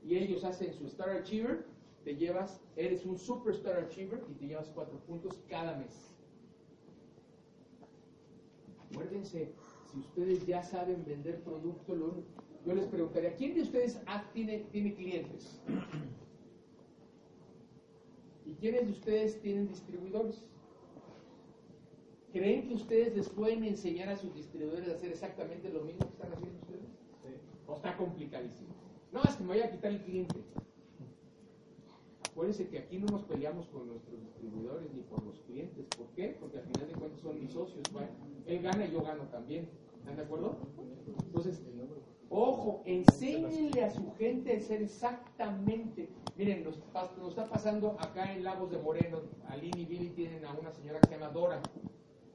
y 0.05 0.18
ellos 0.18 0.43
hacen 0.43 0.72
su 0.72 0.86
Star 0.86 1.09
Achiever, 1.09 1.65
te 2.03 2.15
llevas, 2.15 2.61
eres 2.76 3.03
un 3.03 3.18
Superstar 3.18 3.86
Achiever 3.86 4.24
y 4.30 4.34
te 4.36 4.45
llevas 4.45 4.70
cuatro 4.70 4.99
puntos 4.99 5.41
cada 5.49 5.80
mes. 5.80 6.13
Acuérdense, 8.91 9.51
si 9.91 9.99
ustedes 9.99 10.45
ya 10.45 10.61
saben 10.61 11.03
vender 11.05 11.41
producto, 11.41 11.95
lo, 11.95 12.24
yo 12.68 12.76
les 12.76 12.86
preguntaría, 12.88 13.34
¿quién 13.34 13.55
de 13.55 13.61
ustedes 13.61 13.97
tiene, 14.34 14.59
tiene 14.74 14.93
clientes? 14.93 15.61
¿Y 18.45 18.53
quiénes 18.55 18.88
de 18.88 18.91
ustedes 18.91 19.39
tienen 19.41 19.70
distribuidores? 19.70 20.43
¿Creen 22.34 22.68
que 22.68 22.74
ustedes 22.74 23.15
les 23.15 23.30
pueden 23.30 23.63
enseñar 23.63 24.09
a 24.09 24.18
sus 24.18 24.36
distribuidores 24.36 24.89
a 24.89 24.95
hacer 24.95 25.11
exactamente 25.11 25.70
lo 25.70 25.82
mismo 25.86 26.07
que 26.07 26.11
están 26.11 26.34
haciendo 26.34 26.59
ustedes? 26.59 27.41
¿O 27.68 27.76
está 27.76 27.95
complicadísimo? 27.95 28.76
No, 29.13 29.24
es 29.24 29.38
que 29.38 29.43
me 29.43 29.53
voy 29.53 29.61
a 29.61 29.72
quitar 29.72 29.93
el 29.93 30.01
cliente. 30.01 30.36
Acuérdense 32.30 32.68
que 32.68 32.80
aquí 32.80 32.97
no 32.97 33.07
nos 33.07 33.24
peleamos 33.24 33.68
con 33.68 33.88
nuestros 33.88 34.20
distribuidores 34.20 34.93
ni 34.93 35.03
por 35.03 35.24
los 35.24 35.39
clientes. 35.43 35.86
¿Por 35.97 36.07
qué? 36.07 36.36
Porque 36.38 36.57
al 36.57 36.65
final 36.65 36.88
de 36.89 36.95
cuentas 36.95 37.22
son 37.22 37.39
mis 37.39 37.51
socios. 37.51 37.82
él 38.45 38.61
gana 38.61 38.86
y 38.86 38.91
yo 38.91 39.01
gano 39.01 39.24
también. 39.30 39.70
¿Están 39.99 40.18
de 40.18 40.24
acuerdo? 40.24 40.57
Entonces, 41.26 41.61
Ojo, 42.30 42.82
enséñenle 42.86 43.84
a 43.84 43.90
su 43.90 44.14
gente 44.16 44.58
a 44.58 44.60
ser 44.60 44.82
exactamente. 44.82 46.10
Miren, 46.38 46.64
nos, 46.64 46.78
está 47.30 47.46
pasando 47.46 47.96
acá 48.00 48.34
en 48.34 48.44
Lagos 48.44 48.70
de 48.70 48.78
Moreno, 48.78 49.22
Aline 49.48 49.82
y 49.82 49.86
Billy 49.86 50.10
tienen 50.10 50.46
a 50.46 50.54
una 50.54 50.72
señora 50.72 51.00
que 51.00 51.08
se 51.08 51.14
llama 51.14 51.30
Dora. 51.30 51.62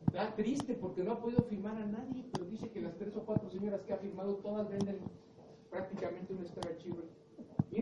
Está 0.06 0.34
triste 0.34 0.74
porque 0.74 1.02
no 1.04 1.12
ha 1.12 1.20
podido 1.20 1.42
firmar 1.44 1.76
a 1.76 1.86
nadie, 1.86 2.24
pero 2.32 2.44
dice 2.46 2.70
que 2.70 2.80
las 2.80 2.96
tres 2.96 3.16
o 3.16 3.20
cuatro 3.24 3.48
señoras 3.50 3.82
que 3.82 3.92
ha 3.92 3.98
firmado 3.98 4.36
todas 4.36 4.68
venden 4.68 4.98
prácticamente 5.70 6.32
un 6.32 6.44
Star 6.44 6.68
Achiever. 6.72 7.04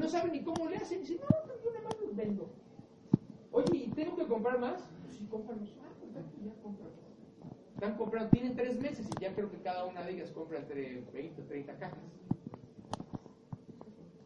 saben 0.09 0.33
ni 0.33 0.43
cómo 0.43 0.69
le 0.69 0.77
hacen. 0.77 1.01
Dicen, 1.01 1.19
no, 1.21 1.27
pero 1.45 1.63
yo 1.63 1.71
nada 1.71 1.85
más 1.85 2.01
los 2.01 2.15
vendo. 2.15 2.51
Oye, 3.53 3.77
¿y 3.77 3.89
tengo 3.89 4.17
que 4.17 4.27
comprar 4.27 4.61
más? 4.61 4.89
Pues 5.03 5.17
sí, 5.17 5.27
cómpralos. 5.31 5.75
Ah, 5.83 5.93
perfecto, 6.01 6.37
ya 6.45 6.53
cómpralos. 6.63 6.90
Están 7.81 7.97
comprando, 7.97 8.29
tienen 8.29 8.55
tres 8.55 8.79
meses 8.79 9.07
y 9.09 9.23
ya 9.23 9.35
creo 9.35 9.51
que 9.51 9.57
cada 9.63 9.87
una 9.87 10.03
de 10.03 10.13
ellas 10.13 10.31
compra 10.33 10.59
entre 10.59 11.01
20 11.15 11.41
o 11.41 11.45
30 11.47 11.79
cajas. 11.79 11.99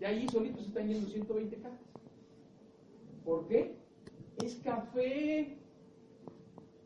Y 0.00 0.04
ahí 0.04 0.28
solitos 0.28 0.66
están 0.66 0.88
yendo 0.88 1.08
120 1.08 1.56
cajas. 1.58 1.78
¿Por 3.24 3.46
qué? 3.46 3.76
Es 4.42 4.56
café. 4.56 5.56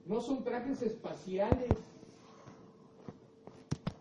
No 0.05 0.21
son 0.21 0.45
trajes 0.45 0.83
espaciales. 0.83 1.71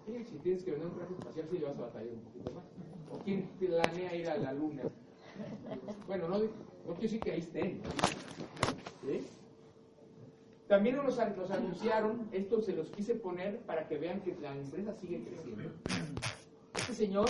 si 0.05 0.37
tienes 0.39 0.61
que 0.65 0.71
vender 0.71 0.89
un 0.89 0.95
traje 0.97 1.13
espacial, 1.13 1.47
sí 1.49 1.59
le 1.59 1.65
vas 1.67 1.77
a 1.77 1.81
batallar 1.83 2.15
un 2.15 2.19
poquito 2.19 2.51
más. 2.51 2.65
¿O 3.13 3.23
quién 3.23 3.47
planea 3.59 4.13
ir 4.13 4.27
a 4.27 4.37
la 4.39 4.51
luna? 4.51 4.83
Bueno, 6.05 6.27
no, 6.27 6.39
no 6.39 6.49
quiero 6.83 7.01
decir 7.01 7.21
que 7.21 7.31
ahí 7.31 7.39
estén. 7.39 7.81
También 10.67 10.97
nos, 10.97 11.17
nos 11.17 11.51
anunciaron, 11.51 12.27
esto 12.33 12.61
se 12.61 12.73
los 12.73 12.89
quise 12.89 13.15
poner 13.15 13.59
para 13.61 13.87
que 13.87 13.97
vean 13.97 14.19
que 14.21 14.35
la 14.41 14.53
empresa 14.53 14.93
sigue 14.95 15.23
creciendo. 15.23 15.71
Este 16.75 16.93
señor, 16.93 17.29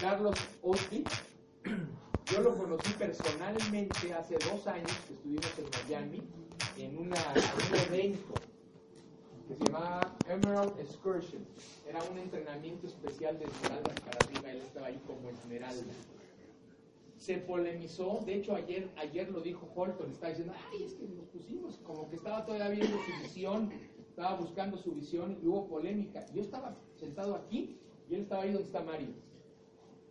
Carlos 0.00 0.34
Osby, 0.62 1.04
yo 2.32 2.40
lo 2.40 2.56
conocí 2.56 2.92
personalmente 2.94 4.14
hace 4.14 4.36
dos 4.50 4.66
años 4.66 4.90
que 5.06 5.14
estuvimos 5.14 5.58
en 5.58 5.66
Miami 5.84 6.22
en, 6.78 6.98
una, 6.98 7.16
un 7.70 7.94
evento 7.94 8.34
que 9.48 9.54
se 9.54 9.64
llamaba 9.64 10.16
Emerald 10.26 10.78
Excursion. 10.80 11.44
Era 11.86 12.02
un 12.04 12.18
entrenamiento 12.18 12.86
especial 12.86 13.38
de 13.38 13.46
esmeraldas 13.46 14.00
para 14.00 14.18
arriba, 14.24 14.50
él 14.50 14.62
estaba 14.62 14.86
ahí 14.86 15.00
como 15.06 15.28
esmeralda. 15.28 15.92
Se 17.18 17.38
polemizó, 17.38 18.22
de 18.24 18.36
hecho 18.36 18.54
ayer, 18.54 18.88
ayer 18.96 19.28
lo 19.28 19.40
dijo 19.40 19.68
Holton, 19.74 20.12
estaba 20.12 20.30
diciendo, 20.30 20.54
ay, 20.70 20.84
es 20.84 20.94
que 20.94 21.08
nos 21.08 21.26
pusimos, 21.26 21.76
como 21.78 22.08
que 22.08 22.14
estaba 22.14 22.46
todavía 22.46 22.68
viendo 22.68 22.96
su 22.96 23.22
visión, 23.22 23.72
estaba 24.08 24.36
buscando 24.36 24.78
su 24.78 24.92
visión 24.92 25.36
y 25.42 25.46
hubo 25.46 25.66
polémica. 25.66 26.24
Yo 26.32 26.42
estaba 26.42 26.76
sentado 26.94 27.34
aquí 27.34 27.76
y 28.08 28.14
él 28.14 28.22
estaba 28.22 28.44
ahí 28.44 28.52
donde 28.52 28.66
está 28.66 28.82
Mario. 28.82 29.08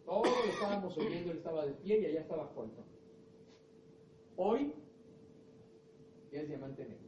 Todos 0.05 0.27
lo 0.27 0.51
estábamos 0.51 0.97
oyendo, 0.97 1.31
él 1.31 1.37
estaba 1.37 1.65
de 1.65 1.73
pie 1.73 2.01
y 2.01 2.05
allá 2.07 2.19
estaba 2.19 2.51
Holton. 2.53 2.85
Hoy 4.35 4.73
es 6.31 6.47
diamante 6.47 6.83
negro. 6.83 7.07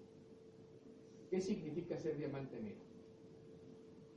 ¿Qué 1.30 1.42
significa 1.42 1.98
ser 1.98 2.18
diamante 2.18 2.58
negro? 2.62 2.86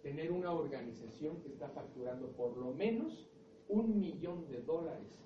Tener 0.02 0.30
una 0.30 0.52
organización 0.52 1.40
que 1.42 1.48
está 1.48 1.68
facturando 1.70 2.28
por 2.28 2.56
lo 2.56 2.72
menos 2.72 3.28
un 3.68 3.98
millón 3.98 4.48
de 4.48 4.62
dólares 4.62 5.22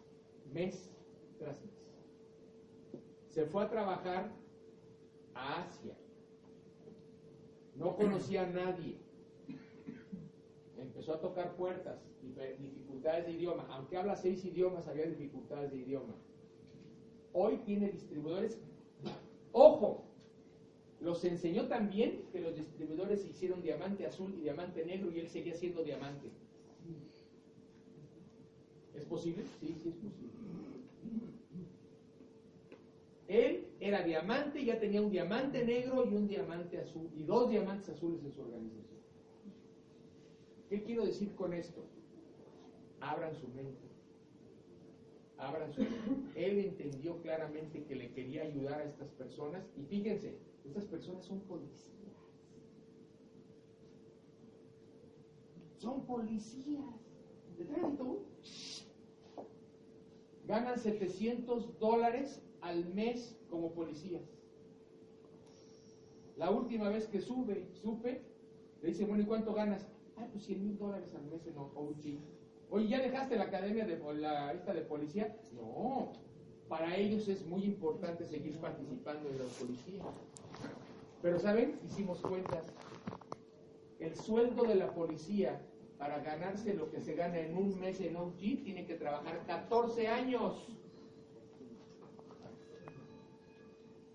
mes 0.53 0.90
tras 1.38 1.61
mes. 1.64 1.74
Se 3.30 3.44
fue 3.47 3.64
a 3.64 3.68
trabajar 3.68 4.32
a 5.34 5.62
Asia. 5.62 5.94
No 7.74 7.97
conocía 7.97 8.42
a 8.42 8.47
nadie. 8.47 8.97
Empezó 10.78 11.14
a 11.14 11.20
tocar 11.20 11.55
puertas 11.57 12.01
dificultades 12.59 13.26
de 13.26 13.32
idioma. 13.32 13.66
Aunque 13.70 13.97
habla 13.97 14.16
seis 14.16 14.44
idiomas, 14.44 14.88
había 14.88 15.07
dificultades 15.07 15.70
de 15.70 15.78
idioma. 15.78 16.14
Hoy 17.32 17.59
tiene 17.59 17.90
distribuidores. 17.90 18.59
¡Ojo! 19.53 20.05
Los 21.01 21.24
enseñó 21.24 21.68
también 21.68 22.24
que 22.32 22.40
los 22.40 22.57
distribuidores 22.57 23.24
hicieron 23.26 23.62
diamante 23.62 24.07
azul 24.07 24.34
y 24.34 24.40
diamante 24.40 24.84
negro 24.84 25.11
y 25.12 25.20
él 25.20 25.28
seguía 25.28 25.55
siendo 25.55 25.82
diamante. 25.82 26.30
¿Es 28.97 29.05
posible? 29.05 29.44
Sí, 29.61 29.76
sí 29.82 29.88
es 29.88 29.94
posible. 29.94 30.32
Él 33.28 33.66
era 33.80 34.03
diamante 34.03 34.64
ya 34.64 34.78
tenía 34.78 35.03
un 35.03 35.11
diamante 35.11 35.64
negro 35.64 36.05
y 36.09 36.14
un 36.14 36.28
diamante 36.28 36.78
azul 36.78 37.11
y 37.14 37.24
dos 37.24 37.51
diamantes 37.51 37.88
azules 37.88 38.22
en 38.24 38.32
su 38.32 38.40
organización. 38.40 39.01
¿Qué 40.68 40.82
quiero 40.82 41.05
decir 41.05 41.34
con 41.34 41.53
esto? 41.53 41.84
abran 43.01 43.34
su 43.34 43.49
mente. 43.49 43.86
Abran 45.38 45.72
su 45.72 45.82
mente. 45.82 46.47
Él 46.47 46.59
entendió 46.59 47.20
claramente 47.22 47.84
que 47.84 47.94
le 47.94 48.11
quería 48.12 48.42
ayudar 48.42 48.80
a 48.80 48.84
estas 48.84 49.09
personas 49.11 49.62
y 49.76 49.84
fíjense, 49.84 50.36
estas 50.64 50.84
personas 50.86 51.24
son 51.24 51.40
policías. 51.40 51.94
Son 55.78 56.05
policías 56.07 56.84
de 57.59 57.64
tránsito. 57.64 58.22
Ganan 60.47 60.78
700 60.78 61.78
dólares 61.78 62.42
al 62.61 62.86
mes 62.94 63.36
como 63.51 63.72
policías. 63.72 64.22
La 66.36 66.51
última 66.51 66.88
vez 66.88 67.07
que 67.09 67.20
sube, 67.20 67.66
supe, 67.72 68.22
le 68.82 68.88
dice, 68.88 69.07
bueno, 69.07 69.22
¿y 69.22 69.26
cuánto 69.26 69.55
ganas? 69.55 69.86
Ah, 70.16 70.26
pues 70.30 70.44
100 70.44 70.62
mil 70.62 70.78
dólares 70.78 71.14
al 71.14 71.24
mes 71.26 71.47
en 71.47 71.57
OG. 71.59 72.20
Oye, 72.70 72.88
¿ya 72.88 73.01
dejaste 73.01 73.36
la 73.36 73.44
academia 73.44 73.86
de 73.86 73.99
la 74.14 74.53
esta 74.53 74.72
de 74.72 74.82
policía? 74.82 75.36
No, 75.55 76.12
para 76.68 76.97
ellos 76.97 77.28
es 77.28 77.47
muy 77.47 77.64
importante 77.64 78.24
seguir 78.24 78.59
participando 78.59 79.28
en 79.28 79.38
la 79.38 79.44
policía. 79.44 80.03
Pero 81.22 81.38
¿saben? 81.38 81.78
Hicimos 81.84 82.20
cuentas. 82.20 82.64
El 83.99 84.14
sueldo 84.14 84.64
de 84.64 84.74
la 84.74 84.92
policía 84.94 85.61
para 85.99 86.18
ganarse 86.20 86.74
lo 86.74 86.90
que 86.90 87.01
se 87.01 87.14
gana 87.14 87.38
en 87.38 87.57
un 87.57 87.78
mes 87.80 88.01
en 88.01 88.16
OG 88.16 88.38
tiene 88.38 88.86
que 88.86 88.94
trabajar 88.94 89.44
14 89.47 90.09
años. 90.09 90.68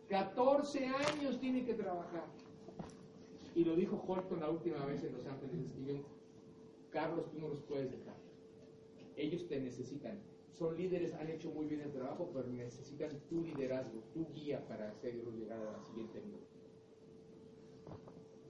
14 0.09 0.85
años 0.85 1.39
tiene 1.39 1.65
que 1.65 1.73
trabajar. 1.73 2.25
Y 3.55 3.63
lo 3.63 3.75
dijo 3.75 4.03
Horton 4.07 4.39
la 4.39 4.49
última 4.49 4.85
vez 4.85 5.03
en 5.03 5.13
Los 5.13 5.25
Ángeles. 5.25 5.71
Carlos, 6.89 7.29
tú 7.31 7.39
no 7.39 7.47
los 7.47 7.61
puedes 7.61 7.89
dejar 7.91 8.21
ellos 9.21 9.47
te 9.47 9.59
necesitan. 9.59 10.19
Son 10.51 10.75
líderes, 10.75 11.13
han 11.13 11.29
hecho 11.29 11.49
muy 11.51 11.65
bien 11.65 11.81
el 11.81 11.91
trabajo, 11.91 12.29
pero 12.33 12.47
necesitan 12.47 13.19
tu 13.29 13.41
liderazgo, 13.43 14.01
tu 14.13 14.27
guía 14.33 14.65
para 14.67 14.89
hacerlos 14.89 15.33
llegar 15.35 15.59
a 15.59 15.71
la 15.71 15.83
siguiente 15.83 16.21
nivel. 16.21 16.41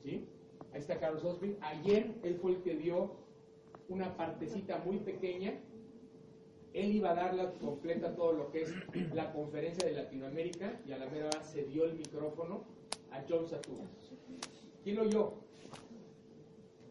¿Sí? 0.04 0.28
Ahí 0.74 0.80
está 0.80 1.00
Carlos 1.00 1.24
Osby. 1.24 1.58
Ayer 1.62 2.16
él 2.24 2.38
fue 2.42 2.52
el 2.52 2.62
que 2.62 2.76
dio 2.76 3.12
una 3.90 4.16
partecita 4.16 4.78
muy 4.80 4.98
pequeña. 5.00 5.54
Él 6.74 6.96
iba 6.96 7.12
a 7.12 7.16
darla 7.16 7.52
completa 7.60 8.16
todo 8.16 8.32
lo 8.32 8.52
que 8.52 8.62
es 8.62 8.74
la 9.14 9.34
conferencia 9.34 9.86
de 9.86 9.94
Latinoamérica 9.94 10.80
y 10.86 10.94
a 10.94 10.98
la 10.98 11.08
mera 11.08 11.28
hora 11.28 11.44
se 11.44 11.64
dio 11.66 11.84
el 11.84 11.96
micrófono 11.96 12.64
a 13.12 13.22
John 13.28 13.46
Saturn. 13.46 13.90
¿Quién 14.84 15.00
oyó? 15.00 15.34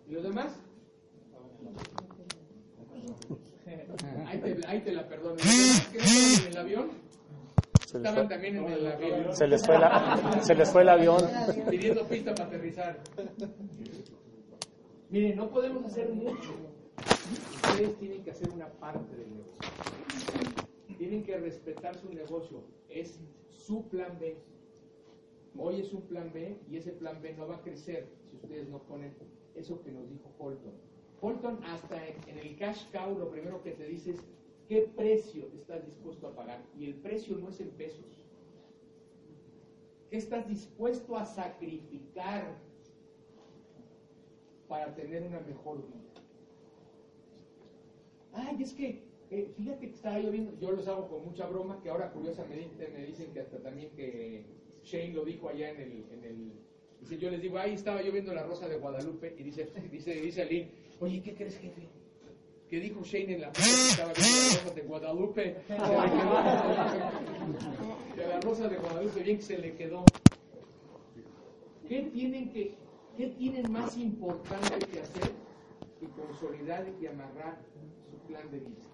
¿Y 0.06 0.12
los 0.12 0.22
demás? 0.22 0.60
Ahí 4.26 4.40
te, 4.40 4.66
ahí 4.66 4.80
te 4.80 4.92
la 4.92 5.08
perdono. 5.08 5.36
¿Qué 5.36 5.98
estaban 5.98 6.46
en 6.46 6.52
el 6.52 6.58
avión? 6.58 6.90
Estaban 7.94 8.28
también 8.28 8.56
en 8.56 8.68
el 8.68 8.86
avión. 8.86 9.34
Se 9.34 9.46
les 9.46 9.64
fue, 9.66 9.78
la, 9.78 10.40
se 10.42 10.54
les 10.54 10.70
fue 10.70 10.82
el 10.82 10.88
avión. 10.88 11.20
Pidiendo 11.68 12.06
pista 12.06 12.34
para 12.34 12.46
aterrizar. 12.46 13.00
Miren, 15.10 15.36
no 15.36 15.50
podemos 15.50 15.84
hacer 15.84 16.12
mucho. 16.12 16.54
Ustedes 17.66 17.96
tienen 17.98 18.22
que 18.22 18.30
hacer 18.30 18.48
una 18.50 18.68
parte 18.68 19.16
del 19.16 19.30
negocio. 19.34 19.70
Tienen 20.98 21.24
que 21.24 21.38
respetar 21.38 21.96
su 21.96 22.12
negocio. 22.12 22.62
Es 22.88 23.18
su 23.48 23.88
plan 23.88 24.18
B. 24.20 24.36
Hoy 25.58 25.80
es 25.80 25.92
un 25.92 26.02
plan 26.02 26.30
B 26.32 26.58
y 26.70 26.76
ese 26.76 26.92
plan 26.92 27.20
B 27.20 27.34
no 27.34 27.48
va 27.48 27.56
a 27.56 27.62
crecer 27.62 28.06
si 28.30 28.36
ustedes 28.36 28.68
no 28.68 28.78
ponen 28.82 29.14
eso 29.56 29.82
que 29.82 29.90
nos 29.90 30.08
dijo 30.08 30.30
Holton 30.38 30.72
Holton 31.20 31.58
hasta 31.64 32.06
en 32.06 32.38
el 32.38 32.56
cash 32.56 32.84
cow 32.92 33.18
lo 33.18 33.30
primero 33.30 33.62
que 33.62 33.72
te 33.72 33.84
dice 33.84 34.12
es 34.12 34.20
qué 34.70 34.82
precio 34.82 35.48
estás 35.52 35.84
dispuesto 35.84 36.28
a 36.28 36.36
pagar. 36.36 36.62
Y 36.78 36.84
el 36.86 36.94
precio 36.94 37.36
no 37.36 37.48
es 37.48 37.60
en 37.60 37.70
pesos. 37.70 38.06
¿Qué 40.08 40.16
estás 40.16 40.46
dispuesto 40.46 41.16
a 41.16 41.26
sacrificar 41.26 42.56
para 44.68 44.94
tener 44.94 45.24
una 45.24 45.40
mejor 45.40 45.78
vida? 45.78 46.22
Ay, 48.32 48.62
es 48.62 48.72
que, 48.72 49.02
eh, 49.32 49.52
fíjate 49.56 49.88
que 49.88 49.94
estaba 49.94 50.20
yo 50.20 50.30
viendo, 50.30 50.56
yo 50.60 50.70
los 50.70 50.86
hago 50.86 51.08
con 51.08 51.24
mucha 51.24 51.48
broma, 51.48 51.80
que 51.82 51.90
ahora 51.90 52.12
curiosamente 52.12 52.88
me 52.96 53.04
dicen 53.06 53.32
que 53.32 53.40
hasta 53.40 53.58
también 53.58 53.90
que 53.96 54.44
Shane 54.84 55.14
lo 55.14 55.24
dijo 55.24 55.48
allá 55.48 55.70
en 55.70 55.80
el, 55.80 56.04
en 56.12 56.24
el 56.24 56.52
dice, 57.00 57.18
yo 57.18 57.28
les 57.28 57.42
digo, 57.42 57.58
ahí 57.58 57.74
estaba 57.74 58.02
yo 58.02 58.12
viendo 58.12 58.32
la 58.32 58.44
Rosa 58.44 58.68
de 58.68 58.78
Guadalupe, 58.78 59.34
y 59.36 59.42
dice, 59.42 59.68
dice, 59.90 60.14
dice 60.14 60.42
Aline, 60.42 60.70
Oye, 61.00 61.22
¿qué 61.22 61.34
crees, 61.34 61.58
jefe? 61.58 61.88
¿Qué 62.70 62.78
dijo 62.78 63.02
Shane 63.02 63.34
en 63.34 63.40
la 63.40 63.50
que 63.50 63.62
estaba 63.62 64.12
viendo 64.12 64.30
la 64.30 64.62
rosa 64.62 64.74
de 64.76 64.82
Guadalupe? 64.82 65.56
De 68.16 68.26
la 68.28 68.40
rosa 68.40 68.68
de 68.68 68.76
Guadalupe, 68.76 69.22
bien 69.24 69.38
que 69.38 69.42
se 69.42 69.58
le 69.58 69.74
quedó. 69.74 70.04
¿Qué 71.88 72.02
tienen, 72.12 72.52
que, 72.52 72.76
qué 73.16 73.26
tienen 73.30 73.72
más 73.72 73.96
importante 73.96 74.86
que 74.86 75.00
hacer 75.00 75.32
que 75.98 76.06
consolidar 76.10 76.86
y 77.00 77.06
amarrar 77.08 77.60
su 78.08 78.16
plan 78.28 78.48
de 78.52 78.60
vida? 78.60 78.84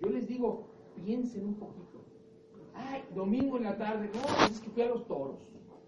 Yo 0.00 0.08
les 0.10 0.28
digo, 0.28 0.68
piensen 0.94 1.44
un 1.44 1.54
poquito. 1.54 2.04
Ay, 2.72 3.02
domingo 3.16 3.56
en 3.56 3.64
la 3.64 3.76
tarde, 3.76 4.08
no, 4.14 4.20
pues 4.22 4.52
es 4.52 4.60
que 4.60 4.70
fui 4.70 4.82
a 4.82 4.86
los 4.86 5.08
toros. 5.08 5.40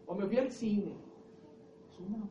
O 0.04 0.16
me 0.16 0.26
fui 0.26 0.38
al 0.38 0.50
cine. 0.50 0.96
Es 1.92 2.00
una 2.00 2.24
hora. 2.24 2.28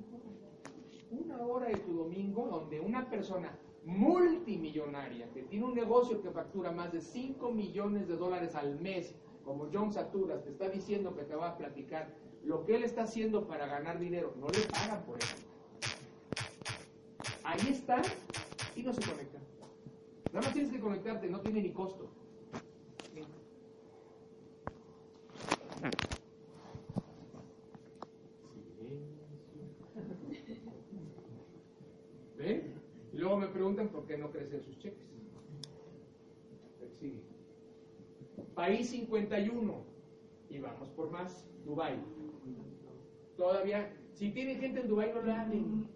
Una 1.09 1.37
hora 1.45 1.67
de 1.69 1.77
tu 1.77 1.93
domingo 1.93 2.49
donde 2.49 2.81
una 2.81 3.09
persona 3.09 3.57
multimillonaria 3.85 5.31
que 5.31 5.43
tiene 5.43 5.65
un 5.65 5.73
negocio 5.73 6.21
que 6.21 6.29
factura 6.31 6.71
más 6.71 6.91
de 6.91 7.01
5 7.01 7.51
millones 7.51 8.07
de 8.07 8.15
dólares 8.15 8.55
al 8.55 8.79
mes, 8.79 9.15
como 9.43 9.69
John 9.73 9.91
Saturas, 9.91 10.43
te 10.43 10.49
está 10.51 10.69
diciendo 10.69 11.15
que 11.15 11.23
te 11.23 11.35
va 11.35 11.49
a 11.49 11.57
platicar 11.57 12.13
lo 12.43 12.65
que 12.65 12.75
él 12.75 12.83
está 12.83 13.03
haciendo 13.03 13.47
para 13.47 13.67
ganar 13.67 13.99
dinero, 13.99 14.33
no 14.39 14.47
le 14.47 14.59
pagan 14.71 15.03
por 15.05 15.17
eso. 15.17 15.35
Ahí 17.43 17.69
está 17.69 18.01
y 18.75 18.83
no 18.83 18.93
se 18.93 19.01
conecta. 19.01 19.39
Nada 20.31 20.45
más 20.45 20.53
tienes 20.53 20.71
que 20.71 20.79
conectarte, 20.79 21.27
no 21.27 21.41
tiene 21.41 21.61
ni 21.61 21.71
costo. 21.71 22.07
¿Ven? 32.37 32.75
Y 33.11 33.18
luego 33.29 33.45
me 33.45 33.53
preguntan 33.53 33.89
por 33.89 34.05
qué 34.07 34.17
no 34.17 34.31
crecen 34.31 34.63
sus 34.63 34.75
cheques. 34.79 35.07
Sigue. 36.99 37.21
País 38.55 38.89
51. 38.89 39.83
Y 40.49 40.57
vamos 40.57 40.89
por 40.89 41.11
más. 41.11 41.45
Dubai. 41.63 41.93
Todavía, 43.37 43.93
si 44.13 44.31
tienen 44.31 44.59
gente 44.59 44.81
en 44.81 44.87
Dubai, 44.87 45.13
no 45.13 45.21
la 45.21 45.41
hablen. 45.41 45.87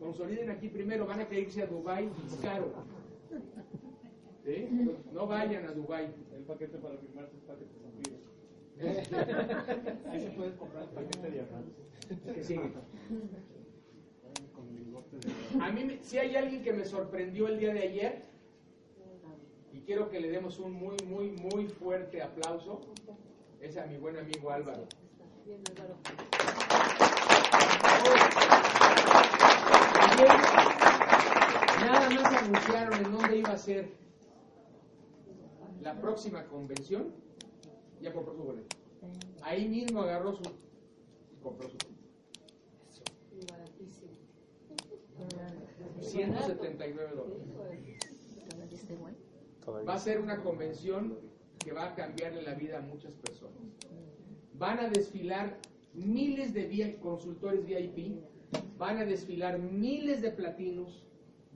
Consoliden 0.00 0.50
aquí 0.50 0.68
primero, 0.68 1.06
van 1.06 1.20
a 1.20 1.34
irse 1.34 1.62
a 1.62 1.66
Dubai, 1.66 2.10
es 2.26 2.34
caro. 2.42 2.72
¿Sí? 4.44 4.68
No 5.12 5.26
vayan 5.28 5.66
a 5.66 5.72
Dubai. 5.72 6.12
El 6.34 6.42
paquete 6.42 6.78
para 6.78 6.96
firmar 6.96 7.28
sus 7.30 7.40
paquetes 7.42 7.76
amplios. 7.84 8.20
Ahí 10.10 10.20
se 10.20 10.30
puede 10.30 10.56
comprar 10.56 10.82
el 10.82 10.88
paquete 10.88 11.30
diamante. 11.30 12.34
¿Qué 12.34 12.42
sigue? 12.42 12.72
A 15.60 15.70
mí, 15.70 15.98
si 16.02 16.18
hay 16.18 16.36
alguien 16.36 16.62
que 16.62 16.72
me 16.72 16.84
sorprendió 16.84 17.48
el 17.48 17.58
día 17.58 17.72
de 17.72 17.80
ayer, 17.80 18.24
y 19.72 19.80
quiero 19.80 20.08
que 20.08 20.20
le 20.20 20.30
demos 20.30 20.58
un 20.58 20.72
muy, 20.72 20.96
muy, 21.06 21.30
muy 21.30 21.68
fuerte 21.68 22.22
aplauso, 22.22 22.80
es 23.60 23.76
a 23.76 23.86
mi 23.86 23.98
buen 23.98 24.16
amigo 24.16 24.50
Álvaro. 24.50 24.86
Nada 31.80 32.10
más 32.10 32.42
anunciaron 32.42 33.04
en 33.04 33.12
dónde 33.12 33.36
iba 33.36 33.50
a 33.50 33.58
ser 33.58 33.92
la 35.82 36.00
próxima 36.00 36.44
convención, 36.46 37.12
ya 38.00 38.12
compró 38.12 38.34
su 38.34 38.42
boleto. 38.42 38.76
Ahí 39.42 39.68
mismo 39.68 40.02
agarró 40.02 40.34
su 40.34 40.42
compró 41.42 41.68
su 41.68 41.76
179 46.00 47.14
dólares. 47.14 47.46
Va 49.86 49.94
a 49.94 49.98
ser 49.98 50.20
una 50.20 50.42
convención 50.42 51.18
que 51.58 51.72
va 51.72 51.86
a 51.86 51.94
cambiarle 51.94 52.42
la 52.42 52.54
vida 52.54 52.78
a 52.78 52.80
muchas 52.80 53.12
personas. 53.14 53.60
Van 54.54 54.78
a 54.78 54.88
desfilar 54.88 55.58
miles 55.94 56.54
de 56.54 56.98
consultores 57.00 57.64
VIP, 57.66 58.20
van 58.78 58.98
a 58.98 59.04
desfilar 59.04 59.58
miles 59.58 60.22
de 60.22 60.30
platinos, 60.30 61.04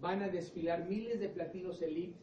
van 0.00 0.22
a 0.22 0.28
desfilar 0.28 0.88
miles 0.88 1.20
de 1.20 1.28
platinos 1.28 1.80
elite. 1.82 2.18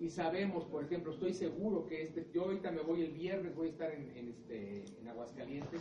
Y 0.00 0.10
sabemos, 0.10 0.64
por 0.66 0.84
ejemplo, 0.84 1.12
estoy 1.12 1.32
seguro 1.32 1.86
que 1.86 2.02
este, 2.02 2.26
yo 2.32 2.44
ahorita 2.44 2.70
me 2.72 2.82
voy 2.82 3.02
el 3.02 3.12
viernes, 3.12 3.54
voy 3.54 3.68
a 3.68 3.70
estar 3.70 3.92
en, 3.92 4.10
en 4.16 4.28
este, 4.28 4.84
en 5.00 5.08
Aguascalientes. 5.08 5.80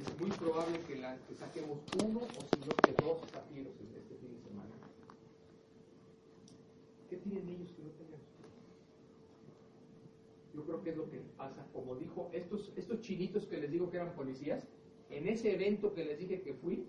Es 0.00 0.20
muy 0.20 0.30
probable 0.30 0.78
que, 0.86 0.96
la, 0.96 1.16
que 1.28 1.34
saquemos 1.34 1.78
uno 2.04 2.20
o 2.20 2.24
si 2.24 2.60
no 2.60 2.74
que 2.82 2.92
dos 3.02 3.18
zafiros 3.30 3.72
en 3.80 3.94
este 3.96 4.16
fin 4.16 4.34
de 4.34 4.40
semana. 4.42 4.70
¿Qué 7.14 7.20
tienen 7.20 7.48
ellos 7.48 7.70
que 7.70 7.82
no 7.84 7.90
tenemos? 7.90 8.26
Yo 10.52 10.64
creo 10.64 10.82
que 10.82 10.90
es 10.90 10.96
lo 10.96 11.08
que 11.08 11.20
pasa. 11.36 11.64
Como 11.72 11.94
dijo, 11.94 12.28
estos, 12.32 12.72
estos 12.74 13.02
chinitos 13.02 13.46
que 13.46 13.58
les 13.58 13.70
digo 13.70 13.88
que 13.88 13.98
eran 13.98 14.16
policías, 14.16 14.66
en 15.10 15.28
ese 15.28 15.54
evento 15.54 15.94
que 15.94 16.04
les 16.04 16.18
dije 16.18 16.42
que 16.42 16.54
fui, 16.54 16.88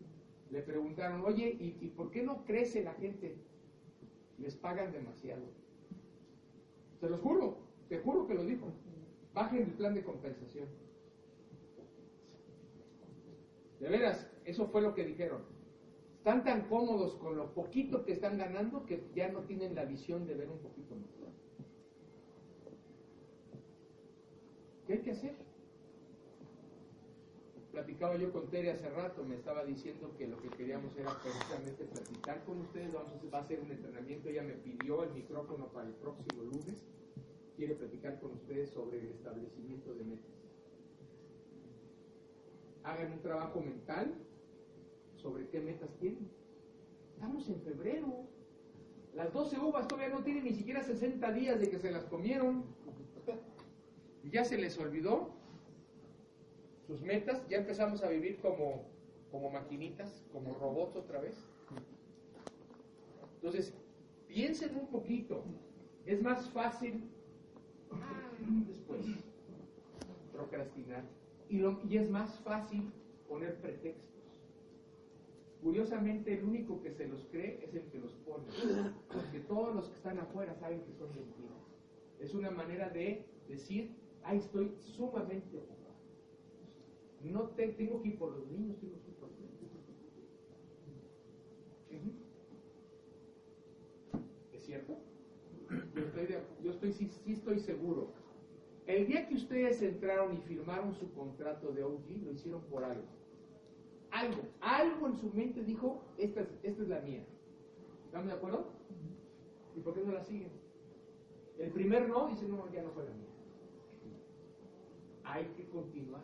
le 0.50 0.64
preguntaron, 0.64 1.22
oye, 1.24 1.56
¿y, 1.60 1.78
y 1.80 1.90
por 1.90 2.10
qué 2.10 2.24
no 2.24 2.44
crece 2.44 2.84
la 2.84 2.96
gente? 2.96 3.36
Les 4.40 4.56
pagan 4.56 4.92
demasiado. 4.92 5.44
Se 7.00 7.08
los 7.08 7.22
juro, 7.22 7.60
te 7.88 8.00
juro 8.00 8.26
que 8.26 8.34
lo 8.34 8.46
dijo. 8.46 8.74
Bajen 9.36 9.62
el 9.62 9.74
plan 9.74 9.94
de 9.94 10.04
compensación. 10.04 10.68
De 13.80 13.90
veras, 13.90 14.28
eso 14.44 14.66
fue 14.70 14.82
lo 14.82 14.96
que 14.96 15.06
dijeron. 15.06 15.44
Están 16.26 16.44
tan 16.44 16.62
cómodos 16.70 17.14
con 17.18 17.38
lo 17.38 17.54
poquito 17.54 18.04
que 18.04 18.14
están 18.14 18.40
ganando 18.40 18.84
que 18.88 19.00
ya 19.14 19.30
no 19.30 19.42
tienen 19.42 19.76
la 19.76 19.86
visión 19.86 20.26
de 20.26 20.34
ver 20.34 20.50
un 20.50 20.58
poquito 20.58 20.96
más. 20.96 21.06
¿Qué 24.88 24.94
hay 24.94 25.00
que 25.04 25.12
hacer? 25.12 25.36
Platicaba 27.72 28.16
yo 28.16 28.34
con 28.34 28.50
Tere 28.50 28.72
hace 28.72 28.90
rato, 28.90 29.24
me 29.24 29.36
estaba 29.36 29.64
diciendo 29.66 30.16
que 30.18 30.26
lo 30.26 30.42
que 30.42 30.50
queríamos 30.50 30.98
era 30.98 31.12
precisamente 31.22 31.86
platicar 31.86 32.44
con 32.44 32.62
ustedes, 32.62 32.92
vamos 32.92 33.14
a 33.32 33.38
hacer, 33.38 33.60
un 33.60 33.70
entrenamiento, 33.72 34.28
ella 34.28 34.42
me 34.42 34.54
pidió 34.54 35.04
el 35.04 35.14
micrófono 35.14 35.68
para 35.68 35.90
el 35.90 35.94
próximo 35.94 36.42
lunes, 36.42 36.76
quiere 37.56 37.76
platicar 37.76 38.20
con 38.20 38.32
ustedes 38.32 38.72
sobre 38.72 38.98
el 38.98 39.10
establecimiento 39.10 39.94
de 39.94 40.04
metas. 40.04 40.34
Hagan 42.82 43.12
un 43.12 43.22
trabajo 43.22 43.62
mental 43.62 44.26
sobre 45.26 45.48
qué 45.48 45.60
metas 45.60 45.90
tienen. 46.00 46.30
Estamos 47.16 47.50
en 47.50 47.60
febrero. 47.62 48.26
Las 49.16 49.34
12 49.34 49.58
uvas 49.60 49.88
todavía 49.88 50.14
no 50.16 50.24
tienen 50.24 50.44
ni 50.44 50.54
siquiera 50.54 50.84
60 50.84 51.32
días 51.32 51.60
de 51.60 51.68
que 51.68 51.80
se 51.80 51.90
las 51.92 52.06
comieron. 52.06 52.64
Ya 54.32 54.46
se 54.46 54.58
les 54.60 54.78
olvidó 54.78 55.32
sus 56.86 57.02
metas. 57.02 57.44
Ya 57.50 57.58
empezamos 57.58 58.04
a 58.04 58.10
vivir 58.10 58.38
como, 58.40 58.84
como 59.32 59.50
maquinitas, 59.50 60.24
como 60.32 60.54
robots 60.54 60.96
otra 60.96 61.20
vez. 61.22 61.36
Entonces, 63.38 63.74
piensen 64.28 64.76
un 64.76 64.88
poquito. 64.88 65.44
Es 66.06 66.22
más 66.22 66.48
fácil 66.52 67.04
después 68.68 69.06
procrastinar. 70.34 71.04
Y, 71.50 71.58
lo- 71.58 71.80
y 71.90 71.98
es 71.98 72.12
más 72.12 72.38
fácil 72.42 72.92
poner 73.28 73.56
pretextos. 73.60 74.15
Curiosamente, 75.66 76.32
el 76.32 76.44
único 76.44 76.80
que 76.80 76.92
se 76.92 77.08
los 77.08 77.26
cree 77.32 77.58
es 77.60 77.74
el 77.74 77.82
que 77.90 77.98
los 77.98 78.14
pone. 78.18 78.46
Porque 79.12 79.40
todos 79.40 79.74
los 79.74 79.90
que 79.90 79.96
están 79.96 80.20
afuera 80.20 80.54
saben 80.54 80.80
que 80.84 80.92
son 80.94 81.10
mentiras. 81.10 81.58
Es 82.20 82.36
una 82.36 82.52
manera 82.52 82.88
de 82.88 83.26
decir, 83.48 83.90
ay, 84.22 84.38
estoy 84.38 84.72
sumamente 84.78 85.58
ocupado. 85.58 85.96
No 87.24 87.48
te- 87.48 87.70
tengo 87.70 88.00
que 88.00 88.10
ir 88.10 88.16
por 88.20 88.30
los 88.30 88.46
niños, 88.46 88.78
tengo 88.78 88.94
que 89.02 89.10
ir 89.10 89.16
por 89.16 89.28
los 89.28 89.40
niños. 89.40 89.56
¿Es 94.54 94.62
cierto? 94.62 94.96
Yo 95.96 96.04
estoy, 96.04 96.28
yo 96.62 96.70
estoy 96.70 96.92
sí 96.92 97.10
estoy 97.26 97.58
seguro. 97.58 98.06
El 98.86 99.08
día 99.08 99.26
que 99.26 99.34
ustedes 99.34 99.82
entraron 99.82 100.32
y 100.32 100.38
firmaron 100.38 100.94
su 100.94 101.12
contrato 101.12 101.72
de 101.72 101.82
OG, 101.82 102.22
lo 102.24 102.30
hicieron 102.30 102.62
por 102.62 102.84
algo. 102.84 103.25
Algo, 104.16 104.42
algo 104.62 105.08
en 105.08 105.18
su 105.18 105.30
mente 105.34 105.62
dijo, 105.64 106.02
esta 106.18 106.42
es, 106.42 106.48
esta 106.64 106.84
es 106.84 106.88
la 106.90 107.00
mía. 107.02 107.24
¿Estamos 108.06 108.28
de 108.28 108.34
acuerdo? 108.34 108.72
¿Y 109.76 109.82
por 109.82 109.94
qué 109.94 110.02
no 110.06 110.14
la 110.14 110.24
siguen? 110.24 110.52
El 111.60 111.72
primer 111.72 112.08
no 112.08 112.28
dice, 112.30 112.48
no, 112.48 112.72
ya 112.72 112.82
no 112.82 112.92
fue 112.92 113.04
la 113.04 113.12
mía. 113.12 113.30
Hay 115.24 115.46
que 115.58 115.66
continuar, 115.70 116.22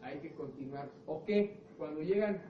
hay 0.00 0.18
que 0.20 0.32
continuar. 0.32 0.90
¿O 1.06 1.24
qué? 1.24 1.60
Cuando 1.78 2.00
llegan 2.02 2.42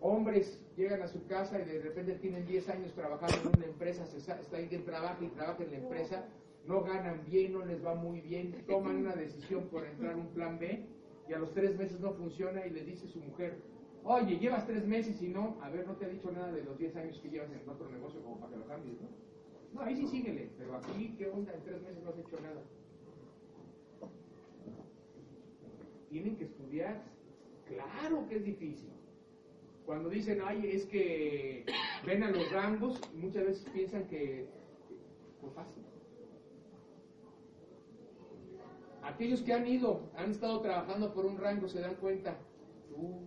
hombres, 0.00 0.60
llegan 0.76 1.02
a 1.02 1.06
su 1.08 1.24
casa 1.26 1.60
y 1.60 1.64
de 1.64 1.80
repente 1.80 2.14
tienen 2.16 2.44
10 2.46 2.68
años 2.70 2.92
trabajando 2.94 3.50
en 3.50 3.56
una 3.58 3.66
empresa, 3.66 4.04
se 4.06 4.20
sa- 4.20 4.40
está 4.40 4.56
ahí 4.56 4.68
que 4.68 4.78
trabaja 4.80 5.22
y 5.24 5.28
trabaja 5.28 5.62
en 5.62 5.70
la 5.70 5.76
empresa, 5.78 6.28
no 6.66 6.82
ganan 6.82 7.24
bien, 7.26 7.52
no 7.52 7.64
les 7.64 7.84
va 7.84 7.94
muy 7.94 8.20
bien, 8.20 8.64
toman 8.66 8.96
una 8.96 9.14
decisión 9.14 9.68
por 9.68 9.84
entrar 9.86 10.14
a 10.14 10.16
un 10.16 10.28
plan 10.28 10.58
B 10.58 10.86
y 11.28 11.32
a 11.34 11.38
los 11.38 11.52
tres 11.52 11.76
meses 11.76 12.00
no 12.00 12.12
funciona 12.14 12.66
y 12.66 12.70
le 12.70 12.82
dice 12.84 13.06
su 13.06 13.20
mujer, 13.20 13.58
oye, 14.04 14.38
llevas 14.38 14.66
tres 14.66 14.86
meses 14.86 15.20
y 15.22 15.28
no, 15.28 15.58
a 15.62 15.70
ver, 15.70 15.86
no 15.86 15.96
te 15.96 16.06
ha 16.06 16.08
dicho 16.08 16.30
nada 16.30 16.52
de 16.52 16.62
los 16.62 16.78
10 16.78 16.96
años 16.96 17.18
que 17.20 17.30
llevas 17.30 17.50
en 17.50 17.68
otro 17.68 17.88
negocio 17.90 18.22
como 18.22 18.38
para 18.38 18.52
que 18.52 18.58
lo 18.58 18.66
cambies, 18.66 19.00
¿no? 19.00 19.08
No, 19.74 19.80
ahí 19.80 19.96
sí 19.96 20.06
síguele, 20.06 20.50
pero 20.58 20.76
aquí, 20.76 21.14
¿qué 21.16 21.28
onda? 21.28 21.54
En 21.54 21.62
tres 21.62 21.80
meses 21.82 22.02
no 22.02 22.10
has 22.10 22.18
hecho 22.18 22.36
nada. 22.40 22.62
Tienen 26.10 26.36
que 26.36 26.44
estudiar. 26.44 27.02
Claro 27.66 28.28
que 28.28 28.36
es 28.36 28.44
difícil. 28.44 28.90
Cuando 29.86 30.10
dicen, 30.10 30.40
ay, 30.44 30.70
es 30.72 30.84
que 30.86 31.64
ven 32.06 32.22
a 32.22 32.30
los 32.30 32.50
rangos, 32.52 33.00
muchas 33.14 33.46
veces 33.46 33.66
piensan 33.72 34.06
que 34.08 34.46
fue 35.40 35.50
fácil. 35.52 35.82
aquellos 39.02 39.42
que 39.42 39.52
han 39.52 39.66
ido, 39.66 40.00
han 40.16 40.30
estado 40.30 40.60
trabajando 40.60 41.12
por 41.12 41.26
un 41.26 41.38
rango, 41.38 41.68
se 41.68 41.80
dan 41.80 41.94
cuenta. 41.96 42.36
Tú, 42.88 43.22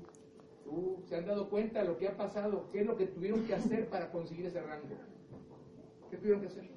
se 1.08 1.16
han 1.16 1.26
dado 1.26 1.50
cuenta 1.50 1.82
de 1.82 1.88
lo 1.88 1.98
que 1.98 2.08
ha 2.08 2.18
pasado, 2.18 2.70
qué 2.72 2.82
es 2.82 2.86
lo 2.86 2.96
que 2.98 3.06
tuvieron 3.08 3.46
que 3.46 3.54
hacer 3.56 3.88
para 3.90 4.12
conseguir 4.12 4.46
ese 4.48 4.62
rango. 4.62 4.88
¿Qué 6.10 6.18
tuvieron 6.18 6.42
que 6.42 6.48
hacer? 6.48 6.70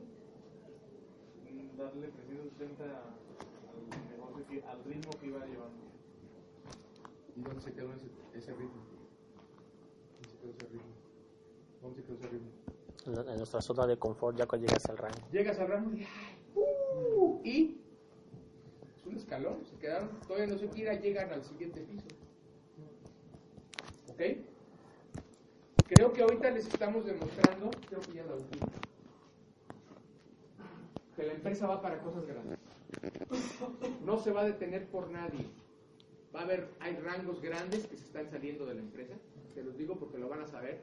Darle 1.76 2.08
360 2.08 2.84
al 2.84 4.10
negocio, 4.10 4.46
que- 4.48 4.62
al 4.64 4.84
ritmo 4.84 5.10
que 5.20 5.26
iba 5.26 5.38
llevando. 5.46 5.78
¿Y 7.36 7.40
dónde 7.40 7.60
se 7.60 7.72
quedó 7.72 7.92
ese, 7.94 8.06
ese 8.34 8.52
ritmo? 8.52 8.82
¿Dónde 10.20 10.28
se 10.28 10.36
quedó 10.38 10.50
ese 10.50 10.66
ritmo? 10.66 10.92
¿Dónde 11.80 11.96
se 12.00 12.06
quedó 12.06 12.14
ese 12.16 12.28
ritmo? 12.28 12.48
En, 13.06 13.28
en 13.30 13.36
nuestra 13.36 13.60
zona 13.60 13.86
de 13.86 13.96
confort 13.96 14.36
ya 14.36 14.46
cuando 14.46 14.66
llegas 14.66 14.84
al 14.86 14.98
rango. 14.98 15.18
Llegas 15.32 15.58
al 15.60 15.68
rango 15.68 15.92
y, 15.96 16.00
¡ay! 16.02 16.36
¡uh! 16.56 17.40
y 17.44 17.80
es 18.96 19.06
un 19.06 19.16
escalón, 19.16 19.64
se 19.64 19.76
quedaron, 19.76 20.10
todavía 20.26 20.48
no 20.48 20.58
se 20.58 20.68
quiera, 20.68 20.94
llegan 20.94 21.30
al 21.32 21.44
siguiente 21.44 21.80
piso. 21.82 22.06
¿Ok? 24.18 24.38
Creo 25.86 26.12
que 26.12 26.22
ahorita 26.22 26.50
les 26.50 26.66
estamos 26.66 27.06
demostrando, 27.06 27.70
creo 27.88 28.04
que 28.04 28.14
ya 28.14 28.24
la 28.24 28.34
última, 28.34 28.66
que 31.16 31.22
la 31.22 31.32
empresa 31.34 31.68
va 31.68 31.80
para 31.80 32.02
cosas 32.02 32.26
grandes. 32.26 32.58
No 34.04 34.18
se 34.18 34.32
va 34.32 34.40
a 34.40 34.44
detener 34.44 34.86
por 34.88 35.08
nadie. 35.08 35.46
Va 36.34 36.40
a 36.40 36.42
haber, 36.42 36.68
hay 36.80 36.96
rangos 36.96 37.40
grandes 37.40 37.86
que 37.86 37.96
se 37.96 38.04
están 38.04 38.28
saliendo 38.28 38.66
de 38.66 38.74
la 38.74 38.80
empresa, 38.80 39.14
se 39.54 39.62
los 39.62 39.78
digo 39.78 39.96
porque 39.96 40.18
lo 40.18 40.28
van 40.28 40.40
a 40.40 40.46
saber, 40.48 40.82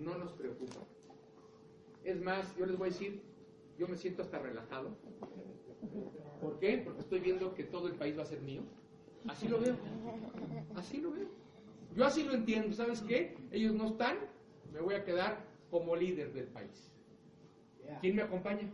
no 0.00 0.18
nos 0.18 0.32
preocupa. 0.32 0.80
Es 2.04 2.20
más, 2.20 2.54
yo 2.56 2.66
les 2.66 2.76
voy 2.76 2.88
a 2.88 2.92
decir, 2.92 3.22
yo 3.78 3.86
me 3.86 3.96
siento 3.96 4.22
hasta 4.22 4.40
relajado. 4.40 4.90
¿Por 6.40 6.58
qué? 6.58 6.82
Porque 6.84 7.00
estoy 7.00 7.20
viendo 7.20 7.54
que 7.54 7.62
todo 7.62 7.86
el 7.86 7.94
país 7.94 8.18
va 8.18 8.22
a 8.22 8.26
ser 8.26 8.40
mío. 8.40 8.62
Así 9.28 9.46
lo 9.46 9.60
veo. 9.60 9.76
Así 10.74 11.00
lo 11.00 11.12
veo. 11.12 11.41
Yo 11.96 12.04
así 12.04 12.24
lo 12.24 12.34
entiendo. 12.34 12.74
¿Sabes 12.74 13.00
qué? 13.02 13.36
Ellos 13.50 13.74
no 13.74 13.88
están, 13.88 14.18
me 14.72 14.80
voy 14.80 14.94
a 14.94 15.04
quedar 15.04 15.44
como 15.70 15.96
líder 15.96 16.32
del 16.32 16.46
país. 16.46 16.90
¿Quién 18.00 18.16
me 18.16 18.22
acompaña? 18.22 18.68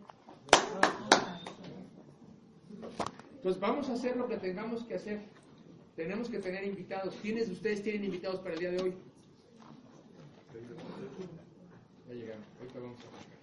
Pues 3.43 3.59
vamos 3.59 3.89
a 3.89 3.95
hacer 3.95 4.17
lo 4.17 4.29
que 4.29 4.37
tengamos 4.37 4.85
que 4.85 4.95
hacer. 4.95 5.21
Tenemos 5.97 6.29
que 6.29 6.39
tener 6.39 6.65
invitados. 6.65 7.17
¿Quiénes 7.23 7.49
de 7.49 7.55
ustedes 7.55 7.83
tienen 7.83 8.05
invitados 8.05 8.41
para 8.41 8.55
el 8.55 8.61
día 8.61 8.71
de 8.71 8.83
hoy? 8.83 8.95
Ya 12.09 12.15
llegaron. 12.15 12.43
Ahorita 12.61 12.79
vamos 12.79 12.99
a 13.01 13.09
arrancar. 13.09 13.39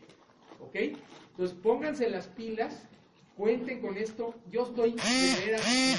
¿Ok? 0.62 1.00
Entonces 1.32 1.58
pónganse 1.62 2.10
las 2.10 2.28
pilas, 2.28 2.88
cuenten 3.36 3.82
con 3.82 3.98
esto. 3.98 4.36
Yo 4.50 4.64
estoy 4.64 4.96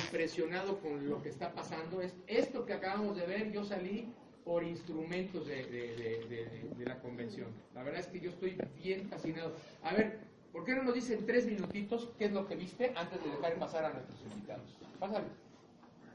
impresionado 0.04 0.78
con 0.80 1.08
lo 1.08 1.22
que 1.22 1.28
está 1.28 1.52
pasando. 1.52 2.00
Es 2.00 2.14
esto 2.26 2.66
que 2.66 2.72
acabamos 2.72 3.16
de 3.16 3.26
ver, 3.26 3.52
yo 3.52 3.64
salí 3.64 4.12
por 4.44 4.62
instrumentos 4.62 5.46
de, 5.46 6.84
la 6.84 6.98
convención. 7.00 7.48
La 7.74 7.82
verdad 7.82 8.00
es 8.00 8.06
que 8.06 8.20
yo 8.20 8.30
estoy 8.30 8.56
bien 8.82 9.08
fascinado. 9.08 9.52
A 9.82 9.92
ver, 9.92 10.20
¿por 10.52 10.64
qué 10.64 10.74
no 10.74 10.84
nos 10.84 10.94
dicen 10.94 11.26
tres 11.26 11.46
minutitos 11.46 12.08
qué 12.18 12.26
es 12.26 12.32
lo 12.32 12.46
que 12.46 12.56
viste 12.56 12.92
antes 12.94 13.22
de 13.22 13.30
dejar 13.30 13.54
pasar 13.56 13.84
a 13.84 13.92
nuestros 13.92 14.20
invitados? 14.32 14.76
Pásale. 14.98 15.26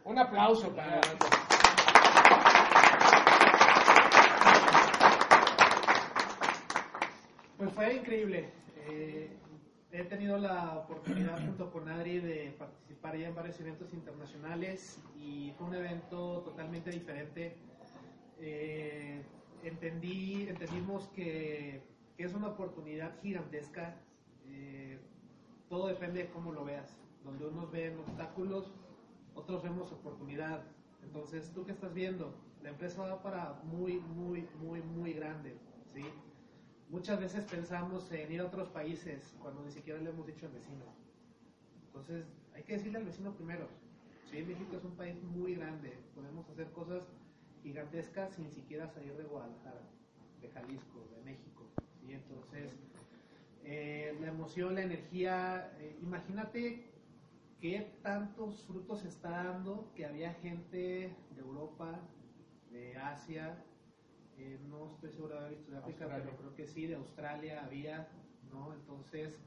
Un 0.03 0.17
aplauso 0.17 0.69
para 0.69 1.01
Pues 7.57 7.73
fue 7.73 7.93
increíble. 7.93 8.49
Eh, 8.89 9.29
he 9.91 10.03
tenido 10.05 10.37
la 10.37 10.77
oportunidad 10.77 11.39
junto 11.45 11.71
con 11.71 11.89
Adri 11.89 12.19
de 12.19 12.55
participar 12.57 13.17
ya 13.17 13.27
en 13.27 13.35
varios 13.35 13.59
eventos 13.59 13.93
internacionales 13.93 14.99
y 15.15 15.51
fue 15.57 15.67
un 15.67 15.75
evento 15.75 16.41
totalmente 16.41 16.91
diferente. 16.91 17.55
Eh, 18.39 19.21
entendí, 19.63 20.47
entendimos 20.47 21.07
que, 21.09 21.89
es 22.17 22.35
una 22.35 22.49
oportunidad 22.49 23.19
gigantesca. 23.23 23.95
Eh, 24.47 24.99
todo 25.69 25.87
depende 25.87 26.23
de 26.23 26.29
cómo 26.29 26.51
lo 26.51 26.63
veas. 26.63 26.95
Donde 27.23 27.47
unos 27.47 27.71
ven 27.71 27.97
obstáculos, 27.97 28.71
otros 29.33 29.63
vemos 29.63 29.91
oportunidad. 29.91 30.61
Entonces, 31.03 31.51
¿tú 31.51 31.65
qué 31.65 31.71
estás 31.71 31.95
viendo? 31.95 32.35
La 32.61 32.69
empresa 32.69 33.01
va 33.01 33.23
para 33.23 33.59
muy, 33.63 33.99
muy, 33.99 34.47
muy, 34.59 34.81
muy 34.83 35.13
grande. 35.13 35.57
¿sí? 35.91 36.03
Muchas 36.91 37.21
veces 37.21 37.45
pensamos 37.45 38.11
en 38.11 38.29
ir 38.33 38.41
a 38.41 38.47
otros 38.47 38.67
países 38.67 39.33
cuando 39.41 39.63
ni 39.63 39.71
siquiera 39.71 39.97
le 40.01 40.09
hemos 40.09 40.27
dicho 40.27 40.45
al 40.45 40.51
vecino. 40.51 40.83
Entonces, 41.85 42.25
hay 42.53 42.63
que 42.63 42.73
decirle 42.73 42.97
al 42.97 43.05
vecino 43.05 43.33
primero. 43.33 43.69
Sí, 44.29 44.43
México 44.43 44.75
es 44.75 44.83
un 44.83 44.97
país 44.97 45.15
muy 45.23 45.55
grande. 45.55 45.97
Podemos 46.13 46.49
hacer 46.49 46.69
cosas 46.71 47.07
gigantescas 47.63 48.35
sin 48.35 48.51
siquiera 48.51 48.89
salir 48.89 49.15
de 49.15 49.23
Guadalajara, 49.23 49.81
de 50.41 50.49
Jalisco, 50.49 51.07
de 51.15 51.23
México. 51.23 51.65
¿sí? 52.01 52.11
Entonces, 52.11 52.77
eh, 53.63 54.17
la 54.19 54.27
emoción, 54.27 54.75
la 54.75 54.81
energía. 54.81 55.71
eh, 55.79 55.97
imagínate 56.01 56.91
qué 57.61 57.89
tantos 58.03 58.65
frutos 58.65 59.05
está 59.05 59.29
dando 59.29 59.89
que 59.95 60.05
había 60.05 60.33
gente 60.33 61.15
de 61.35 61.39
Europa, 61.39 62.01
de 62.69 62.97
Asia, 62.97 63.63
eh, 64.41 64.59
no 64.69 64.91
estoy 64.95 65.11
seguro 65.11 65.35
de 65.35 65.39
haber 65.39 65.51
visto 65.55 65.71
de 65.71 65.77
África, 65.77 66.07
pero 66.09 66.35
creo 66.35 66.55
que 66.55 66.65
sí, 66.67 66.87
de 66.87 66.95
Australia 66.95 67.63
había, 67.63 68.07
¿no? 68.51 68.73
Entonces, 68.73 69.37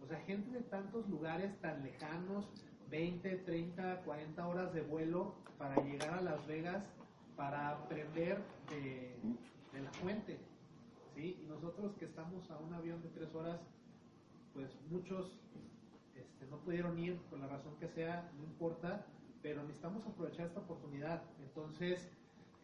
o 0.00 0.06
sea, 0.06 0.20
gente 0.20 0.50
de 0.50 0.62
tantos 0.62 1.08
lugares 1.08 1.60
tan 1.60 1.82
lejanos, 1.82 2.48
20, 2.88 3.38
30, 3.38 4.02
40 4.04 4.46
horas 4.46 4.72
de 4.72 4.82
vuelo 4.82 5.34
para 5.58 5.82
llegar 5.82 6.14
a 6.14 6.20
Las 6.20 6.46
Vegas, 6.46 6.84
para 7.36 7.70
aprender 7.70 8.40
de, 8.70 9.16
de 9.72 9.80
la 9.82 9.92
fuente, 9.94 10.38
¿sí? 11.16 11.40
Y 11.42 11.46
nosotros 11.48 11.96
que 11.96 12.04
estamos 12.04 12.48
a 12.50 12.58
un 12.58 12.72
avión 12.72 13.02
de 13.02 13.08
tres 13.08 13.34
horas, 13.34 13.60
pues 14.54 14.70
muchos 14.88 15.40
este, 16.14 16.46
no 16.46 16.58
pudieron 16.58 16.96
ir 16.98 17.16
por 17.22 17.40
la 17.40 17.48
razón 17.48 17.74
que 17.80 17.88
sea, 17.88 18.30
no 18.38 18.44
importa, 18.44 19.04
pero 19.42 19.62
necesitamos 19.62 20.06
aprovechar 20.06 20.46
esta 20.46 20.60
oportunidad. 20.60 21.22
Entonces, 21.40 22.08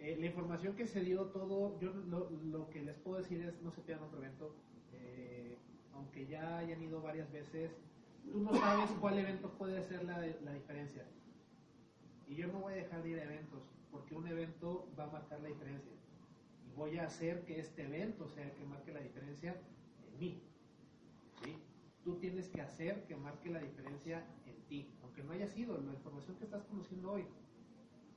eh, 0.03 0.17
la 0.19 0.27
información 0.27 0.75
que 0.75 0.85
se 0.85 1.01
dio 1.01 1.27
todo, 1.27 1.79
yo 1.79 1.93
lo, 1.93 2.29
lo 2.29 2.69
que 2.71 2.83
les 2.83 2.99
puedo 2.99 3.19
decir 3.19 3.41
es 3.43 3.63
no 3.63 3.71
se 3.71 3.83
pierdan 3.83 4.09
otro 4.09 4.19
evento, 4.19 4.53
eh, 4.93 5.57
aunque 5.95 6.27
ya 6.27 6.59
hayan 6.59 6.83
ido 6.83 7.01
varias 7.01 7.31
veces, 7.31 7.71
tú 8.33 8.41
no 8.41 8.53
sabes 8.53 8.91
cuál 9.01 9.19
evento 9.19 9.51
puede 9.53 9.81
ser 9.85 10.05
la, 10.05 10.19
la 10.19 10.55
diferencia. 10.55 11.07
Y 12.27 12.35
yo 12.35 12.49
no 12.49 12.59
voy 12.59 12.73
a 12.73 12.77
dejar 12.77 13.05
de 13.05 13.11
ir 13.11 13.19
a 13.21 13.25
eventos, 13.25 13.63
porque 13.93 14.17
un 14.17 14.27
evento 14.27 14.89
va 14.99 15.05
a 15.05 15.11
marcar 15.11 15.41
la 15.41 15.49
diferencia. 15.49 15.93
Y 16.67 16.75
voy 16.75 16.99
a 16.99 17.05
hacer 17.05 17.45
que 17.45 17.61
este 17.61 17.85
evento 17.85 18.27
sea 18.27 18.45
el 18.45 18.53
que 18.53 18.65
marque 18.65 18.93
la 18.93 19.01
diferencia 19.01 19.55
en 20.09 20.19
mí. 20.19 20.43
¿sí? 21.45 21.57
Tú 22.03 22.17
tienes 22.17 22.49
que 22.49 22.61
hacer 22.61 23.05
que 23.05 23.15
marque 23.15 23.51
la 23.51 23.61
diferencia 23.61 24.27
en 24.47 24.57
ti, 24.67 24.91
aunque 25.03 25.23
no 25.23 25.31
haya 25.31 25.47
sido 25.47 25.81
la 25.81 25.93
información 25.93 26.37
que 26.39 26.45
estás 26.45 26.65
conociendo 26.65 27.13
hoy. 27.13 27.25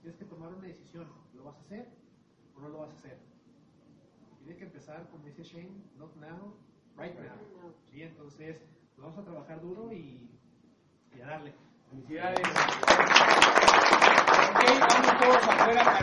Tienes 0.06 0.20
que 0.20 0.26
tomar 0.26 0.54
una 0.54 0.68
decisión. 0.68 1.08
¿Lo 1.34 1.46
vas 1.46 1.58
a 1.58 1.62
hacer 1.62 1.88
o 2.56 2.60
no 2.60 2.70
lo 2.70 2.78
vas 2.78 2.92
a 2.92 2.94
hacer? 2.94 3.18
Tienes 4.38 4.58
que 4.60 4.66
empezar, 4.66 5.10
como 5.10 5.26
dice 5.26 5.42
Shane, 5.42 5.82
not 5.98 6.16
now, 6.18 6.54
right 6.96 7.18
now. 7.18 7.74
¿sí? 7.90 8.04
Entonces, 8.04 8.62
vamos 8.98 9.18
a 9.18 9.24
trabajar 9.24 9.60
duro 9.62 9.92
y, 9.92 10.30
y 11.18 11.22
a 11.22 11.26
darle. 11.26 11.56
Felicidades. 11.90 12.40
Ok, 12.40 12.46
vamos 14.80 15.20
todos 15.24 15.38
afuera 15.38 15.84
para 15.84 16.00